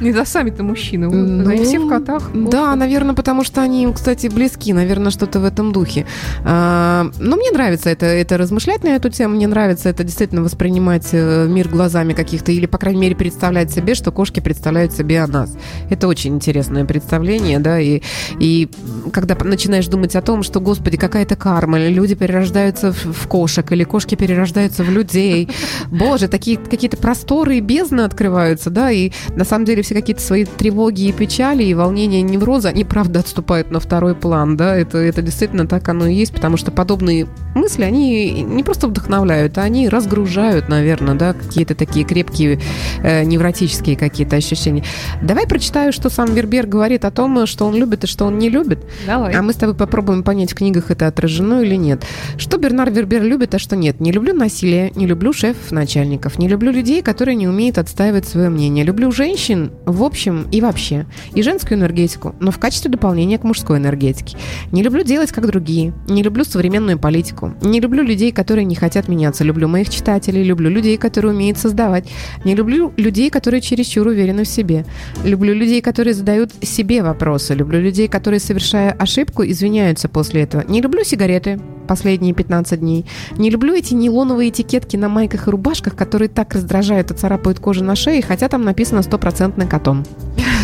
не 0.00 0.12
да 0.12 0.24
сами-то 0.24 0.62
мужчины, 0.62 1.08
ну, 1.08 1.64
все 1.64 1.78
в 1.78 1.88
котах. 1.88 2.30
Да, 2.34 2.74
наверное, 2.76 3.14
потому 3.14 3.44
что 3.44 3.62
они 3.62 3.82
им, 3.82 3.92
кстати, 3.92 4.28
близки, 4.28 4.72
наверное, 4.72 5.10
что-то 5.10 5.40
в 5.40 5.44
этом 5.44 5.72
духе. 5.72 6.06
А, 6.44 7.10
но 7.18 7.36
мне 7.36 7.50
нравится 7.50 7.90
это, 7.90 8.06
это 8.06 8.36
размышлять 8.38 8.84
на 8.84 8.88
эту 8.88 9.10
тему, 9.10 9.34
мне 9.34 9.46
нравится 9.46 9.88
это 9.88 10.04
действительно 10.04 10.42
воспринимать 10.42 11.08
э, 11.12 11.46
мир 11.48 11.68
глазами 11.68 12.12
каких-то, 12.12 12.52
или, 12.52 12.66
по 12.66 12.78
крайней 12.78 13.00
мере, 13.00 13.16
представлять 13.16 13.72
себе, 13.72 13.94
что 13.94 14.12
кошки 14.12 14.40
представляют 14.40 14.92
себе 14.92 15.20
о 15.20 15.26
нас. 15.26 15.56
Это 15.90 16.08
очень 16.08 16.34
интересное 16.34 16.84
представление, 16.84 17.58
да, 17.58 17.80
и, 17.80 18.00
и 18.38 18.68
когда 19.12 19.36
начинаешь 19.36 19.86
думать 19.86 20.16
о 20.16 20.22
том, 20.22 20.42
что, 20.42 20.60
господи, 20.60 20.96
какая-то 20.96 21.36
карма, 21.36 21.78
люди 21.78 22.14
перерождаются 22.14 22.92
в, 22.92 23.12
в 23.12 23.28
кошек, 23.28 23.70
или 23.72 23.84
кошки 23.84 24.14
перерождаются 24.14 24.82
в 24.82 24.90
людей, 24.90 25.48
боже, 25.90 26.28
такие 26.28 26.56
какие-то 26.56 26.96
просторы 26.96 27.58
и 27.58 27.60
бездны 27.60 28.02
открываются, 28.02 28.70
да, 28.70 28.90
и 28.90 29.10
на 29.36 29.44
самом 29.44 29.64
деле 29.64 29.82
все 29.82 29.94
какие-то 29.94 30.22
свои 30.22 30.44
тревоги 30.44 31.02
и 31.08 31.12
печали, 31.12 31.64
и 31.64 31.74
волнения, 31.74 32.22
неврозы, 32.22 32.68
они, 32.68 32.84
правда, 32.84 33.20
отступают 33.20 33.70
на 33.70 33.80
второй 33.80 34.14
план, 34.14 34.56
да, 34.56 34.76
это, 34.76 34.98
это 34.98 35.22
действительно 35.22 35.66
так 35.66 35.88
оно 35.88 36.06
и 36.06 36.14
есть, 36.14 36.32
потому 36.32 36.56
что 36.56 36.70
подобные 36.70 37.26
мысли, 37.54 37.82
они 37.84 38.42
не 38.42 38.62
просто 38.62 38.88
вдохновляют, 38.88 39.58
а 39.58 39.62
они 39.62 39.88
разгружают, 39.88 40.68
наверное, 40.68 41.14
да, 41.14 41.32
какие-то 41.32 41.74
такие 41.74 42.04
крепкие 42.04 42.60
э, 43.02 43.24
невротические 43.24 43.96
какие-то 43.96 44.36
ощущения. 44.36 44.84
Давай 45.22 45.46
прочитаю, 45.64 45.94
что 45.94 46.10
сам 46.10 46.34
Вербер 46.34 46.66
говорит 46.66 47.06
о 47.06 47.10
том, 47.10 47.46
что 47.46 47.64
он 47.64 47.74
любит 47.74 48.04
и 48.04 48.06
что 48.06 48.26
он 48.26 48.38
не 48.38 48.50
любит. 48.50 48.80
Давай. 49.06 49.32
А 49.32 49.40
мы 49.40 49.54
с 49.54 49.56
тобой 49.56 49.74
попробуем 49.74 50.22
понять, 50.22 50.52
в 50.52 50.54
книгах 50.54 50.90
это 50.90 51.06
отражено 51.06 51.62
или 51.62 51.74
нет. 51.74 52.04
Что 52.36 52.58
Бернар 52.58 52.90
Вербер 52.90 53.22
любит, 53.22 53.54
а 53.54 53.58
что 53.58 53.74
нет. 53.74 53.98
Не 53.98 54.12
люблю 54.12 54.34
насилие, 54.34 54.92
не 54.94 55.06
люблю 55.06 55.32
шефов, 55.32 55.72
начальников, 55.72 56.38
не 56.38 56.48
люблю 56.48 56.70
людей, 56.70 57.00
которые 57.00 57.34
не 57.34 57.48
умеют 57.48 57.78
отстаивать 57.78 58.28
свое 58.28 58.50
мнение. 58.50 58.84
Люблю 58.84 59.10
женщин 59.10 59.70
в 59.86 60.02
общем 60.02 60.46
и 60.52 60.60
вообще. 60.60 61.06
И 61.32 61.42
женскую 61.42 61.78
энергетику, 61.78 62.34
но 62.40 62.50
в 62.50 62.58
качестве 62.58 62.90
дополнения 62.90 63.38
к 63.38 63.44
мужской 63.44 63.78
энергетике. 63.78 64.36
Не 64.70 64.82
люблю 64.82 65.02
делать 65.02 65.32
как 65.32 65.46
другие. 65.46 65.94
Не 66.08 66.22
люблю 66.22 66.44
современную 66.44 66.98
политику. 66.98 67.54
Не 67.62 67.80
люблю 67.80 68.02
людей, 68.02 68.32
которые 68.32 68.66
не 68.66 68.74
хотят 68.74 69.08
меняться. 69.08 69.44
Люблю 69.44 69.66
моих 69.66 69.88
читателей. 69.88 70.42
Люблю 70.42 70.68
людей, 70.68 70.98
которые 70.98 71.32
умеют 71.32 71.56
создавать. 71.56 72.06
Не 72.44 72.54
люблю 72.54 72.92
людей, 72.98 73.30
которые 73.30 73.62
чересчур 73.62 74.06
уверены 74.08 74.44
в 74.44 74.48
себе. 74.48 74.84
Люблю 75.24 75.53
людей, 75.54 75.80
которые 75.80 76.14
задают 76.14 76.52
себе 76.62 77.02
вопросы. 77.02 77.54
Люблю 77.54 77.80
людей, 77.80 78.08
которые, 78.08 78.40
совершая 78.40 78.92
ошибку, 78.92 79.44
извиняются 79.44 80.08
после 80.08 80.42
этого. 80.42 80.64
Не 80.68 80.80
люблю 80.80 81.04
сигареты 81.04 81.60
последние 81.86 82.34
15 82.34 82.80
дней. 82.80 83.06
Не 83.36 83.50
люблю 83.50 83.74
эти 83.74 83.94
нейлоновые 83.94 84.50
этикетки 84.50 84.96
на 84.96 85.08
майках 85.08 85.46
и 85.46 85.50
рубашках, 85.50 85.96
которые 85.96 86.28
так 86.28 86.54
раздражают 86.54 87.10
и 87.10 87.14
царапают 87.14 87.58
кожу 87.58 87.84
на 87.84 87.94
шее, 87.94 88.22
хотя 88.22 88.48
там 88.48 88.62
написано 88.62 89.02
стопроцентный 89.02 89.66
катон. 89.66 90.04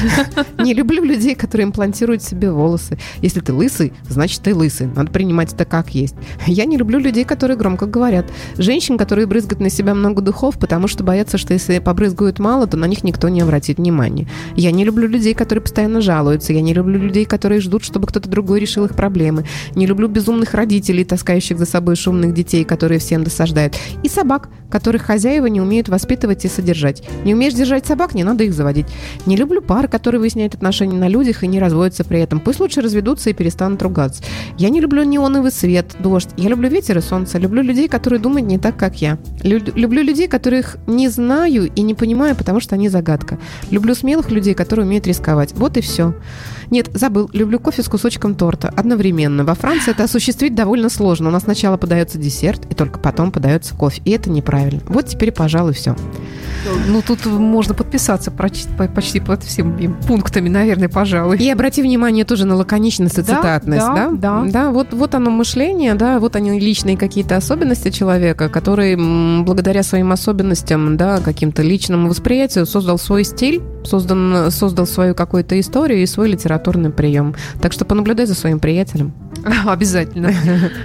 Не 0.59 0.75
люблю 0.75 1.05
людей, 1.05 1.35
которые 1.35 1.67
имплантируют 1.67 2.23
себе 2.23 2.51
волосы. 2.51 2.99
Если 3.23 3.41
ты 3.41 3.53
лысый, 3.53 3.93
значит 4.09 4.43
ты 4.43 4.55
лысый. 4.55 4.89
Надо 4.89 5.11
принимать 5.11 5.53
это 5.53 5.65
как 5.65 5.95
есть. 5.95 6.15
Я 6.47 6.65
не 6.65 6.77
люблю 6.77 6.99
людей, 6.99 7.25
которые 7.25 7.57
громко 7.57 7.87
говорят. 7.87 8.27
Женщин, 8.57 8.99
которые 8.99 9.27
брызгают 9.27 9.61
на 9.61 9.71
себя 9.71 9.95
много 9.95 10.23
духов, 10.23 10.59
потому 10.59 10.89
что 10.89 11.05
боятся, 11.05 11.39
что 11.39 11.53
если 11.53 11.79
побрызгают 11.79 12.39
мало, 12.39 12.67
то 12.67 12.77
на 12.77 12.87
них 12.87 13.05
никто 13.05 13.29
не 13.29 13.41
обратит 13.41 13.79
внимания. 13.79 14.29
Я 14.57 14.71
не 14.71 14.85
люблю 14.85 15.09
людей, 15.09 15.35
которые 15.35 15.63
постоянно 15.63 16.01
жалуются. 16.01 16.53
Я 16.53 16.61
не 16.61 16.75
люблю 16.75 16.99
людей, 16.99 17.25
которые 17.25 17.61
ждут, 17.61 17.85
чтобы 17.85 18.07
кто-то 18.07 18.29
другой 18.29 18.61
решил 18.61 18.85
их 18.85 18.95
проблемы. 18.95 19.45
Не 19.75 19.87
люблю 19.87 20.09
безумных 20.09 20.55
родителей, 20.55 21.05
таскающих 21.05 21.59
за 21.59 21.67
собой 21.67 21.97
шумных 21.97 22.35
детей, 22.35 22.65
которые 22.65 22.99
всем 22.99 23.25
досаждают. 23.25 23.77
И 24.03 24.09
собак, 24.09 24.49
которых 24.71 25.03
хозяева 25.03 25.47
не 25.47 25.61
умеют 25.61 25.89
воспитывать 25.89 26.45
и 26.45 26.49
содержать. 26.49 27.03
Не 27.25 27.35
умеешь 27.35 27.55
держать 27.55 27.87
собак, 27.87 28.15
не 28.15 28.25
надо 28.25 28.45
их 28.45 28.55
заводить. 28.55 28.87
Не 29.27 29.37
люблю 29.37 29.61
парк, 29.61 29.90
которые 29.91 30.21
выясняют 30.21 30.55
отношения 30.55 30.97
на 30.97 31.09
людях 31.09 31.45
и 31.45 31.47
не 31.47 31.61
разводятся 31.61 32.05
при 32.05 32.21
этом. 32.21 32.41
Пусть 32.41 32.61
лучше 32.61 32.81
разведутся 32.81 33.31
и 33.31 33.33
перестанут 33.33 33.83
ругаться. 33.83 34.23
Я 34.57 34.71
не 34.71 34.81
люблю 34.81 35.03
неоновый 35.03 35.53
свет, 35.53 35.97
дождь. 35.99 36.31
Я 36.37 36.49
люблю 36.49 36.69
ветер 36.69 36.99
и 36.99 37.01
солнце. 37.01 37.39
Люблю 37.39 37.63
людей, 37.63 37.89
которые 37.89 38.21
думают 38.21 38.47
не 38.47 38.59
так, 38.59 38.77
как 38.77 39.03
я. 39.03 39.19
Люблю 39.43 40.03
людей, 40.03 40.29
которых 40.29 40.77
не 40.87 41.09
знаю 41.09 41.71
и 41.75 41.83
не 41.83 41.95
понимаю, 41.95 42.37
потому 42.37 42.61
что 42.61 42.75
они 42.75 42.89
загадка. 42.89 43.39
Люблю 43.71 43.95
смелых 43.95 44.31
людей, 44.31 44.55
которые 44.55 44.87
умеют 44.87 45.07
рисковать. 45.07 45.53
Вот 45.53 45.77
и 45.77 45.81
все. 45.81 46.15
Нет, 46.71 46.89
забыл. 46.95 47.29
Люблю 47.33 47.59
кофе 47.59 47.83
с 47.83 47.89
кусочком 47.89 48.35
торта 48.35 48.73
одновременно. 48.77 49.45
Во 49.45 49.55
Франции 49.55 49.91
это 49.91 50.05
осуществить 50.05 50.55
довольно 50.55 50.89
сложно. 50.89 51.29
У 51.29 51.33
нас 51.33 51.45
сначала 51.45 51.77
подается 51.77 52.19
десерт, 52.19 52.65
и 52.71 52.75
только 52.75 52.99
потом 52.99 53.33
подается 53.33 53.75
кофе. 53.75 54.01
И 54.05 54.11
это 54.11 54.31
неправильно. 54.31 54.81
Вот 54.87 55.07
теперь, 55.07 55.33
пожалуй, 55.33 55.75
все. 55.75 55.97
Ну, 56.87 57.03
тут 57.03 57.27
можно 57.27 57.75
подписаться 57.75 58.31
почти, 58.31 58.69
почти 58.95 59.21
под 59.21 59.43
всеми 59.43 59.95
пунктами, 60.07 60.49
наверное, 60.49 60.89
пожалуй. 60.89 61.39
И 61.39 61.51
обрати 61.51 61.83
внимание 61.83 62.25
тоже 62.25 62.45
на 62.45 62.55
лаконичность 62.55 63.19
и 63.19 63.23
цитатность, 63.23 63.87
да? 63.87 64.11
Да, 64.11 64.43
да. 64.43 64.45
да 64.45 64.71
вот, 64.71 64.93
вот 64.93 65.15
оно 65.15 65.31
мышление, 65.31 65.95
да, 65.95 66.19
вот 66.19 66.37
они 66.37 66.59
личные 66.61 66.97
какие-то 66.97 67.37
особенности 67.37 67.91
человека, 67.91 68.49
который 68.49 68.97
благодаря 69.43 69.83
своим 69.83 70.13
особенностям, 70.13 70.97
да, 70.97 71.19
каким-то 71.19 71.63
личному 71.63 72.09
восприятию 72.09 72.67
создал 72.67 72.99
свой 72.99 73.25
стиль, 73.25 73.63
создан, 73.85 74.51
создал 74.51 74.87
свою 74.87 75.15
какую-то 75.15 75.59
историю 75.59 76.03
и 76.03 76.07
свой 76.07 76.29
литературный 76.29 76.91
прием. 76.91 77.35
Так 77.61 77.73
что 77.73 77.85
понаблюдай 77.85 78.27
за 78.27 78.35
своим 78.35 78.59
приятелем. 78.59 79.13
Обязательно. 79.67 80.33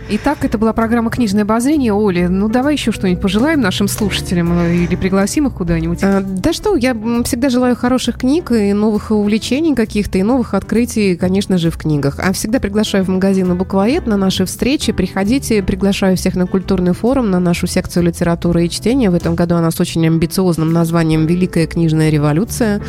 Итак, 0.09 0.43
это 0.43 0.57
была 0.57 0.73
программа 0.73 1.09
«Книжное 1.09 1.43
обозрение». 1.43 1.93
Оля, 1.93 2.29
ну 2.29 2.47
давай 2.49 2.73
еще 2.73 2.91
что-нибудь 2.91 3.21
пожелаем 3.21 3.61
нашим 3.61 3.87
слушателям 3.87 4.51
э, 4.57 4.75
или 4.75 4.95
пригласим 4.95 5.47
их 5.47 5.53
куда-нибудь? 5.53 5.99
А, 6.03 6.21
да 6.21 6.53
что, 6.53 6.75
я 6.75 6.95
всегда 7.23 7.49
желаю 7.49 7.75
хороших 7.75 8.17
книг 8.17 8.51
и 8.51 8.73
новых 8.73 9.11
увлечений 9.11 9.75
каких-то, 9.75 10.17
и 10.17 10.23
новых 10.23 10.53
открытий, 10.53 11.15
конечно 11.15 11.57
же, 11.57 11.71
в 11.71 11.77
книгах. 11.77 12.19
А 12.19 12.31
всегда 12.33 12.59
приглашаю 12.59 13.03
в 13.03 13.09
магазин 13.09 13.55
«Буквоед» 13.55 14.07
на 14.07 14.17
наши 14.17 14.45
встречи. 14.45 14.91
Приходите, 14.91 15.61
приглашаю 15.61 16.17
всех 16.17 16.35
на 16.35 16.47
культурный 16.47 16.93
форум, 16.93 17.31
на 17.31 17.39
нашу 17.39 17.67
секцию 17.67 18.03
литературы 18.03 18.65
и 18.65 18.69
чтения. 18.69 19.09
В 19.09 19.15
этом 19.15 19.35
году 19.35 19.55
она 19.55 19.71
с 19.71 19.79
очень 19.79 20.05
амбициозным 20.05 20.71
названием 20.71 21.25
«Великая 21.25 21.67
книжная 21.67 22.09
революция». 22.09 22.81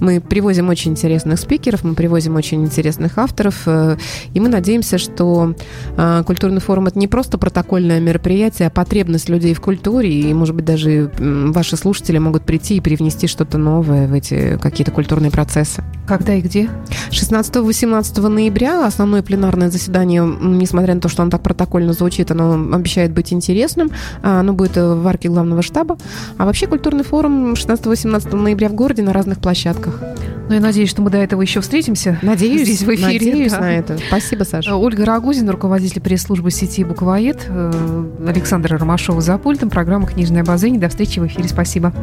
Мы 0.00 0.20
привозим 0.20 0.68
очень 0.68 0.92
интересных 0.92 1.38
спикеров, 1.38 1.84
мы 1.84 1.94
привозим 1.94 2.36
очень 2.36 2.62
интересных 2.64 3.18
авторов, 3.18 3.62
э, 3.66 3.96
и 4.34 4.40
мы 4.40 4.48
надеемся, 4.48 4.98
что 5.02 5.54
э, 5.96 6.22
культурный 6.26 6.60
форум 6.60 6.86
это 6.86 6.98
не 6.98 7.08
просто 7.08 7.38
протокольное 7.38 8.00
мероприятие, 8.00 8.68
а 8.68 8.70
потребность 8.70 9.28
людей 9.28 9.54
в 9.54 9.60
культуре, 9.60 10.10
и, 10.10 10.32
может 10.34 10.54
быть, 10.54 10.64
даже 10.64 11.10
ваши 11.18 11.76
слушатели 11.76 12.18
могут 12.18 12.44
прийти 12.44 12.76
и 12.76 12.80
привнести 12.80 13.26
что-то 13.26 13.58
новое 13.58 14.06
в 14.06 14.14
эти 14.14 14.58
какие-то 14.58 14.90
культурные 14.90 15.30
процессы. 15.30 15.82
Когда 16.06 16.34
и 16.34 16.40
где? 16.40 16.68
16-18 17.10 18.28
ноября 18.28 18.86
основное 18.86 19.22
пленарное 19.22 19.70
заседание, 19.70 20.22
несмотря 20.24 20.94
на 20.94 21.00
то, 21.00 21.08
что 21.08 21.22
оно 21.22 21.30
так 21.30 21.42
протокольно 21.42 21.92
звучит, 21.92 22.30
оно 22.30 22.54
обещает 22.74 23.12
быть 23.12 23.32
интересным. 23.32 23.90
А, 24.22 24.40
оно 24.40 24.52
будет 24.52 24.76
в 24.76 25.06
арке 25.06 25.28
главного 25.28 25.62
штаба. 25.62 25.96
А 26.38 26.44
вообще 26.44 26.66
культурный 26.66 27.04
форум 27.04 27.52
16-18 27.52 28.34
ноября 28.36 28.68
в 28.68 28.74
городе 28.74 29.02
на 29.02 29.12
разных 29.12 29.38
площадках. 29.38 30.00
Ну, 30.48 30.54
я 30.54 30.60
надеюсь, 30.60 30.90
что 30.90 31.02
мы 31.02 31.10
до 31.10 31.18
этого 31.18 31.40
еще 31.40 31.60
встретимся. 31.60 32.18
Надеюсь. 32.22 32.62
Здесь 32.62 32.82
в 32.82 32.94
эфире. 32.94 33.30
Надеюсь 33.30 33.52
да. 33.52 33.60
на 33.60 33.74
это. 33.74 33.98
Спасибо, 34.08 34.44
Саша. 34.44 34.70
Ольга 34.92 35.06
Рагузин, 35.06 35.48
руководитель 35.48 36.02
пресс-службы 36.02 36.50
сети 36.50 36.84
«Буквоед», 36.84 37.46
э, 37.48 38.04
Александра 38.28 38.76
Ромашова 38.76 39.22
за 39.22 39.38
пультом, 39.38 39.70
программа 39.70 40.06
«Книжное 40.06 40.42
обозрение». 40.42 40.78
До 40.78 40.90
встречи 40.90 41.18
в 41.18 41.26
эфире. 41.26 41.48
Спасибо. 41.48 41.94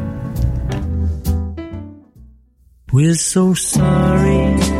We're 2.91 3.13
so 3.13 3.53
sorry. 3.53 4.78